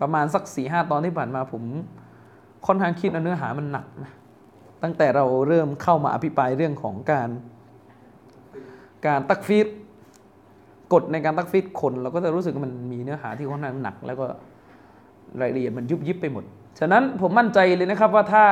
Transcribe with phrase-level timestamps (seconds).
[0.00, 1.62] ประมาณสักสี่ห้าตอนที่ผ่านมาผม
[2.66, 4.12] ค่อนข้างคิดว่าเนื้อหามันหนักนะ
[4.82, 7.28] ตั้งแต่เราเริ่มเข้ามาอภิปรายเรื่องของการ
[9.06, 9.68] การตักฟีด
[10.92, 14.26] กฎในการตักฟีดคนเราก็จะรู้สึกมันมีเนื้อหาที่ค่อนข้างหนัก แล้วก็
[15.40, 16.44] รายละเอียดมันยุบยิบไปหมด
[16.78, 18.44] ฉะนั้นผมมั่นใจเลยนะครับว่าถ้า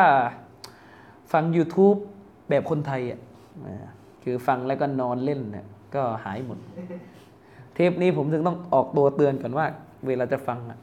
[1.32, 1.98] ฟัง YouTube
[2.48, 3.20] แบบคนไทยอะ
[4.22, 6.58] คือฟังแล้วก็นอนเล่นเนี่ยก็หายหมด
[7.74, 9.66] เทปนี้ผมถึงต้องออกตัวเตือนก่อนว่า
[10.06, 10.78] เวลาจะฟังอะ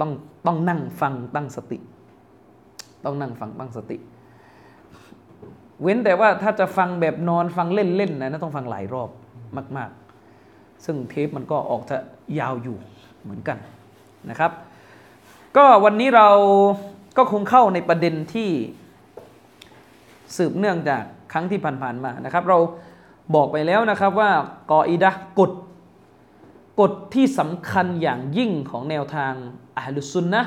[0.00, 0.10] ต้อง
[0.46, 1.78] ต้องนั่งฟังตั้งสติ
[3.04, 3.96] ต้องนั่งฟังตั้งสติ
[5.82, 9.10] เว้นแต่ว่าถ้าจะฟังแบบนอนฟังเล่นๆนะนะต้องฟังหลายรอบ
[9.76, 9.90] มาก
[10.36, 11.96] ๆ ซึ่งเทปมันก็ออกจะ
[12.38, 12.76] ยาวอยู่
[13.22, 13.58] เหมือนกัน
[14.30, 14.52] นะครับ
[15.56, 16.28] ก็วันนี้เรา
[17.16, 18.50] ก็คงเข้าในประเด็นที่
[20.36, 22.58] สืบเนื่องจากครั้งที่ผ่านๆมานะครับ เรา
[23.34, 24.30] บอกไปแล้วนะครับว่า
[24.70, 25.52] กออิดะกฎ
[26.80, 29.34] กฎที่สำคัญอย่างยิ่งของแนวทาง
[29.78, 30.42] อัลลุซุนนะ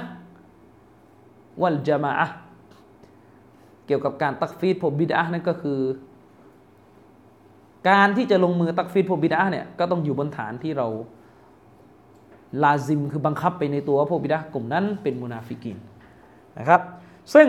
[1.61, 2.35] วัลจามะอะห์
[3.85, 5.79] เกี่ยวกับการตักฟีดพวกบิดะห์นั่นก็คือ
[7.89, 10.87] การที่จะลงมือตักฟีดพวกบิดะห์เนี่ยก็ต้องอยู่บนฐานที่เรา
[12.63, 15.77] ลาซิมคือบังคับไปในตัวว่าพวกบิดะห์กลุ่มนั้นเป็นมุนาฟิกีน
[16.59, 16.81] นะครับ
[17.33, 17.47] ซึ่ง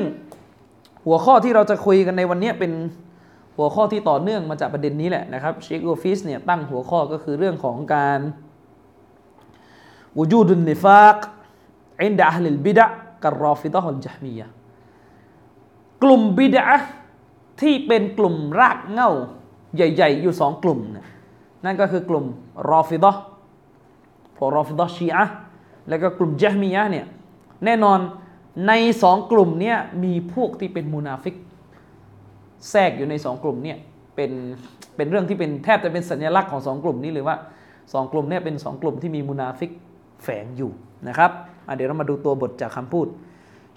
[1.04, 2.72] หัวข้อที่เราจะคุยกันในวันนี้เป็น
[3.56, 8.20] หัวข้อที่ต่อเนื่องมาจากประเด็นนี้แหละนะครับเชคโอฟิสเนี่ยตั้งหัวข้อก็คือเรื่องของการ
[10.18, 11.16] وجود النفاق
[12.02, 14.46] عند أهل البدع كالرافضة والجهمية
[16.02, 16.64] กลุ่มบิดะ
[17.60, 19.10] ที่เป็นกลุ่มรากเหง้า
[19.74, 20.80] ใหญ่ ๆ อยู่สองกลุ่ม
[21.64, 22.24] นั่นก็คือกลุ่ม
[22.70, 23.12] รอฟิดะ
[24.36, 25.24] พวกรอฟิดะชีอะ
[25.88, 27.06] แล้วก็กลุ่มจฮมียะเนี่ย
[27.64, 27.98] แน่นอน
[28.68, 31.34] ในสองกลุ่มเนี่ยมีพวกที่เป็นมุนาฟิก
[32.70, 33.78] แทรกอยู่ในสองกลุ่มเนี่ย
[34.14, 34.30] เป็น
[34.96, 37.36] เป็นเรื่องที่เป็นแทบจะเป็นสัญลักษณ์ของสองกลุ่มนี้เลยว่า
[37.92, 39.70] สองกลุ่มเนี่ยเป็นสองกลุ่มที่มีมุนาฟิก
[40.22, 40.70] แฝงอยู่
[41.08, 41.30] นะครับ
[41.75, 43.07] เดี๋ยวเรามาดูตัวบทจากคำพูด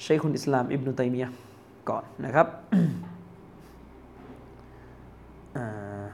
[0.04, 1.36] ชัยคุณอิสลามอิบนุตัยมียะห์
[1.88, 2.46] ก่อนนะครับ
[5.56, 6.04] อ่า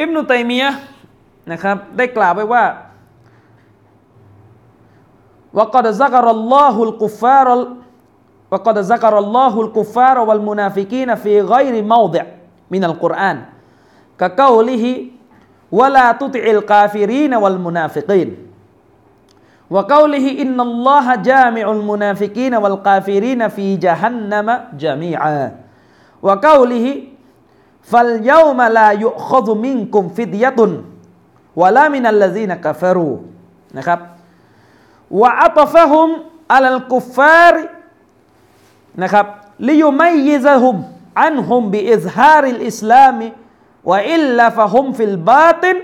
[0.00, 0.78] อิบนุตัยมียะห์
[1.52, 2.64] นะครับได้กล่าวไว้ว่า
[5.54, 7.48] وقد ذكر الله الكفار
[8.50, 12.24] وقد ذكر الله الكفار والمنافقين في غير موضع
[12.70, 13.36] من القرآن
[14.18, 14.84] كقوله
[15.71, 18.29] ولا تطع الكافرين والمنافقين.
[19.69, 25.55] وقوله إن الله جامع المنافقين والكافرين في جهنم جميعا.
[26.21, 27.03] وقوله
[27.83, 30.81] فاليوم لا يؤخذ منكم فدية
[31.55, 33.17] ولا من الذين كفروا.
[33.75, 33.99] نخب
[35.11, 36.09] وعطفهم
[36.51, 37.69] على الكفار.
[38.97, 39.25] نخب
[39.59, 40.83] ليميزهم
[41.17, 43.31] عنهم بإظهار الإسلام
[43.91, 45.75] وإلا فهم في الباطن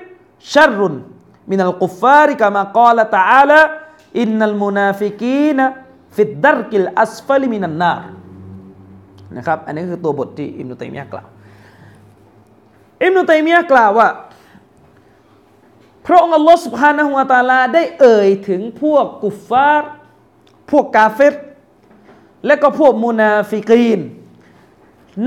[0.53, 5.59] شر من الكفار كما قال تعالى إن المنافقين
[6.15, 8.01] في الدرك الأسفل من النار
[9.37, 11.27] นะครับอันนี้คือตัวบทที่อิบนุตัยมียะกล่าว
[13.03, 14.09] อิบนุตัยมียะกล่าวว่า
[16.05, 19.89] พระองค์อัลลอฮฺสุบฮานะฮุวาตาลาได้เอ่ยถึงพวกกุฟฟาร์
[20.71, 21.35] พวกกาเฟร
[22.45, 24.01] และก็พวกมุนาฟิกีน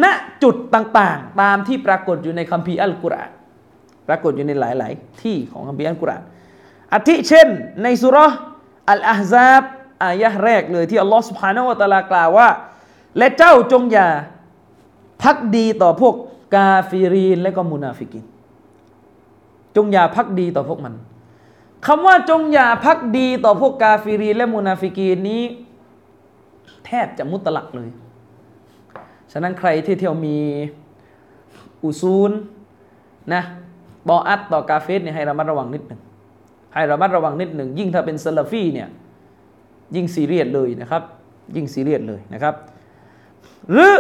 [0.03, 0.05] ณ
[0.43, 3.33] จุดต่างๆ ตามที่ปรากฏอยู่ในคัมภีร์อัลกุรอาน
[4.09, 6.23] ปรากฏอยู่ในหลาย ๆ ที่ของคัมภีร์อัลกุรอาน
[6.95, 7.49] อาทิเช่น
[7.83, 8.17] ในสุร
[8.91, 9.63] อัลอาฮซาบ
[10.05, 12.49] อายะห์แรกเลยที่อัลลอฮฺสุบฮานาวะตะลากล่าวว่า
[13.19, 14.09] และเจ้าจงอย่า
[15.23, 16.15] ภักดีต่อพวก
[16.55, 18.25] กาฟิรีนและก็มุนาฟิกีน
[19.77, 20.95] จงอย่าภักดีต่อพวกมัน
[21.87, 25.43] คำว่าจงอย่าภักดีต่อพวกกาฟิรีนและมุนาฟิกีนนี้
[26.87, 27.89] แทบจะمطلق เลย
[29.33, 30.39] ฉะนั้นใครที่เที่ยวมี
[31.85, 32.31] อุซูล
[33.35, 33.43] นะ
[34.09, 36.01] บออัดต่อกาเฟรเนี่ยให้ระมัดระวังนิดหนึ่ง
[36.75, 38.89] ให้ระมัดระวังนิดหนึ่งยิ่งถ้าเป็นซาลาฟีเนี่ย
[39.95, 41.03] ยิ่งซีเรียสเลยนะครับ
[41.57, 42.55] ยิ่งซีเรียสเลยนะครับ
[43.71, 43.93] หรือ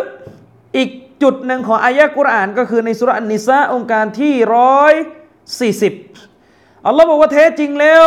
[0.76, 0.90] อีก
[1.22, 4.94] จุดหนึ่งของอายะกุรอานก็คือในสูเราะฮฺอันนิสาโองการที่ร้อย
[5.60, 5.92] สี่สิบ
[6.86, 8.04] อัลลอฮ์บอกว่าแท้จริงแล้ว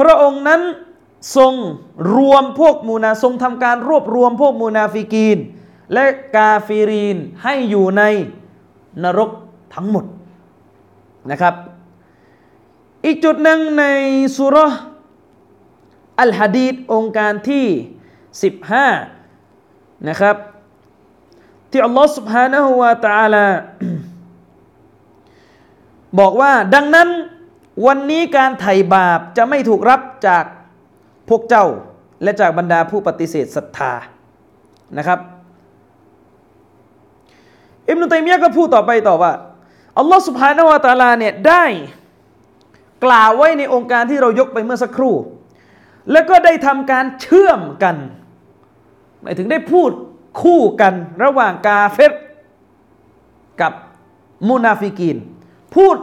[0.00, 0.60] พระองค์นั้น
[1.36, 1.54] ทรง
[2.16, 5.38] รวมพวกมูนาทรงทำการรวบรวมพวกมูนาฟิกีน
[5.93, 6.05] และ
[6.35, 8.03] กาฟิรีนให้อยู่ใน
[9.03, 9.31] นรก
[9.73, 10.05] ทั้งหมด
[11.31, 11.55] นะครับ
[13.05, 13.85] อีกจุดหนึ่งใน
[14.37, 14.57] สุร
[16.21, 17.65] อัลฮะดีดองค์การที่
[19.05, 20.35] 15 นะครับ
[21.71, 23.47] ที่อัลลอฮฺ سبحانه และ تعالى
[26.19, 27.09] บอกว่าดังนั้น
[27.85, 30.45] วันนี้การไถ่บาปจะไม่ถูกรับจาก
[31.29, 31.65] พวกเจ้า
[32.23, 33.93] และจากบรรดาผู้ปฏิเสธศรัทธา
[34.97, 35.19] นะครับ
[37.90, 39.32] อิบนุตัยมียะก็พูดต่อไปต่อว่า
[39.98, 41.64] อัลลอฮฺสุบฮานาวะตาลาเนี่ยได้
[43.04, 45.14] กล่าวไว้ในองค์การที่เรายกไปเมื่อสักครู่
[46.12, 47.96] แล้วก็ได้ทำการเชื่อมกัน
[49.22, 49.90] หมายถึงได้พูด
[50.42, 50.94] คู่กัน
[51.24, 52.12] ระหว่างกาเฟร
[53.60, 53.72] กับ
[54.48, 55.16] มุนาฟิกีน
[55.74, 55.96] พูด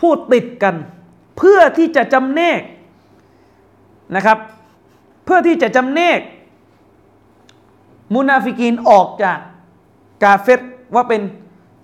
[0.00, 0.74] พูดติดกัน
[1.38, 2.60] เพื่อที่จะจำแนก
[4.16, 4.38] นะครับ
[5.24, 6.20] เพื่อที่จะจำแนก
[8.14, 9.38] มุนาฟิกีนออกจาก
[10.24, 10.60] กาเฟร
[10.94, 11.22] ว่าเป็น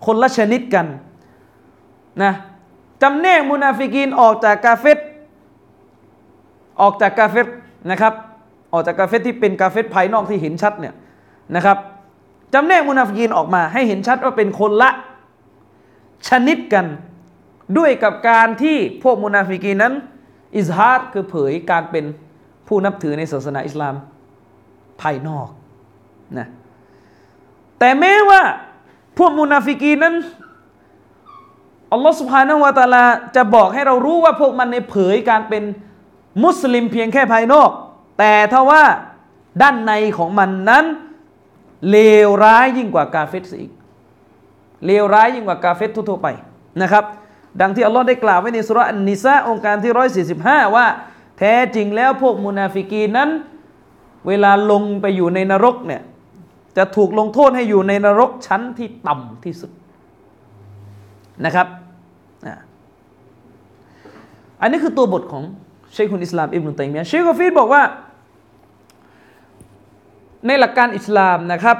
[0.06, 0.86] คนละชนิดกัน
[2.22, 2.32] นะ
[3.02, 4.98] จำแนกมุนาฟิกีนออกจากกาเฟร
[6.80, 7.46] ออกจากกาเฟร
[7.90, 8.14] นะครับ
[8.72, 10.94] ออกจากกาเฟรที่เป็นกาเฟรภายนอกที่เห็นชัดเนี่ย
[11.56, 11.78] นะครับ
[12.54, 14.90] จำแนกมุนาฟิกีนออกมา ให้เห็นชัดว่าเป็นคนละ
[16.28, 16.86] ชนิดกัน
[17.78, 19.94] ด้วยกับการที่พวกมุนาฟิกีนนั้น
[20.56, 22.04] إظهار คือเผยการเป็น
[22.68, 23.94] ผู้นับถือในศาสนาอิสลาม
[25.00, 25.48] ภายนอก
[26.38, 26.48] นะ
[27.84, 28.42] แต่แม้ว่า
[29.18, 30.14] พวกมุนาฟิกีนั้น
[31.92, 33.04] อัลลอฮฺสุบฮานาวะตาลา
[33.36, 35.64] จะบอกให้เรารู้ว่าพวกมันในเผยการเป็น
[36.44, 37.70] มุสลิมเพียงแค่ภายนอก
[38.18, 38.84] แต่ถ้าว่า
[39.62, 40.84] ด้านในของมันนั้น
[41.90, 43.72] เลวร้ายยิ่งกว่ากาเฟตอีก
[44.86, 46.28] เลวร้ายยิ่งกว่ากาเฟตทั่วไป
[46.82, 47.04] นะครับ
[47.60, 50.86] ดังที่อัลลอฮ์ได้กล่าวไว้ในสุรอันนิซาองค์การที่ร้อยสี่สิบห้าว่า
[51.38, 53.30] แท้จริงแล้วพวกมุนาฟิกีนั้น
[54.26, 56.02] เวลาลงไปอยู่ในนรกเนี่ย
[56.76, 59.70] จะถูกลงโทษให้อยู่ในนรกชั้นที่ต่ำที่สุด
[61.44, 61.66] นะครับ
[64.60, 65.44] อันนี้คือตัวบทของ
[65.92, 67.82] เชคุนอิสลามอิบนุตัยมียะเชคกฟีดบอกว่า
[70.46, 71.78] ในหลักการอิสลามนะครับ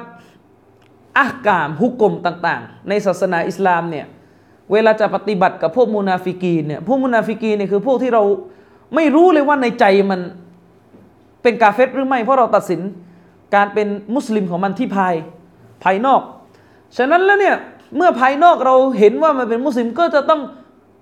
[1.19, 4.07] أحكام ฮุก่มต่าง ๆ ในศาสนาอิสลามเนี่ย
[4.73, 8.23] เวลาจะปฏิบัติกับพวกมุนาฟิกีนเนี่ยพวกมุนาฟิกีนเนี่ยคือพวกที่เรา
[8.95, 10.21] ไม่รู้เลยว่าในใจมัน
[11.43, 12.81] เป็นกาเฟรหรือไม่ เพราะเราตัดสิน
[13.55, 15.15] การเป็นมุสลิมของมันที่ภาย
[15.85, 16.21] ภายนอก
[16.97, 17.57] ฉะนั้นแล้วเนี่ย
[17.97, 20.41] เมื่อภายนอกเราเห็นว่ามันเป็นมุสลิมก็จะต้อง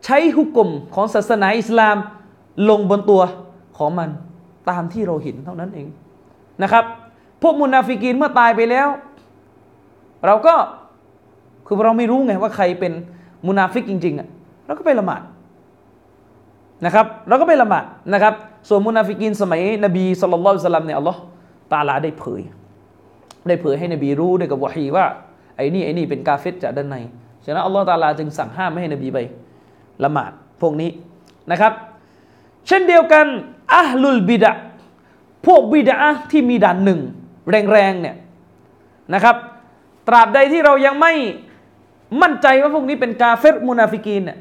[0.05, 1.97] ใช้ฮุก่มของศาสนาอิสลาม
[2.69, 3.23] ลงบนตัว
[3.79, 4.11] ของมัน
[4.71, 5.87] ตามที่เราเห็นเท่านั้นเอง
[6.63, 6.85] นะครับ
[7.43, 8.89] พวกมุนาฟิกีนเมื่อตายไปแล้ว
[10.27, 10.55] เราก็
[11.67, 12.93] คือเราไม่รู้ไงว่าใครเป็น
[13.47, 14.29] มุนาฟิกจริงๆอะ
[14.67, 15.23] เราก็ไปละหมาด
[16.85, 18.35] นะครับ เราก็ไปละหมาดนะครับ
[18.69, 21.21] ส่วนมุนาฟิกีนสมัยนบีศ็อลลัลลอฮุอะลัยฮิวะซัลลัมเนี่ยอัลลอฮ์
[21.73, 22.43] ตาลาได้เผย
[23.49, 25.07] ได้เผยให้นบีรู้ด้วยกับวะฮีว่า
[25.57, 26.97] ไอ้นี่ไอ้นี่เป็นกาเฟรจากด้านใน
[27.45, 29.19] ฉะนั้นอัลลอฮฺตาลาจึงสั่งห้ามไม่ให้นบีไป
[30.05, 30.91] ละหมาดพวกนี้
[31.51, 31.73] นะครับ
[32.67, 33.27] เช่นเดียวกัน
[33.75, 34.53] อัลลุลบิดะ
[35.47, 35.97] พวกบิดะ
[36.31, 37.01] ที่มีด่านหนึ่ง
[37.73, 38.17] แรงๆเนี่ย
[39.15, 39.37] นะครับ
[40.09, 41.13] ตราบใดที่เรายังไม่
[42.23, 44.39] มั่นใจว่าพวกนี้เป็นกาเฟตมุนาฟิกีนเนี่ย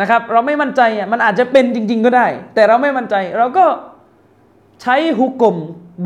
[0.00, 3.66] นะครับ เราไม่มั่นใจอะมันอาจจะเป็นจริง ๆ ก็ได้ แต่เราไม่มั่นใจเราก็
[4.82, 5.56] ใช้ฮุกกลม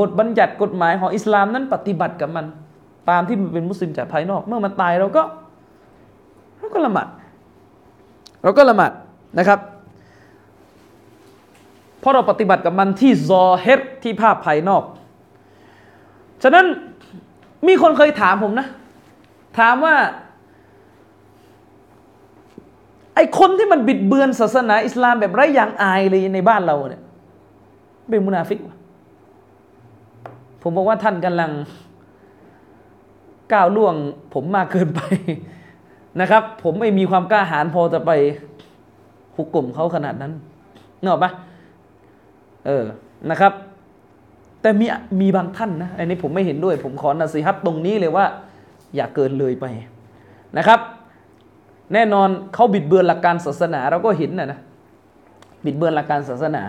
[0.01, 2.47] บทบัญญัติกฎหมายของอิสลามนั้นปฏิบัติกับมัน
[3.11, 5.23] ตามที่มันเป็นมุสลิมจากภายนอก เมื่อมันตายเราก็
[6.59, 7.09] เราก็ละหมาด
[8.43, 8.93] เราก็ละหมาด
[9.39, 9.61] นะครับ
[12.01, 14.83] เพราะเราปฏิบัติกับมันที่ซอเฮตที่ภาพภายนอก
[16.43, 16.67] ฉะนั้น
[17.67, 18.67] มีคนเคยถามผมนะ
[19.59, 19.97] ถามว่า
[23.15, 27.04] ไอคนที่มันบิดเบือนศาสนาอิสลามแบบไร้อย่างอายเลยในบ้านเราเนี่ย
[28.11, 28.59] เป็นมุนาฟิก
[30.63, 31.51] ผมบอกว่าท่านกำลัง
[33.53, 33.95] ก้าวล่วง
[34.35, 35.01] ผมมากเกินไป
[36.21, 38.11] นะครับ ผมไม่มีความกล้าหาญพอจะไป
[39.37, 40.33] หุกกลุ่มเขาขนาดนั้น
[41.01, 41.31] เนอะปะ
[42.67, 42.85] เออ
[43.31, 43.53] นะครับ
[44.61, 44.87] แต่มี
[45.21, 48.27] มีบางท่านนะอันนี้ผมไม่เห็นด้วย ผมขอนาสิฮัตตรงนี้เลยว่า
[48.95, 49.67] อย่าเกินเลยไป
[50.59, 50.81] นะครับ
[51.93, 54.59] แน่นอนเขาบิดเบือนหลักการศาสนา เราก็เห็นนะนะ
[55.65, 56.63] บิดเบือนหลักการศาสนา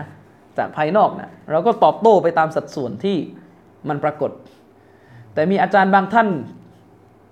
[0.58, 3.18] จากภายนอกนะเราก็ตอบโต้ไปตามสัดส่วนที่
[3.90, 4.32] มันปรากฏ
[5.34, 6.28] แต่มีอาจารย์บางท่าน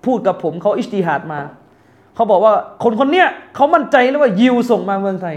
[0.06, 1.40] พูดกับผมเขาอิสติฮัดมา
[2.14, 5.36] เขาบอกว่าคนคนเนี้ยเขามั่นใจแล้วว่ายิวส่งมาเมืองไทย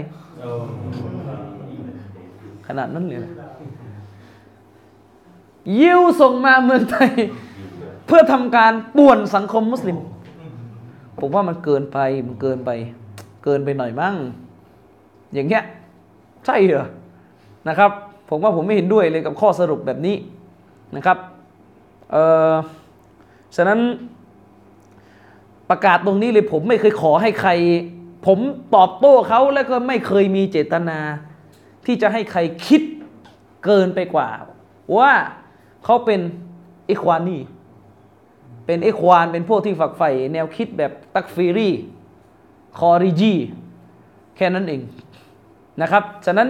[2.66, 3.20] ขนาดนั้นเลย
[5.80, 7.10] ยิวส่งมาเมืองไทย
[8.06, 9.98] เพื่อทำการป่วนสังคมมุสลิม
[11.18, 12.70] ผมว่ามันเกินไปมันเกินไป
[13.44, 14.14] เกินไปหน่อยมั้ง
[15.34, 15.64] อย่างเงี้ย
[16.46, 16.86] ใช่เหรอ
[17.68, 17.90] นะครับ
[18.30, 20.16] ผมว่าผมไม่เห็นด้วยเลยกับข้อสรุปแบบนี้
[20.96, 21.18] นะครับ
[22.10, 22.22] เอ่
[22.52, 22.54] อ
[23.56, 23.80] ฉะนั้น
[25.70, 27.50] ประกาศตรงนี้เลยผมไม่เคยขอให้ใคร
[28.26, 28.38] ผม
[28.74, 30.98] ตอบโต้เขาแล้วก็ไม่เคยมีเจตนา
[31.86, 32.82] ที่จะให้ใครคิด
[33.64, 34.28] เกินไปกว่า
[34.96, 35.12] ว่า
[35.84, 36.20] เขาเป็น
[36.90, 37.38] อิควานี
[38.66, 41.70] เป็นอิควานเป็นพวกที่ฝักใฝ่แนวคิดแบบตักฟีรี
[42.78, 43.34] คอริญี
[44.36, 44.82] แค่นั้นเอง
[45.82, 46.48] นะครับ ฉะนั้น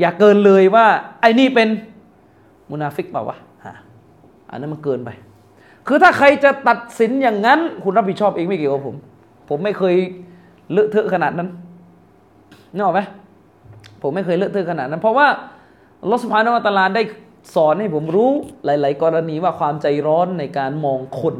[0.00, 0.86] อย่าเกินเลยว่า
[1.20, 1.68] ไอ้นี่เป็น
[2.70, 3.36] มุนาฟิกเปล่าวะ
[4.50, 5.10] อันนั้นมันเกินไป
[5.86, 8.96] คือถ้าใครจะตัดสินอย่างนั้น คุณรับผิดชอบเองไม่เกี่ยวกับผม
[9.48, 9.94] ผมไม่เคย
[10.72, 11.48] เลอะเทอะขนาดนั้น
[12.74, 13.00] นึกออกไหม
[14.02, 15.26] ผมไม่เคยเลอะเทอะขนาดนั้น เพราะว่า
[16.10, 17.02] อัลลอฮฺสุบฮานะฮุวะตะอาลาได้
[17.54, 18.30] สอนให้ผมรู้
[18.64, 21.36] หลาย ๆ กรณีว่าความใจร้อนในการมองคน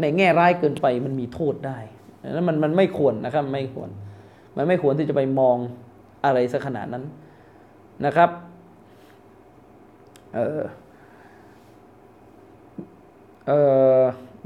[0.00, 1.78] ในแง่ร้ายเกินไปมันมีโทษได้
[2.24, 3.88] นั้นมันมันไม่ควรนะครับไม่ควร
[4.56, 5.56] มันไม่ควรที่จะไปมอง
[6.24, 7.04] อะไรสักขนาดนั้น
[8.06, 8.30] นะครับ
[10.34, 10.62] เออ
[13.46, 13.52] เอ
[14.00, 14.02] อ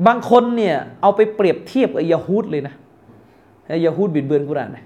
[0.06, 2.74] บางคนเนี่ยเอาไปเปรียบเทียบกับยาฮูดเลยนะ
[3.84, 4.84] ยาฮูดบิดเบือนกุรานนะ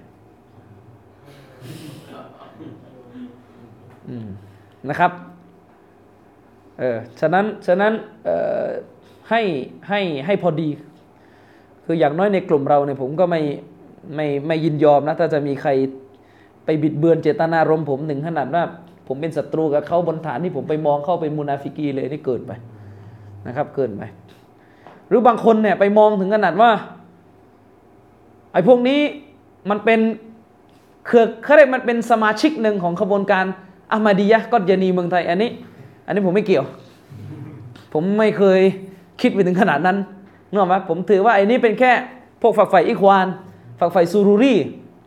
[4.89, 5.11] นะครับ
[6.79, 7.93] เออฉะนั้นฉะนั้น
[9.29, 9.41] ให้
[9.89, 10.69] ให้ให้พอดี
[11.85, 13.41] คืออย่างน้อยในกลุ่มเราเนี่ยผมก็ไม่
[14.15, 15.71] ไม่ไม่ยินยอมนะ ถ้าจะมีใคร
[16.67, 18.63] ไปบิดเบือนเจตนารมณ์ผมหนึ่งขนาดว่า
[19.07, 22.51] ผมเป็นศัตรูกับเขาบนฐานที่ผมไปมองเข้าเป็นมุนาฟิกีเลยนี่เกินไป
[23.47, 24.01] นะครับ เกินไป
[25.07, 26.71] หรือบางคนเนี่ยไปมองถึงขนาดว่า
[28.53, 28.99] ไอ้พวกนี้
[29.69, 29.99] มันเป็น
[31.05, 33.45] เครือเขาเรียกมันเป็นสมาชิกหนึ่งของขบวนการ
[33.91, 35.51] อามาดียะก็ยานีเมืองไทยอันนี้
[36.05, 36.65] อันนี้ผมไม่เกี่ยว
[37.93, 38.61] ผมไม่เคย
[39.21, 39.97] คิดไปถึงขนาดนั้น
[40.49, 41.91] นึกออกไหมผมถือว่าไอ้นี่เป็นแค่
[42.41, 43.27] พวกฝักใฝ่อิควาน
[43.79, 44.53] ฝักใฝ่ซูรุรี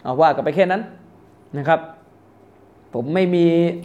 [0.03, 0.83] เอาว่ากันไปแค่นั้น
[1.59, 1.81] นะครับ
[2.95, 3.45] ผมไม่มี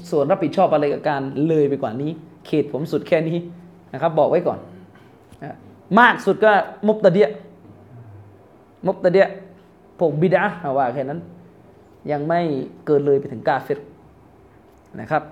[0.09, 2.11] ส่วนรับผิดชอบอะไรกับการเลยไปกว่านี้
[2.45, 3.37] เขตผมสุดแค่นี้
[3.93, 4.59] นะครับ บอกไว้ก่อน
[5.99, 6.51] มากสุดก็
[6.87, 7.29] มุบตะเดีย
[8.85, 9.27] มุบตะเดีย
[9.99, 11.19] พวกบิดาเอาว่าแค่นั้น
[12.11, 12.39] ยังไม่
[12.85, 13.79] เกินเลยไปถึงกาเฟร
[15.01, 15.23] นะครับ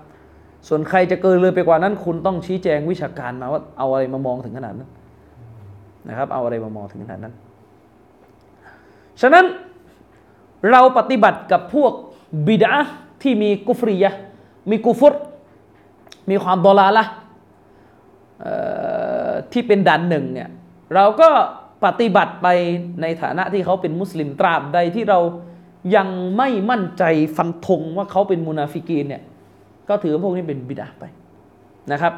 [0.68, 4.90] ส่วนใครจะเกินเลยไปกว่านั้น คุณต้องชี้แจงวิชาการมาว่าเอาอะไรมามองถึงขนาดนั้น
[6.08, 7.34] นะครับ เอาอะไรมามองถึงขนาดนั้น
[9.20, 9.44] ฉะนั้น
[10.70, 11.92] เราปฏิบัติกับพวก
[12.46, 12.74] บิดา
[13.22, 14.10] ที่มีกุฟรียะ
[14.70, 15.14] มีกุฟร
[16.30, 17.04] มีความดอลาละ
[19.52, 20.48] ที่เป็นดันหนึ่งเนี่ย
[20.94, 21.28] เราก็
[21.84, 22.46] ปฏิบัติไป
[23.00, 25.20] ในฐานะที่เขาเป็นมุสลิมตราบใดที่เรา
[25.96, 27.04] ยังไม่มั่นใจ
[27.36, 29.22] ฟันธงว่าเขาเป็นมุนาฟิกีนเนี่ย
[29.88, 31.04] ก็ถือพวกนี้เป็นบิดอะฮ์ไป
[31.92, 32.14] นะครับ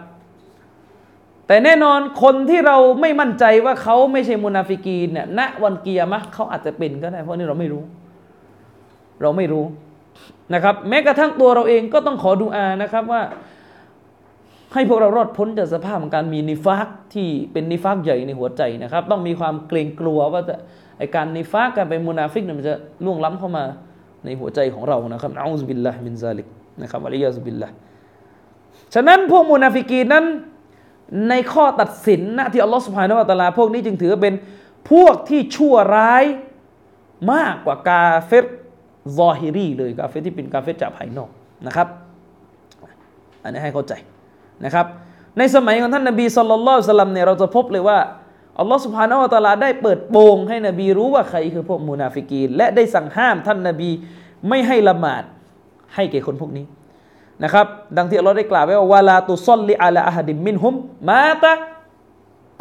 [1.46, 7.82] แต่แน่นอนคนที่เราไม่มั่นใจว่าเขาไม่ใช่มุนาฟิกีนเนี่ยณวันกิยามะฮ์เขาอาจจะเป็นก็ได้เพราะนี่เราไม่รู้
[9.22, 9.64] เราไม่รู้
[10.54, 13.22] นะครับ แม้กระทั่งตัวเราเองก็ต้องขอดุอานะครับว่า
[14.74, 20.54] ให้พวกเรารอดพ้นจากสภาพของการมีนิฟากที่เป็นนิฟากใหญ่ในหัวใจนะครับ ต้องมีความเกรงกลัวว่าจะ
[20.98, 23.64] ไอการนิฟากการเป็นมุนาฟิกเนี่ยมันจะล่วงล้ำเข้ามา
[24.24, 26.46] ในหัวใจของเรานะครับأعوذ بالله من ذلك
[26.82, 27.68] นะครับ والعياذ بالله
[28.94, 30.24] ฉะนั้นพวกมุนาฟิกีนนั้น
[31.28, 34.34] ในข้อตัดสินนะที่อัลลอฮฺสุบฮานาวะตาลาพวกนี้จึงถือเป็น
[34.90, 36.24] พวกที่ชั่วร้าย
[37.32, 41.30] มากกว่ากาเฟร ظاهري เลยกาเฟรที่เป็นกาเฟรจากภายนอก
[41.66, 41.88] นะครับ
[43.42, 43.92] อันนี้ให้เข้าใจ
[44.64, 44.86] นะครับ
[45.38, 47.98] ในสมัยของท่านนบีสุลต่านสลัมเนี่ยเราจะพบเลยว่า
[48.58, 53.90] อัลลอฮฺสุบฮานาวะตาลาได้เปิดโปงให้นบีรู้ว่าใครคือพวกมุนาฟิกีน และได้สั่งห้ามท่านนบี
[54.48, 55.22] ไม่ให้ละหมาด
[55.94, 56.66] ให้แก่คนพวกนี้
[57.44, 60.74] นะครับ ดังที่อัลลอฮ์ได้กล่าวไว้ว่าวาลาตุซอลลิอัลาอะฮัดิมมินฮุม
[61.10, 61.52] มาตะ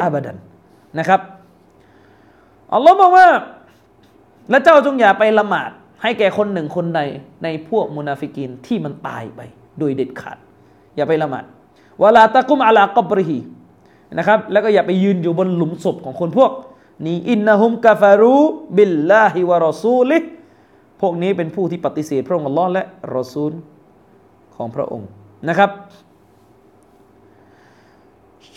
[0.03, 0.37] อาบดัน
[0.99, 1.21] นะครับ
[2.73, 3.27] อัลลอฮ์บอกว่า
[4.49, 5.71] และเจ้าจงอย่าไปละหมาด
[6.01, 7.01] ให้แก่คนหนึ่งคนใด
[7.43, 9.41] ในพวกมุนาฟิกีนที่มันตายไป
[9.79, 10.37] โดยเด็ดขาด
[10.95, 11.45] อย่าไปละหมาด
[12.03, 13.39] ولا تقم على قبره
[14.17, 16.51] นะครับ แล้วก็อย่าไปยืนอยู่บนหลุมศพของคนพวก
[17.05, 20.17] นี้ إنهم كفروا بالله ورسوله
[21.01, 22.83] พวกนี้เป็นผู้ที่ปฏิเสธพระองค์อัลลอฮ์และ
[23.15, 23.51] รอซูล
[24.55, 25.09] ของพระองค์
[25.49, 25.69] นะครับ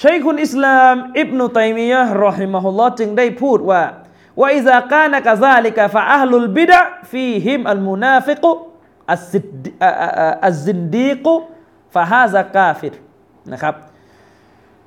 [0.02, 3.83] ชัยคุณอิสลาม อิบนุตัยมียะรอฮิมะฮุลลอฮ์จึงได้พูดว่า
[4.40, 12.95] وإذا كان كذلك فأهل البدع فيهم المنافق الزنديق فهذا كافر
[13.52, 13.75] นะครับ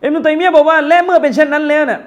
[0.04, 2.02] อิบนุตัยมียะบอกว่าและเมื่อเป็นเช่นนั้นแล้วเนี่ย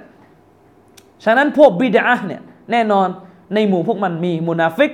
[1.24, 3.08] ฉะนั้นพวกบิดะเนี่ยแน่นอน
[3.54, 4.92] ในหมู่พวกมันมีมุนาฟิก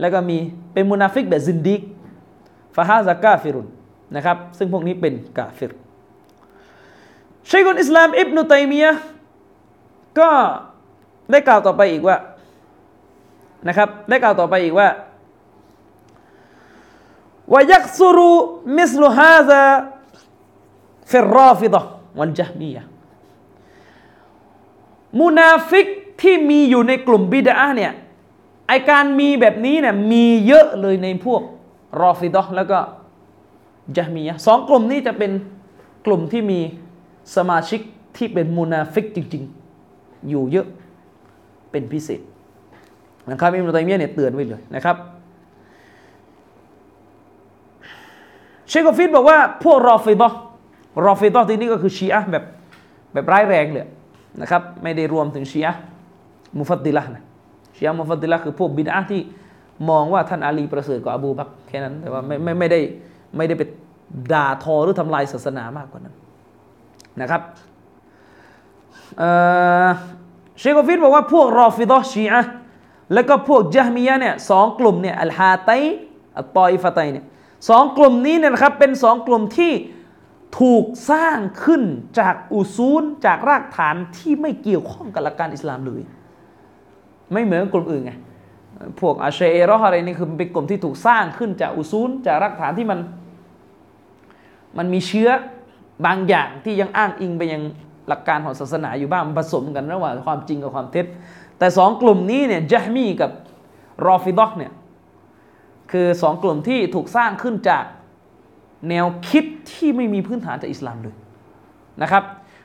[0.00, 0.36] แล้วก็มี
[0.72, 1.80] เป็นมุนาฟิกแบบซินดิก
[2.76, 3.68] فهذا كافر
[4.16, 5.72] นะครับซึ่งพวกนี้เป็นกาฟิร
[7.50, 8.92] ชัยคุลอิสลามอิบนุตัยมียะ
[10.18, 10.30] ก็
[11.32, 12.16] ได้กล่าวต่อไปอีกว่า
[13.68, 14.88] นะครับ ได้กล่าวต่อไปอีกว่า
[17.52, 22.82] ويكثر مثل هذا في الرافضة والجهمية
[25.20, 25.86] มุนาฟิก
[26.22, 27.92] ที่มีอยู่ในกลุ่มบิดาเนี่ย
[28.68, 31.42] ไอการมีแบบนี้เนี่ยมีเยอะเลยในพวก
[32.02, 32.78] รอฟิดะแล้วก็
[33.96, 35.32] ญะฮ์มียะสองกลุ่มนี้จะเป็น
[36.06, 36.60] กลุ่มที่มี
[37.36, 37.80] สมาชิก
[38.16, 39.44] ที่เป็นมูนาฟิกจริง
[39.86, 40.66] ๆ อยู่เยอะ
[41.72, 42.20] เป็นพิเศษ
[43.30, 44.96] นะครับอิบนุตัยมียะเนี่ยเตือนไว้เลยนะครับ
[48.68, 50.32] เชคกฟิดบอกว่าพวกรอฟิดะ
[51.06, 52.44] รอฟิดะที่นี่ก็คือชีอะแบบ
[53.12, 53.86] แบบร้ายแรงเลย
[54.40, 55.74] นะครับไม่ได้รวมถึงชีอะ
[56.56, 57.22] มุฟัดดิละนะ
[57.76, 59.20] ชีอะมุฟัดดิละคือพวกบิดาที่
[59.90, 62.80] มองว่าท่านอาลีประเสริฐกว่าอบูบักแค่นั้นแต่ว่าไม่ไม่ไม่ได้
[63.36, 63.62] ไม่ได้ไป
[64.32, 66.14] ด่าทอหรือทำลายศาสนามากกว่านั้น
[67.20, 67.42] นะครับ
[70.58, 72.42] เชคกฟิดบอกว่าพวกรอฟิดะชีอะ
[73.12, 75.70] แล้วก็พวกจามียะเนี่ยสองกลุ่มเนี่ยอัลฮาไต
[76.38, 77.24] อัตตอยฟะไตเนี่ย
[77.68, 79.72] สองกลุ่มนี้เนี่ยนะครับเป็นสองกลุ่มที่
[80.60, 81.82] ถูกสร้างขึ้น
[82.18, 86.02] จากอุซูลจากรากฐานที่ไม่เกี่ยวข้องกับหลักการอิสลามเลย
[87.32, 88.12] ไม่เหมือนกลุ่มอื่นไง
[89.00, 92.98] พวกอาเชเอรออะไรนี่คือเป็นกลุ่มที่ถูกสร้างขึ้นจากอุซูลจากรากฐานที่มัน
[94.78, 95.28] มันมีเชื้อ
[96.06, 97.62] บางอย่างที่ยังอ้างอิงไปยัง
[98.08, 101.06] หลักการของศาสนาอยู่บ้างผสมกันระหว่างความจริงกับความเท็จ
[101.58, 103.30] แต่สองกลุ่มนี้เนี่ยจามีกับ
[104.06, 104.72] รอฟิดอกเนี่ย
[105.92, 107.84] คือสองกลุ่มที่ถูกสร้างขึ้นจาก
[108.88, 111.14] แนวคิดที่ไม่มีพื้นฐานจากอิสลามเลย
[112.02, 112.24] นะครับ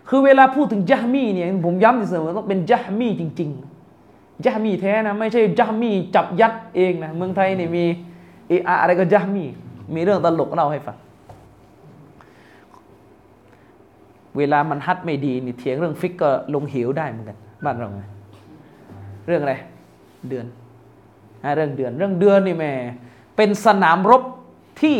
[0.09, 7.83] คือเวลาพูดถึงยะมีเนี่ยผมย้ำเสมอต้องเป็นยะมีจริงๆยะมีแท้นะไม่ใช่ยะมีจับยัดเองนะเมืองไทยเนี่ยมี
[8.47, 8.51] เอ
[8.81, 9.45] อะไรก็ยะมี
[9.95, 10.97] มีเรื่องตลกเล่าให้ฟัง
[14.37, 18.01] เวลามันฮัดไม่ดีนี่เถียงเรื่องฟิกก็ลงเหวได้เหมือนกันบ้านเราไง
[19.27, 19.53] เรื่องอะไร
[20.29, 20.45] เดือน
[21.55, 22.71] เรื่องเดือน เรื่องเดือนนี่แม่
[23.37, 24.23] เป็นสนามรบ
[24.81, 24.97] ที่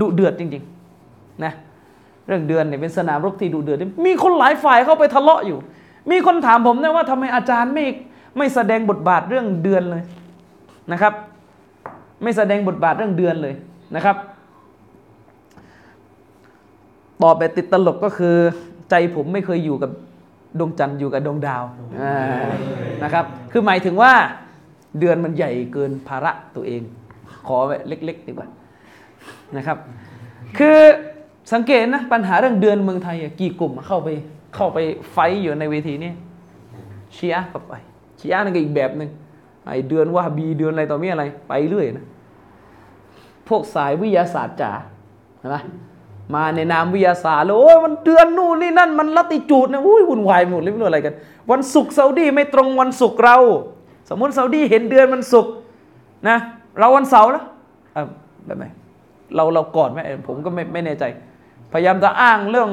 [0.00, 1.52] ดุเดือดจริงๆนะ
[2.26, 5.58] เรื่องเดือนเนี่ยเป็นสนามรบที่ดุเดือดมีคนหลายฝ่ายเข้าไปทะเลาะอยู่
[6.10, 7.84] มีคนถามผมนะว่าทำไมอาจารย์ไม่
[8.36, 10.02] ไม่แสดงบทบาทเรื่องเดือนเลย
[10.92, 11.14] นะครับ
[12.22, 13.54] ไม่แสดงบทบาทเรื่องเดือนเลย
[13.94, 14.16] นะครับ
[17.22, 18.36] ตอบแบบติดตลกก็คือ
[18.90, 19.90] ใจผมไม่เคยอยู่กับ
[20.58, 21.62] ดวงจันทร์อยู่กับดวงดาว
[23.04, 24.12] นะครับ คือหมายถึงว่า
[24.98, 26.82] เดือนมันใหญ่เกินภาระตัวเอง
[27.46, 28.48] ขอไว้เล็กๆดีกว่า
[29.56, 29.78] นะครับ
[30.58, 30.78] คือ
[31.52, 34.08] สังเกตนะปัญหาเรื่องเดือนเมืองไทยกี่กลุ่มเข้าไป
[34.54, 34.78] เข้าไป
[35.12, 36.12] ไฟอยู่ในเวทีนี้
[37.16, 37.72] ชีอะกับไป
[38.20, 39.10] ชีอะนั่นก็อีกแบบหนึ่ง
[39.66, 42.06] ไอเดือนว่าบีเดือนอะไรต่อมีอะไร ไปเรื่อยนะ
[43.48, 44.72] พวกสายวิทยาศาสตร์จ๋า
[45.38, 45.56] เห็นไหม
[46.34, 51.14] มาในนามวิทยาศาสตร์เลยโอ้ยมันเดือนนู่นนี่นั่นมันลัติจูดนะอุ้ยวุ่นวายหมดเลยไม่รู้อะไรกัน
[51.50, 53.36] วันศุกร์ซาอุดีไม่ตรงวันศุกร์เรา
[54.08, 55.52] สมมติซาอุดีเห็นเดือนมันศุกร์
[56.28, 56.36] นะ
[56.78, 57.44] เราวันเสาร์แล้ว
[58.46, 58.64] แบบไหน
[59.36, 61.04] เราเราก่อนไหมผมก็ไม่ไม่แน่ใจ
[61.72, 62.70] พยายามจะอ้างเรื่อง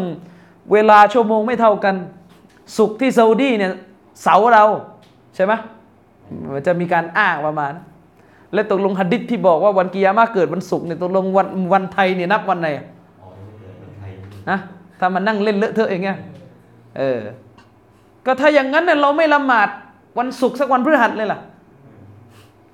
[0.71, 1.95] เวลาชั่วโมงไม่เท่ากัน
[2.77, 3.71] สุกร์ที่ซาอุดีเนี่ย
[4.23, 4.65] เสาเรา
[5.35, 5.53] ใช่ไหม
[6.53, 7.73] มันจะมีการอ้างประมาณ
[8.53, 12.67] และตกลงฮัดดิษที่บอกว่าวันกิยามาเกิดวันศุกร์เนี่ยตกลงวันวันไทยเนี่ยนับวันไหน
[14.49, 14.57] นะ
[14.99, 16.17] ถ้ามันนั่งเล่นเลอะเทอะอย่างเงี้ย
[16.97, 17.19] เออ
[18.25, 19.69] ก็ถ้าอย่างนั้นเนี่ยเราไม่ละหมาด
[20.19, 21.39] วันศุกร์สักวันพฤหัสเลยล่ะ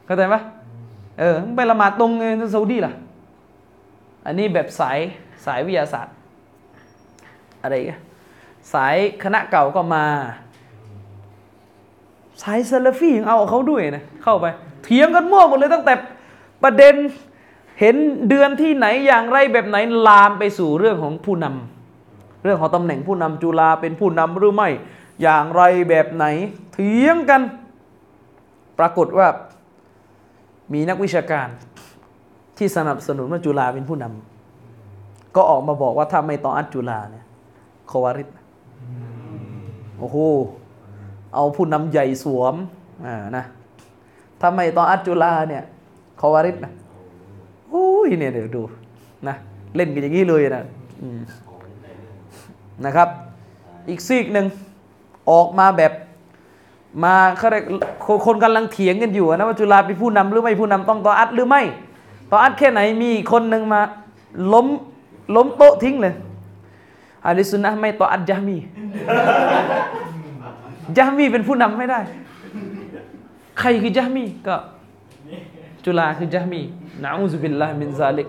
[0.05, 0.35] เข้าใจไหม
[1.19, 2.11] เออไปละหมาดตรง
[2.53, 2.93] ซาอุดีล่ะ
[4.25, 4.97] อันนี้แบบสาย
[5.45, 6.13] สายวิทยาศาสตร์
[7.63, 7.99] อะไรกัน
[8.73, 10.05] สายคณะเก่าก็มา
[12.41, 14.45] สายซาลฟี่ยังเอาเขาด้วยนะเข้าไป
[14.83, 15.93] เถียงกันมั่วหมดเลยตั้งแต่
[16.63, 16.95] ประเด็น
[17.79, 17.95] เห็น
[18.29, 24.69] เดือนที่ไหนอย่างไรแบบไหนลามไปสู่เรื่องของผู้นำเรื่องของตำแหน่งผู้นำจุฬาเป็นผู้นำหรือไม่
[25.21, 26.25] อย่างไรแบบไหน
[26.73, 27.41] เถียงกัน
[28.79, 29.27] ปรากฏว่า
[30.73, 31.47] มีนักวิชาการ
[32.57, 37.25] ที่สนับสนุนว่าจุฬาเป็นผู้นำก็ออกมาบอกว่าถ้าไม่ต่ออัดจุฬาเนี่ย
[37.87, 38.29] โควาริส
[39.99, 40.17] โอ้โห
[41.35, 42.55] เอาผู้นำใหญ่สวม
[43.05, 43.45] อ่านะ
[44.41, 45.63] ถ้าไม่ต่ออัดจุฬาเนี่ย
[46.17, 46.73] โควาริสนะ
[47.75, 48.63] อ้ยเนี่ยเดี๋ยวดู
[49.27, 49.35] นะ
[49.75, 50.63] เล่นกันอย่างนี้เลยนะ
[52.85, 53.09] นะครับ
[53.89, 54.45] อีกซีกหนึ่ง
[55.31, 55.91] ออกมาแบบ
[57.03, 57.63] มาเขาเรียก
[58.25, 61.61] คนกำลังเถียงกันอยู่นะว่าจุฬาเป็นผู้นำหรือไม่ผู้นำต้องต่ออัดหรือไม่
[62.31, 63.81] ต่ออัดแค่ไหนมีคนหนึ่งมา
[64.53, 64.67] ล้ม
[65.35, 66.13] ล้มโต๊ะทิ้งเลย
[67.25, 68.57] อาลิสุนนะไม่ต่ออัดยามี
[70.97, 71.99] ยามีเป็นผู้นำไม่ได้
[73.59, 74.55] ใครคือยามีก็
[75.85, 76.61] จุฬาคือยามี
[77.03, 78.27] นะอูซุบิลลาฮิมินซาลิก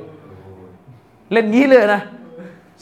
[1.32, 2.02] เล่นงี้เลยนะ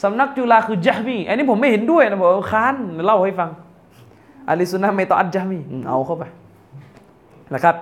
[0.03, 3.49] สำนักจุฬาคือยามีอันนี้ผมไม่เห็นด้วยนะบอกค้านเล่าให้ฟัง
[4.49, 6.23] อาลิสุนนะไม่ต่ออัดยามีเอาเข้าไป
[7.53, 7.75] นะครับ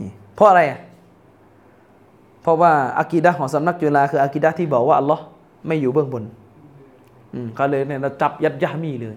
[0.00, 0.80] นี่เพราะอะไรอะ
[2.42, 5.24] เพราะว่าอากีดะของสำนักจุฬาคืออากีดะที่บอกว่าอัลลอฮ์
[5.66, 6.24] ไม่อยู่เบื้องบน
[7.34, 9.16] อืมเขาเลยเนี่ยเราจับยัดยามีเลย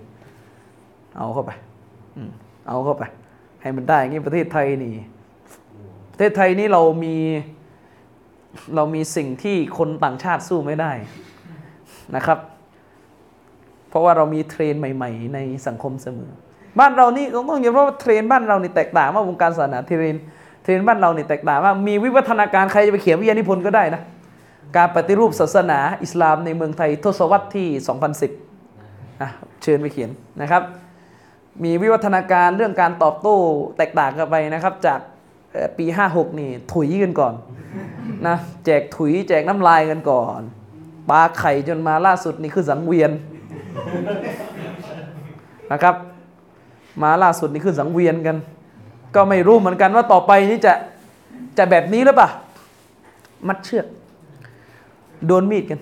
[1.17, 1.51] เอาเข้าไป
[2.15, 2.29] อืม
[2.67, 3.03] เอาเข้าไป
[3.61, 4.91] ให้มันได้งี้ประเทศไทยนี่
[6.11, 7.15] ประเทศไทยนี่เรามี
[8.75, 10.91] เรามีสิ่งที่คนต่างชาติสู้ไม่ได้
[12.15, 12.39] นะครับ
[13.89, 16.31] เพราะว่าเรามีเทรนด์ใหม่ ๆ ในสังคมเสมอ
[16.79, 20.15] บ้านเรานี่ต้องต้องยอมรับว่าเทรนด์บ้านเรานี่แตกต่างมากวงการศาสนาเทรนด์
[20.63, 24.01] เทรนด์บ้านเรานี่แตกต่างมากมีวิวัฒนาการใครจะไปเขียนวิทยานิพนธ์ก็ได้นะ
[24.77, 27.67] การปฏิรูปศาสนาอิสลามในเมืองไทยทศวรรษที่
[28.45, 29.29] 2010นะ
[29.63, 30.09] เชิญไปเขียน
[30.41, 30.63] นะครับ
[31.63, 33.37] มีวิวัฒนาการเรื่องการตอบโต้
[33.77, 34.99] แตกต่างกันไปนะครับ จาก
[35.77, 37.33] ปี 56 นี่ ถุยกันก่อน
[38.27, 38.35] นะ
[38.65, 40.41] แจกถุยแจกน้ำลายกันก่อน
[41.09, 43.11] ปลาไข่จนมาล่าสุดนี่คือสังเวียน
[45.71, 45.95] นะครับ
[47.03, 48.37] มาล่าสุดนี่คือสังเวียนกัน
[49.15, 50.73] ก็ไม่รู้เหมือนกันว่าต่อไปนี่จะ
[51.57, 52.29] จะแบบนี้หรือเปล่า
[53.47, 53.85] มัดเชือก
[55.25, 55.79] โดนมีดกัน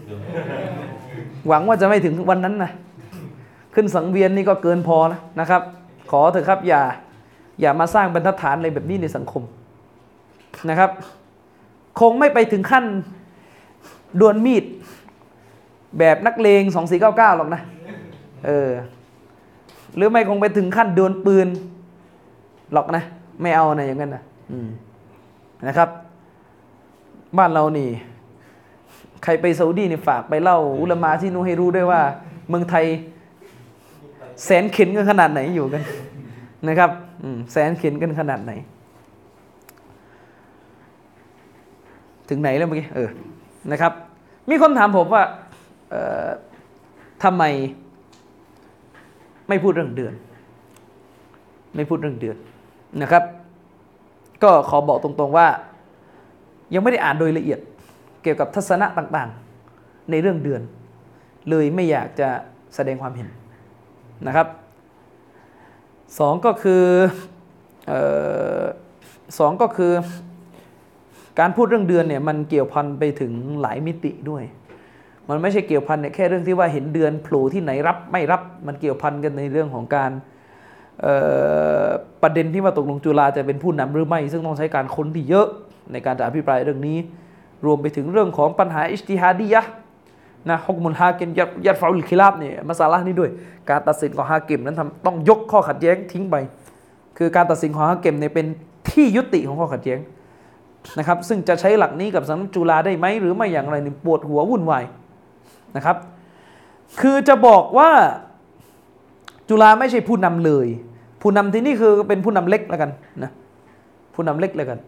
[1.47, 2.71] หวังว่าจะไม่ถึงวันนั้นนะ
[3.73, 5.61] ขึ้นสังเวียนนี่ก็เกินพอแล้วนะครับ
[6.11, 6.81] ขอเถอะครับอย่า
[7.61, 9.43] อย่ามาสร้างบรรทัดฐานอะไรแบบนี้ในสังคม
[10.69, 10.91] นะครับ
[11.99, 12.85] คงไม่ไปถึงขั้น
[14.19, 14.63] ดวลมีด
[15.99, 16.61] แบบนักเลง
[16.99, 17.61] 2499หรอกนะ
[18.45, 18.69] เออ
[19.95, 21.47] หรือไม่คงไปถึงขั้นดวลปืน
[22.73, 23.03] หรอกนะ
[23.41, 24.23] ไม่เอานะอย่างนั้นนะ
[25.67, 25.89] นะครับ
[27.37, 27.89] บ้านเรานี่
[29.23, 32.01] ใครไปซาอุดีนี่ฝากไปเล่า อุลมาที่นู้ให้รู้ด้วยว่า
[32.49, 32.85] เมืองไทย
[34.45, 35.83] แสนเข็นกันขนาดไหนอยู่กัน
[36.67, 36.91] นะครับ
[37.51, 38.51] แสนเข็นกันขนาดไหน
[42.29, 43.09] ถึงไหนแล้วเมื่อกี้เออ
[43.71, 43.93] นะครับ
[44.49, 45.23] มีคนถามผมว่า
[47.23, 47.43] ทำไม
[49.49, 50.13] ไม่พูดเรื่องเดือน
[51.75, 52.37] ไม่พูดเรื่องเดือน
[53.01, 53.23] นะครับ
[54.43, 55.47] ก็ขอบอกตรงๆว่า
[56.73, 57.59] ยังไม่ได้อ่านโดยละเอียด
[58.21, 60.61] เกี่ยวกับทัศนะต่างๆ ในเรื่องเดือน
[61.49, 62.29] เลยไม่อยากจะ
[62.75, 63.27] แสดงความเห็น
[64.27, 64.47] นะครับ
[66.19, 66.83] สองก็คือ
[69.39, 69.93] สองก็คือ
[71.39, 74.43] การพูดเรื่องเดือนเนี่ยมันเกี่ยวพันไปถึงหลายมิติด้วย
[75.29, 80.11] มันไม่ใช่เกี่ยวพันเนี่ยแค่เรื่องที่ว่าเห็นเดือนโผล่ที่ไหนรับไม่รับมันเกี่ยวพันกันในเรื่องของการ
[82.21, 85.47] ประเด็นที่ว่าตกลงจุฬาจะเป็นผู้นำหรือไม่ ซึ่งต้องใช้การค้นที่เยอะ
[85.91, 86.97] ในการจะอภิปรายเรื่องนี้
[87.65, 89.61] รวมไปถึงเรื่องของปัญหาอิสติฮาดียะ
[90.49, 93.29] นะฮกมุลฮากิมยัดยัดฟาอุลคิลาบเนี่ยมาซาลานี้ด้วย
[93.69, 96.35] การตัดสินของฮากิมนั้นทำต้องยกข้อขัดแย้งทิ้งไป
[97.17, 98.45] คือการตัดสินของฮากิมเนี่ยเป็น
[98.89, 99.99] ที่ยุติของข้อขัดแย้ง
[100.97, 104.83] นะครับ ซึ่งจะใช้หลักนี้กับสังจุฬาได้ไหมหรือไม่อย่างไรนี่ปวดหัววุ่นวาย
[105.75, 105.97] นะครับ
[107.01, 107.89] คือจะบอกว่า
[109.49, 110.67] จุฬาไม่ใช่ผู้นำเลย
[111.21, 112.89] ผู้นำที่นี่คือเป็นผู้นำเล็กแล้วกัน
[113.23, 113.31] นะ
[114.15, 114.79] ผู้นำเล็กแล้วกัน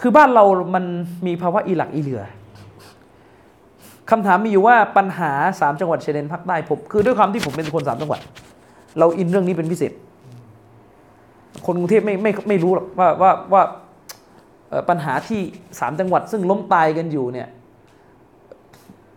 [0.00, 0.44] คือบ้านเรา
[0.74, 0.84] มัน
[1.26, 2.22] มีภาวะอีหลักอีเหลือ
[4.10, 8.20] คำถามมีอยู่ว่าปัญหาสามจังหวัดชายแดนภาคใต้ผมคือด้วยความที่ผมเป็นคนสามจังหวัด
[8.98, 9.92] เราอินเรื่องนี้เป็นพิเศษ
[11.66, 13.62] คนกรุงเทพไม่ไม่ไม่รู้หรอกว่าว่าว่า
[14.88, 15.40] ปัญหาที่
[15.80, 17.48] สามจังหวัดซึ่งล้มตายกันอยู่เนี่ย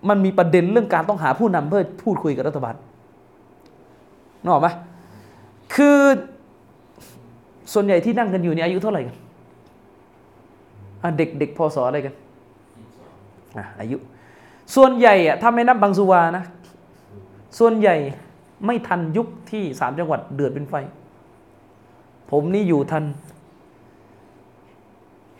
[0.09, 2.75] มันมีประเด็นเรื่องการต้องหาผู้นำเพื่อพูดคุยกับรัฐบาล
[4.41, 4.67] นึกออกไหม
[5.75, 5.99] คือ
[7.73, 9.15] ส่วนใหญ่ที่นั่งกันอยู่เนี่ยอายุเท่าไหร่กัน
[11.17, 12.13] เด็กเด็กพอสออะไรกัน
[13.79, 13.97] อายุ
[14.75, 16.43] ส่วนใหญ่อะถ้าไม่นับบางสุวานะ
[17.59, 17.95] ส่วนใหญ่
[18.65, 20.73] ไม่ทันยุคที่สามจังหวัดเดือดเป็นไฟ
[22.31, 23.03] ผมนี่อยู่ทัน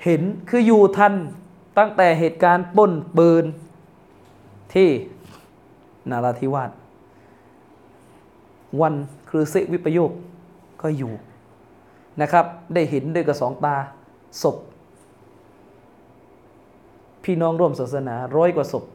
[0.06, 1.14] เห็นคืออยู่ทัน
[1.78, 3.46] ตั้งแต่เหตุการณ์ป้นปืน
[4.74, 4.90] ที่
[6.10, 6.72] นาราธิวาส
[8.82, 8.94] วัน
[9.30, 10.12] ครือเซวิปโยค
[10.82, 11.14] ก็อยู่
[12.22, 13.76] นะครับ ได้เห็นด้วยกับสองตา
[14.42, 14.58] ศพ
[17.24, 18.86] พี่น้องร่วมศาสนาร้อยกว่าศพ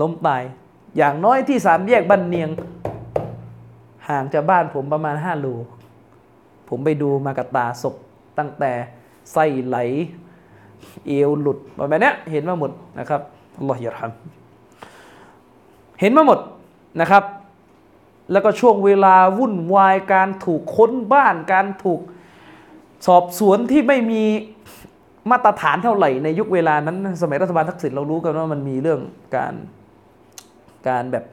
[0.00, 0.42] ล้มตาย
[0.96, 2.50] อย่างน้อยที่สามแยกบ้านเนียง
[4.08, 5.46] ห่างจากบ้านผมประมาณห้าโล
[6.68, 7.94] ผมไปดูมากับตาศพ
[8.38, 8.72] ตั้งแต่
[9.32, 9.76] ไส้ไหล
[11.06, 13.20] เอวหลุดแบบนี้เห็นมาหมดนะครับ
[13.58, 14.12] อัลลอฮฺยารฮัม
[16.00, 16.38] เห็นมาหมด
[17.00, 17.24] นะครับ
[18.32, 22.00] แล้วก็ช่วงเวลาวุ่นวายการถูกค้นบ้านการถูก
[23.06, 24.22] สอบสวนที่ไม่มี
[25.30, 29.00] มาตรฐานเท่าไหร่ในยุคเวลานั้น สมัยรัฐบาลทักษิณเรารู้กันว่ามันมีเรื่อง
[29.36, 29.54] การ
[30.88, 31.24] การแบบ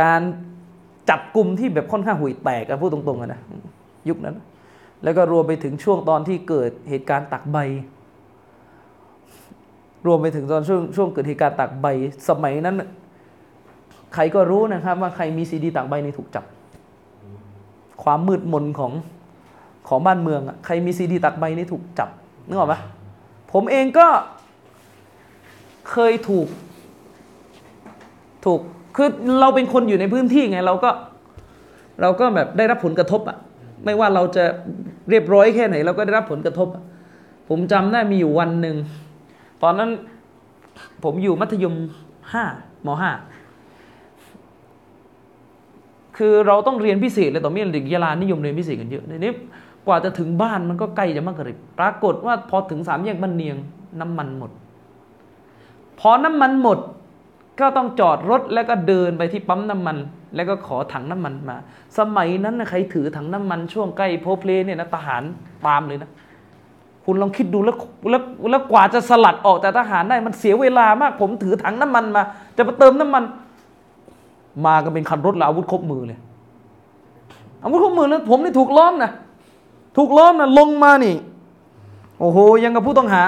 [0.00, 0.20] การ
[1.10, 3.40] จับกลุ่มที่แบบค่อนข้างห่วยแตกพูดตรงๆนะ
[4.08, 4.36] ยุคนั้น
[5.04, 7.58] แล้วก็รวมไปถึงช่วงตอนที่เกิดเหตุการณ์ตักใบ
[10.06, 11.86] รวมไปถึงตอนช่วงช่วงเกิดเหตุการณ์ตักใบ
[12.28, 12.76] สมัยนั้น
[14.14, 16.44] ใครก็รู้นะครับ ว่าใครมีซีดีตักใบนี่ถูกจับ
[18.02, 18.92] ความมืดมนของ
[19.88, 22.08] ของบ้านเมืองอะใครมีซีดีตักใบนี่ถูกจับ
[22.46, 22.74] นึกออกไหม
[23.52, 24.08] ผมเองก็
[25.90, 26.48] เคยถูก
[28.44, 28.60] ถูก
[28.96, 29.08] คือ
[29.40, 30.90] เราเป็นคนอยู่ในพื้นที่ไง เราก็
[32.00, 33.38] เราก็แบบได้รับผลกระทบอะ
[33.84, 34.44] ไม่ว่าเราจะ
[35.10, 36.68] เรียบร้อยแค่ไหน เราก็ได้รับผลกระทบ
[37.48, 38.76] ผมจำได้มีอยู่วันหนึ่ง
[39.62, 39.90] ตอนนั้น
[41.04, 41.74] ผมอยู่มัธยม
[42.32, 42.44] ห้า
[42.86, 43.12] มห้า
[46.16, 49.32] คือเราต้องเรียนพิเศษเลยต่อเมื่อเด็กยาลานิยมเรียนพิเศษกันเยอะในนี้
[49.86, 53.56] กว่าจะถึงบ้านมันก็ใกล้จะมักริบปรากฏว่าพอถึงสามแยกบ้านเนียง
[54.00, 54.50] น้ำมันหมด
[56.00, 56.78] พอน้ำมันหมด
[57.60, 59.96] ก็ต้องจอดรถแล้วก็เดินไปที่ปั๊มน้ำมัน
[60.34, 61.56] แล้วก็ขอถังน้ำมันมา
[61.98, 65.22] สมัยนั้นนะใครถือถังน้ำมันช่วงใกล้โพเพลเนี่ยนะทหาร
[65.66, 66.10] ตามเลยนะ
[67.04, 67.76] คุณลองคิดดูแล้ว
[68.10, 72.22] แล้วแล้วกว่าจะสลัดออกจากทหารได้มันเสียเวลามาก ผมถือถังน้ำมันมา
[72.56, 73.24] จะไปเติมน้ำมัน
[74.66, 76.18] มากันเป็นคันรถแล้วอาวุธครบมือเลย
[77.62, 79.10] อาวุธครบมือแล้วผมนี่ถูกล้อมนะ
[79.96, 81.14] ถูกล้อมนะลงมานี่
[82.20, 83.22] โอ้โหยังกับผู้ต้องหา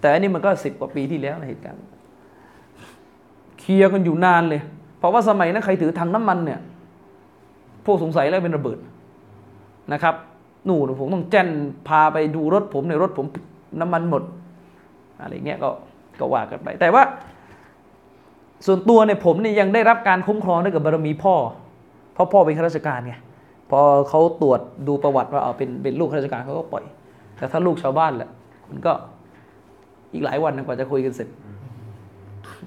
[0.00, 1.80] แต่อันนี้มันก็สิบกว่าปีที่แล้วในเหตุการณ์
[3.68, 4.60] ลียร์กันอยู่นานเลย
[4.98, 6.60] เพราะว่าสมัยนั้นใครถือถังน้ำมันเนี่ย
[7.86, 8.78] พวกสงสัยแล้วเป็นระเบิด
[9.92, 10.14] นะครับ
[10.64, 11.48] หนูผมต้องแจ้น
[11.88, 13.26] พาไปดูรถผมในรถผม
[13.80, 14.22] น้ำมันหมด
[15.20, 15.70] อะไรเงี้ยก็
[16.20, 17.02] ก็ว่ากันไป แต่ว่า
[18.66, 21.34] ส่วนตัวเนี่ยผมเนี่ยยังได้รับการคุ้มครองด้วยกับบารมีพ่อ
[22.14, 23.14] เพราะพ่อเป็นข้าราชการไง
[23.70, 26.84] พอเขาตรวจดูประวัติว่าเอาเป็นเป็นลูกข้าราชการเขาก็ปล่อย
[27.36, 28.30] แต่ถ้าลูกชาวบ้านแหละ
[28.70, 28.92] มันก็
[30.12, 31.28] อีกหลายวันกว่าจะคุยกันเสร็จ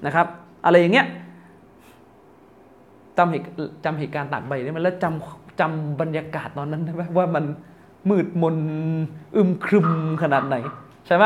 [0.06, 0.26] นะครับ
[0.64, 1.06] อะไรอย่างเงี้ย
[3.18, 3.46] จำเหตุ
[3.84, 7.44] จำเหตุการณ์ตากใบได้ไหมแล้วจำจำบรรยากาศตอนนั้นได้ไหมว่ามัน
[8.10, 8.56] มืดมน
[9.36, 9.88] อึมครึม
[10.22, 10.56] ขนาดไหน
[11.06, 11.24] ใช่ไหม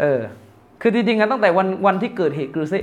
[0.00, 0.20] เออ
[0.80, 2.74] คือจริงๆกันตั้งแต่วันวันที่เกิดเหตุกรุเซ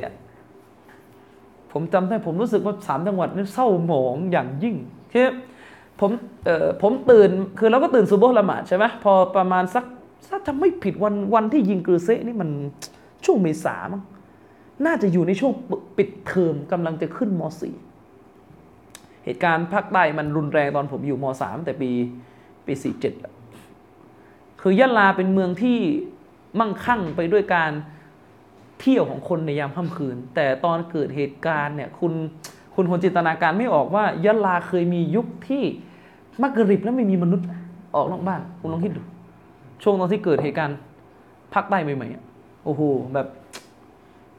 [1.71, 4.75] ผมจำได้ผมรู้สึกว่าสามจังหวัดนี่เศร้าหมองอย่างยิ่ง
[5.13, 5.27] คือ
[5.99, 6.11] ผม
[6.45, 9.83] เอ่อผมตื่นคือเราก็ตื่นซูโบละหมาดใช่ไหมพอประมาณสัก
[10.27, 12.49] ถ้าจำไม่ผิดวันวันที่ยิงกรุเซนี่มัน
[13.25, 14.01] ช่วงเมษามั้ง
[14.85, 15.53] น่าจะอยู่ในช่วง
[15.97, 17.41] ปิดเทอมกำลังจะขึ้นม
[18.11, 21.89] .4 เหตุการณ์ภาคใต้มันรุนแรงตอนผมอยู่ม .3 แต่ปี
[22.65, 22.73] ปี
[23.65, 25.77] 47 คือยะลาเป็นเมืองที่
[26.59, 27.71] มั่งคั่งไปด้วยการ
[28.79, 32.13] เที่ยวของคนในยามค่ำคืน แต่ตอนเกิดเหตุการณ์เนี่ยคุณ
[32.75, 35.63] คุณคนจินตนาการไม่ออกว่ายะลาเคยมียุคที่
[36.41, 37.47] มักกริบแล้วไม่มีมนุษย์
[37.95, 39.01] ออกนอกบ้านคุณลองคิดดู
[39.83, 40.77] ช่วงตอนที่เกิดเหตุการณ์
[41.53, 42.81] ภาคใต้ใหม่ๆโอ้โห
[43.13, 43.27] แบบ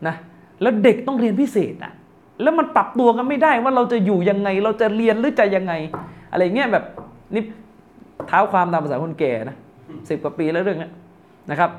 [0.07, 0.15] นะ
[0.63, 1.93] แล้วเด็กต้องเรียนพิเศษอะ
[2.43, 5.73] แล้วมันปรับตัวกันไม่ได้ว่าเราจะอยู่ยังไง เราจะเรียนหรือจะยังไง
[6.33, 6.85] อะไรเงี้ยแบบ
[7.35, 7.43] นี่
[8.29, 9.57] เท้าความตามภาษาคนแก่นะ
[10.09, 10.91] สิบกว่าปีแล้วเรื่องนี้
[11.51, 11.71] นะครับ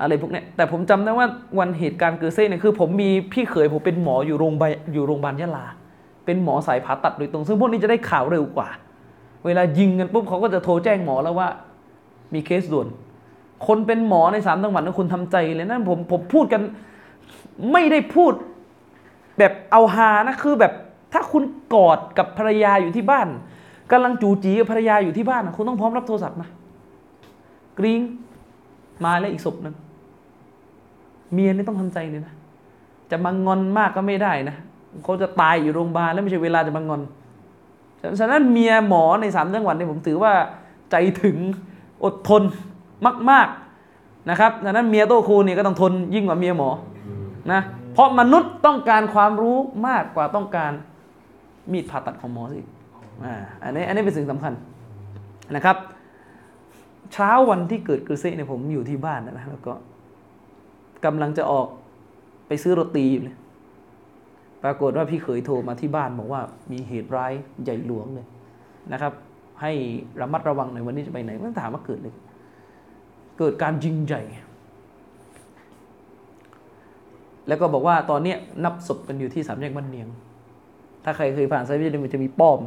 [0.00, 1.26] อะไรพวกเนี้ยแต่ผมจำได้ว่า
[1.58, 5.66] วันเหตุการณ์เกิดเซ่เนี่ยคือ ผมมีพี่เขยผมเป็นหมออยู่โรงพยาบาลอยู่โรงพยาบาลยะลา
[6.24, 8.68] เป็นหมอสายผ่าตัดโดยตรง ซึ่งพวกนี้จะได้ข่าวเร็วกว่า
[9.46, 11.48] เวลายิงกันปุ๊บเขาก็จะโทรแจ้งหมอแล้วว่า
[12.34, 12.86] มีเคสด่วน
[13.66, 16.62] คนเป็นหมอในสามจังหวัดนั้นคุณทำใจเลยนะผมผมพูดกัน
[17.72, 18.32] ไม่ได้พูด
[19.38, 20.72] แบบเอาฮานะคือแบบ
[21.12, 21.44] ถ้าคุณ
[21.74, 23.28] กอดกับภรรยาอยู่ที่บ้าน
[23.92, 26.48] กำลังจูจีกับภรรยาอยู่ที่บ้านคุณต้องพร้อมรับโทรศัพท์นะ
[27.78, 28.00] กริ้ง
[29.04, 29.74] มาแล้วอีกศพหนึ่ง
[31.32, 32.34] เมียนี่ต้องทำใจเลยนะ
[33.10, 34.56] จะมางอนมากก็ไม่ได้นะ
[35.02, 37.02] เขาจะตายอยู่โรงพยาบาลแล้วไม่ใช่เวลาจะมางอน
[38.20, 40.32] ฉะนั้นเมียหมอในสามจังหวัดนี่ผมถือว่า
[40.90, 41.36] ใจถึง
[42.04, 42.42] อดทน
[43.30, 43.48] มาก
[43.88, 46.68] ๆนะครับฉะนั้นเมียโตครูนี่ก็ต้องทนยิ่งกว่าเมียหมอ
[47.52, 47.60] นะ
[47.92, 49.56] เพราะมนุษย์ต้องการความรู้
[49.88, 50.72] มากกว่าต้องการ
[51.72, 52.60] มีดผ่าตัดของหมอสิ
[53.24, 54.52] อ่าอันนี้อันนี้เป็นสิ่งสำคัญ
[55.56, 55.76] นะครับ
[57.12, 59.74] เช้าวันที่เกิดกระเซเนี่ยผมอยู่ที่บ้านนะแล้วก็
[61.04, 61.66] กำลังจะออก
[62.46, 63.36] ไปซื้อโรตีอยู่เลย
[64.64, 67.32] ปรากฏว่าพี่เขยโทรมาที่บ้านบอกว่ามีเหตุร้าย
[67.62, 68.26] ใหญ่หลวงเลย
[68.92, 69.12] นะครับ
[69.62, 69.72] ให้
[70.20, 72.14] ระมัดระวังหน่อยวันนี้จะไปไหนมันถามว่าเกิดเลย
[73.38, 74.22] เกิดการยิงใหญ่
[77.48, 78.34] แล้วก็บอกว่าตอนนี้
[78.64, 80.08] นับศพกันอยู่ที่สามแยกบ้านเนียง
[81.04, 82.60] ถ้าใครเคยผ่านไซบีมันจะมีป้อม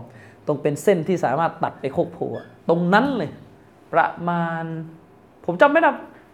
[0.47, 2.19] ตรงเป็นเส้นที่สามารถตัดไปโคกโพ
[2.69, 3.29] ตรงนั้นเลย
[3.93, 4.63] ประมาณ
[5.45, 5.91] ผมจำไม่ได้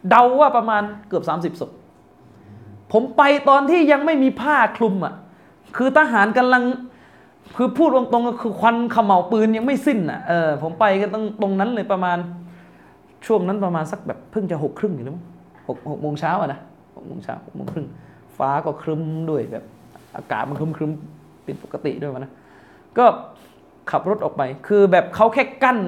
[0.10, 1.72] เดาว่าประมาณเกือบ 30ศพ
[2.92, 5.14] ผมไปตอนที่ยังไม่มีผ้าคลุมอะ
[5.78, 6.64] คือทหารกำลัง
[7.58, 12.18] คือพูดตรงๆก็คือควันขมเหลาปืนยังไม่สิ้นอะเออผมไปก็ต้องตรงนั้นเลยประมาณ
[13.26, 15.26] ช่วงนั้นประมาณสักแบบเพิ่งจะหกครึ่งอยู่แล้วมั้ง
[15.68, 16.60] หกหกโมงเช้าอะนะ
[16.96, 17.88] หกโมงเช้าหกโมงครึ่ง
[18.38, 19.64] ฟ้าก็ครึ้มด้วยแบบ
[20.16, 20.92] อากาศมันครึ้มครึ้ม
[21.44, 22.32] เป็นปกติด้วยนะ
[22.98, 23.06] ก็
[23.92, 25.80] ขับรถออกไป คือแบบเขาแค่กั้น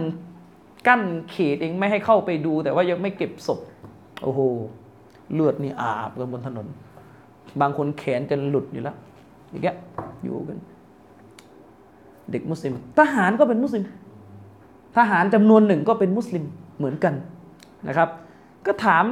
[0.88, 3.60] กั้นเขตเองไม่ให้เข้าไปดู แต่ว่ายังไม่เก็บศพ
[4.24, 4.40] โอ้โห
[5.34, 6.68] เลือดนี่อาบกันบนถนน
[7.62, 8.96] บางคนแขนจะหลุดอยู่แล้ว
[9.50, 9.76] อย่างเงี้ย
[10.24, 10.60] อยู่กัน
[12.32, 13.84] เด็กมุสลิม ทหารก็เป็นมุสลิม
[14.98, 16.44] ทหารจำนวนหนึ่งก็เป็นมุสลิม
[16.78, 17.14] เหมือนกัน
[17.88, 18.10] นะครับ
[18.66, 19.04] ก็ถาม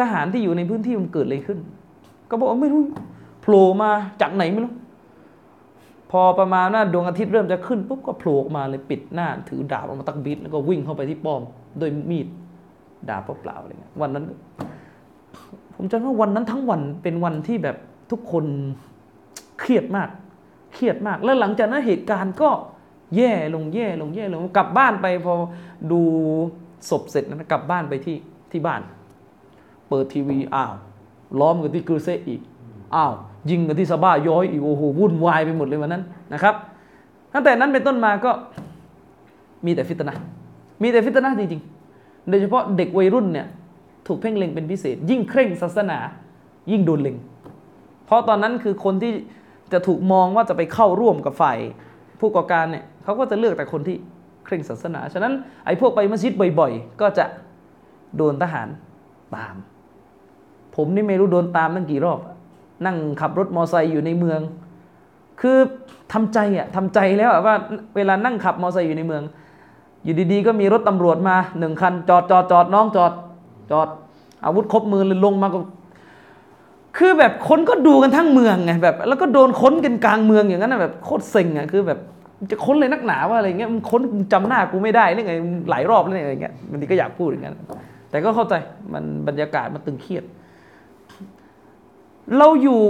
[0.00, 1.58] ทหารที่อยู่ในพื้นที่มันเกิดอะไรขึ้น
[2.30, 2.82] ก็บอกว่าไม่รู้
[3.40, 4.72] โผล่มาจากไหนไม่รู้
[6.10, 11.42] พอประมาณว่าดวงอาทิตย์เริ่มจะขึ้นปุ๊บก็โผล่มาเลยปิดหน้า ถือดาบออกมาตักบิดแล้วก็วิ่งเข้าไปที่ป้อม
[11.78, 12.26] โดยมีด
[13.08, 14.24] ดาบเปล่าๆอะไรเงี้ยวันนั้น
[15.74, 17.76] ผมจำว่าวันนั้นทั้งวันเป็นวันที่แบบ
[18.10, 18.44] ทุกคน
[19.60, 20.08] เครียดมาก
[20.74, 22.50] เครียดมาก แล้วหลังจากนั้นเหตุการณ์ก็
[23.16, 25.34] แย่ลงแย่ลงแย่ลงกลับบ้านไปพอ
[25.92, 26.00] ดู
[26.90, 28.16] ศพเสร็จนะกลับบ้านไปที่
[28.50, 28.80] ที่บ้าน
[29.88, 30.72] เปิดทีวีอ้าว
[31.40, 32.40] ล้อมกันที่กรูเซอีก
[32.94, 33.12] อ้าว
[33.50, 36.54] ยิงกันที่สบ้าย้อยอีกโอ้โหวุ่นวายไปหมดเลยวันนั้นนะครับ
[37.32, 38.30] ตั้งแต่นั้นเป็นต้นมาก็
[39.66, 40.14] มีแต่ฟิตนะ
[40.82, 43.46] มีแต่ฟิตนะจริงๆ โดยเฉพาะเด็กวัยรุ่นเนี่ย
[44.06, 45.98] ถูกเพ่งเล็งเป็นพิเศษ ยิ่งเคร่งศาสนา
[46.70, 47.16] ยิ่งโดนเล็ง
[48.06, 49.12] เพราะตอนนั้นคือคนที่
[49.72, 51.58] จะถูกมองว่าจะไปเข้าร่วมกับฝ่าย
[52.20, 53.96] ผู้ก่อการเนี่ยเขาก็จะเลือกแต่คนที่
[54.44, 55.32] เคร่งศาสนา ฉะนั้น
[55.66, 57.24] ไอ้พวกไปมัสยิดบ่อย ๆ ก็จะ
[58.16, 58.68] โดนทหาร
[59.34, 59.54] ตาม
[60.76, 62.18] ผมนี่ไม่รู้โดนตามตั้งกี่รอบ
[62.84, 64.40] นั่งขับรถมอไซค์อยู่ในเมือง
[65.40, 65.56] คือ
[66.12, 67.56] ทำใจอะทำใจแล้วว่า
[67.96, 69.22] เวลานั่งขับมอไซค์อยู่ในเมือง
[70.04, 73.12] อยู่ดีๆ ก็มีรถตำรวจมาหนึ่งคัน จอดจอดจอดน้องจอด
[73.70, 73.88] จอด
[74.44, 75.58] อาวุธครบมือเลยลงมาก็
[76.96, 81.98] คือแบบคนก็ดูกันทั้งเมืองไงแบบ แล้วก็โดนค้นกันกลางเมืองอย่างนั้นแบบโคตรเซ็งอะคือแบบ
[82.50, 85.34] จะค้นเลยนักหนาว่าอะไรเงี้ยมันค้นจำหน้ากูไม่ได้หรือไง
[85.70, 87.56] หลายรอบแล้วอะไรเงี้ยบางทีก็อยากพูดอย่างนั้น
[88.10, 88.54] แต่ก็เข้าใจ
[88.92, 90.24] มันบรรยากาศมันตึงเครียด
[92.38, 92.80] เราอยู่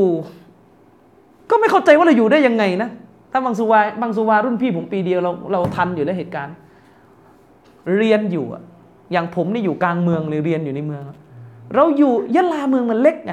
[1.51, 2.91] ก็ไม่เข้าใจว่าเราอยู่ได้ยังไงนะ
[3.33, 6.55] ถ้าบางสุวาบางสุวารุ่นพี่ผมปีเดียวเราเราทันอยู่ในเหตุการณ์
[7.97, 8.63] เรียนอยู่อะ
[9.13, 11.03] อย่างผมนี่อยู่กลางเมืองเลยเรียนอยู่ในเมือง
[11.75, 13.33] เราอยู่ยะลาเมืองมันเล็กไง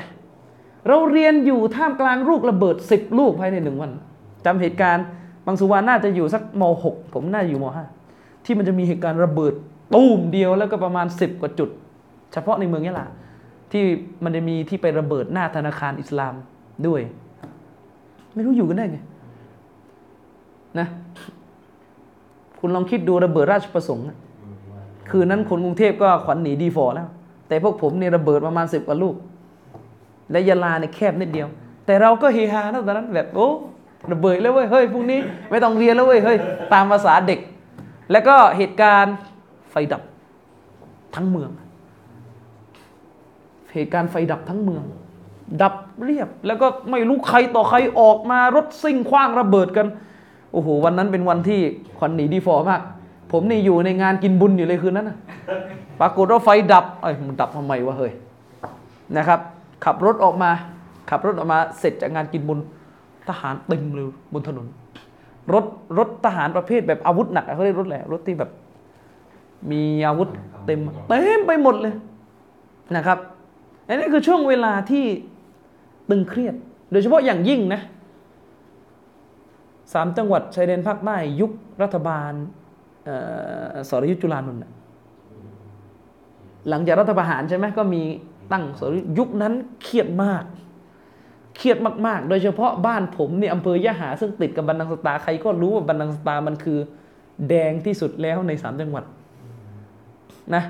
[0.88, 3.92] เราเรียนอยู่ท่ามกลางลูกระเบิดสิบลูกภายในหนึ่งวัน
[4.46, 5.06] จำเหตุการณ์
[5.46, 7.86] บางสุวาน่าจะอยู่สักมหกผมน่าอยู่มห้า
[8.46, 9.54] ที่มันจะมีเหตุการณ์ระเบิด
[9.96, 11.70] ตูมเดียวแล้วก็ประมาณสิบกว่าจุด
[12.34, 13.06] เฉพาะในเมืองยะลา
[13.74, 13.84] ที่
[14.24, 16.34] มันจะมีที่ไประเบิดหน้าธนาคารอิสลาม
[16.88, 17.02] ด้วย
[18.34, 18.98] ไม่รู้อยู่กันได้ไง
[20.80, 20.88] นะ
[22.60, 24.06] คุณลองคิดดูระเบิดราชประสงค์
[25.10, 27.08] คืนนั้นคนกรุงเทพก็ขวัญหนีดีฟอแล้ว
[27.48, 29.16] แต่พวกผมเนี่ยระเบิดประมาณสิบกว่าลูก
[30.32, 31.48] และยะลาเนี่ยแคบนิดเดียว
[31.86, 33.50] แต่เราก็เฮฮานะตอนนั้นแบบโอ้
[34.12, 36.38] ระเบิดแล้วเว้ยเฮ้ยพรุ่งนี้ไม่ต้องเรียนแล้วเว้ยเฮ้ย
[36.74, 37.40] ตามภาษาเด็ก
[38.12, 39.16] แล้วก็เหตุการณ์
[39.72, 40.02] ไฟดับ
[41.16, 41.52] ทั้งเมือง
[43.74, 44.84] เหตุการณ์ไฟดับทั้งเมือง
[45.62, 49.88] ดับเรียบ แล้วก็ไม่รู้ใครต่อใครออกมารถซิ่งคว้างระเบิดกัน
[50.54, 51.60] โอ้โห วันนั้นเป็นวันที่
[51.98, 52.82] ขวัญหนีดีฟอมาก
[53.32, 55.18] ผมนี่อยู่ในงานกินบุญอยู่เลยคืนนั้นนะ
[56.00, 58.12] ปรากฏว่าไฟดับเอ้ยมันดับทำไมวะเฮ้ย
[59.18, 59.40] นะครับ
[59.86, 60.52] ขับรถออกมา
[61.10, 62.60] ขับรถออกมาเสร็จจากงานกินบุญ
[63.30, 64.68] ทหารเต็มเลยบนถนน
[65.54, 65.66] รถ
[65.98, 68.52] รถทหารประเภทแบบอาวุธหนักเขาเรียกรถแหละรถที่แบบ
[69.72, 70.30] มีอาวุธ
[70.66, 71.94] เต็มเต็มไปหมดเลย
[72.96, 73.20] นะครับ
[73.88, 75.06] อันนี้คือช่วงเวลาที่
[76.10, 76.56] ตึงเครียด
[76.92, 77.82] โดยเฉพาะอย่างยิ่งนะ
[79.94, 82.32] สามจังหวัดชายแดนภาคใต้ยุครัฐบาล
[83.90, 84.62] สรยุทธจุลานนท์
[86.70, 88.04] หลังจากรัฐประหารใช่ไหมก็มี
[88.52, 90.44] ตั้งสรยุยุคนั้นเครียดมาก
[91.58, 96.80] เครียดมาก ๆ โดยเฉพาะบ้านผมเนี่ยอำเภอยะหา ซึ่งติดกับบันนังสตาใครก็รู้ว่าบันนังสตามันคือ
[97.50, 99.04] แดงที่สุดแล้วในสามจังหวัด
[100.56, 100.64] นะ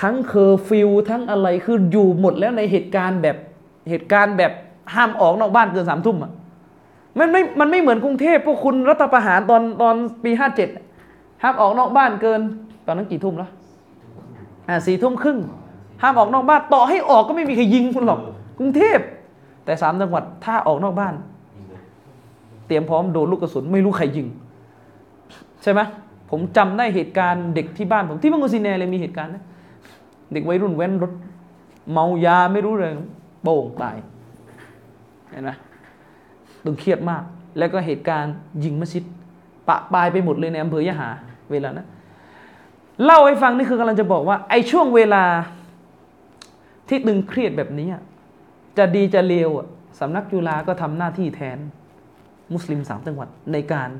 [0.00, 3.36] ทั้งเคอร์ฟิวทั้งอะไรคืออยู่หมดแล้วในเหตุการณ์แบบ
[3.90, 4.52] เหตุการณ์แบบ
[4.94, 6.32] ห้ามออกนอกบ้านเกินสามทุ่มอะ
[7.18, 10.68] มันไม่ มันไม่เหมือนกรุงเทพพวกคุณรัฐประหารตอนตอนปีห้าเจ็ด
[11.42, 12.40] ห้ามออกนอกบ้านเกิน
[12.86, 13.50] ตอนนั้นกี่ทุ่มแล้ว
[14.68, 15.38] อ่าสี่ทุ่มครึ่ง
[16.02, 18.20] ห้ามออกนอกบ้านต่อให้ออกก็ไม่มีใครยิงคุณหรอก
[18.58, 18.98] กรุงเทพ
[19.64, 21.14] แต่สามจังหวัดถ้าออกนอกบ้าน
[22.66, 24.26] เตรียมพร้อมโดนลูกกระสุนไม่รู้ใครยิง
[25.62, 25.80] ใช่ไหม
[26.30, 29.44] ผมจำได้เหตุการณ์เด็กที่บ้านผมที่มังกรซีแนเลยมีเหตุการณ์นะ
[30.32, 31.12] เด็กวัยรุ่นแว้นรถ
[31.92, 32.92] เมายาไม่รู้เลย
[33.42, 33.96] โป่งตาย
[35.30, 35.50] เห็นไหม
[36.64, 37.22] ตึงเครียดมาก
[37.58, 39.04] แล้วก็เหตุการณ์ยิงมัสยิด
[39.68, 41.08] ปะปายไปหมดเลยในอำเภอยะหา
[41.50, 41.86] เวลานะ
[43.04, 45.24] เล่าให้ฟังนี่คือกำลังจะบอกว่า ไอ้ช่วงเวลา
[46.88, 47.88] ที่ตึงเครียดแบบนี้
[48.78, 49.50] จะดีจะเลว
[50.00, 51.58] สำนักจุฬาก็ทำหน้าที่แทน
[52.54, 53.90] มุสลิมสามจังหวัดในการ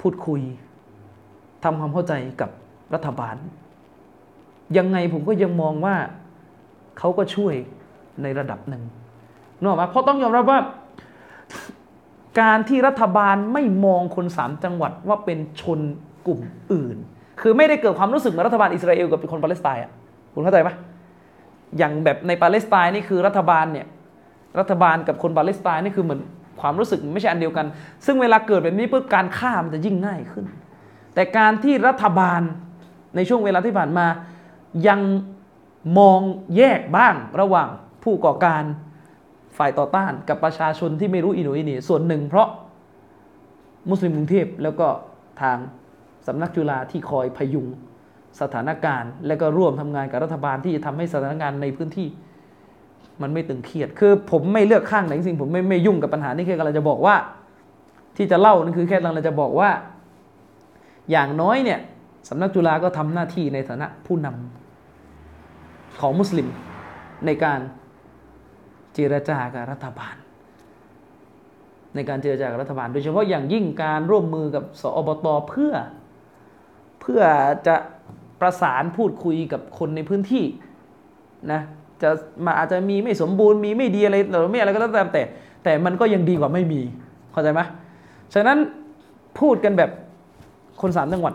[0.00, 0.40] พูดคุย
[1.64, 2.50] ทำความเข้าใจกับ
[2.94, 3.36] รัฐบาล
[4.78, 5.96] ยังไงผมก็ยังมองว่า
[6.98, 7.54] เขาก็ช่วย
[8.22, 8.82] ในระดับหนึ่ง
[9.62, 10.58] นอกมาเพราะต้องยอมรับว่า
[12.40, 15.80] การที่รัฐบาลไม่มองคนสามจังหวัดว่าเป็นชน
[16.26, 16.40] กลุ่ม
[16.72, 16.96] อื่น
[17.40, 19.90] คือไม่ได้เกิดความรู้สึกเหมือนรัฐบาลอิสราเอลกับคนปาเลสไตน์อะ
[20.34, 20.70] คุณเข้าใจไหม
[21.78, 23.86] อย่างแบบในปาเลสไตน์นี่คือรัฐบาลเนี่ย
[24.58, 26.20] รัฐบาลกับคนปาเลสไตน์นี่คือเหมือน
[26.60, 27.66] ความรู้สึกไม่ใช่อันเดียวกัน
[28.06, 30.44] ซึ่งเวลาเกิดแบบนี้ปุ๊บการฆ่ามันจะยิ่งง่ายขึ้น
[31.14, 32.40] แต่การที่รัฐบาล
[33.16, 34.06] ในช่วงเวลาที่ผ่านมา
[34.88, 35.00] ยัง
[35.98, 36.20] มอง
[36.56, 37.68] แยกบ้างระหว่าง
[38.02, 38.64] ผู้ก่อการ
[39.58, 42.48] ฝ่ายต่อต้านกับประชาชนที่ไม่รู้อินโนอินีส่วนหนึ่งเพราะ
[43.88, 44.88] มุสลิมกรุงเทพแล้วก็
[45.42, 45.56] ทาง
[46.26, 47.66] สำนักจุฬาที่คอยพยุง
[48.40, 52.08] สถานการณ์ และก็ร่วมทำงานกับรัฐบาลที่จะทำให้สถานการณ์ในพื้นที่
[53.22, 57.16] มันไม่ตึงเครียด คือผมไม่เลือกข้างไหนจริงๆผมไม่ไม่ยุ่งกับปัญหานี่แค่กำลังจะบอกว่า
[58.16, 59.70] ที่จะเล่านั่นคือแค่กำลังจะบอกว่า
[61.10, 61.80] อย่างน้อยเนี่ย
[62.28, 64.59] สำนักจุฬาก็ทำหน้าที่ในฐานะผู้นำ
[66.00, 66.48] ของมุสลิม
[67.26, 67.60] ในการ
[68.94, 70.14] เจรจากับรัฐบาล
[71.94, 75.72] ในการเจรจากับรัฐบาล โดยเฉพาะอย่างยิ่งการร่วมมือกับสอบตเพื่อ
[77.00, 77.20] เพื่อ
[77.66, 77.76] จะ
[78.40, 80.44] ประสานพูดคุยกับคนในพื้นที่
[81.52, 81.60] นะ
[82.02, 82.10] จะ
[82.44, 85.22] มาอาจจะมีไม่สมบูรณ์มีไม่ดีอะไรหรือไม่อะไรก็แล้วแต่
[85.64, 86.80] แต่มันก็ยังดีกว่าไม่มี
[87.32, 87.60] เข้าใจไหม
[88.34, 88.58] ฉะนั้น
[89.40, 89.90] พูดกันแบบ
[90.80, 91.34] คนสามจังหวัด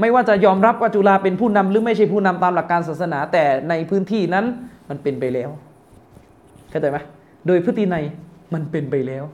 [0.00, 4.44] ไม่ว่าจะยอมรับว่าจุฬาเป็นผู้นำหรือไม่ใช่ผู้นำตามหลักการศาสนา แต่ในพื้นที่นั้น
[4.88, 5.50] มันเป็นไปแล้ว
[6.70, 6.98] เข้าใจไหม
[7.46, 8.04] โดยพฤตินัย
[8.54, 9.24] มันเป็นไปแล้ว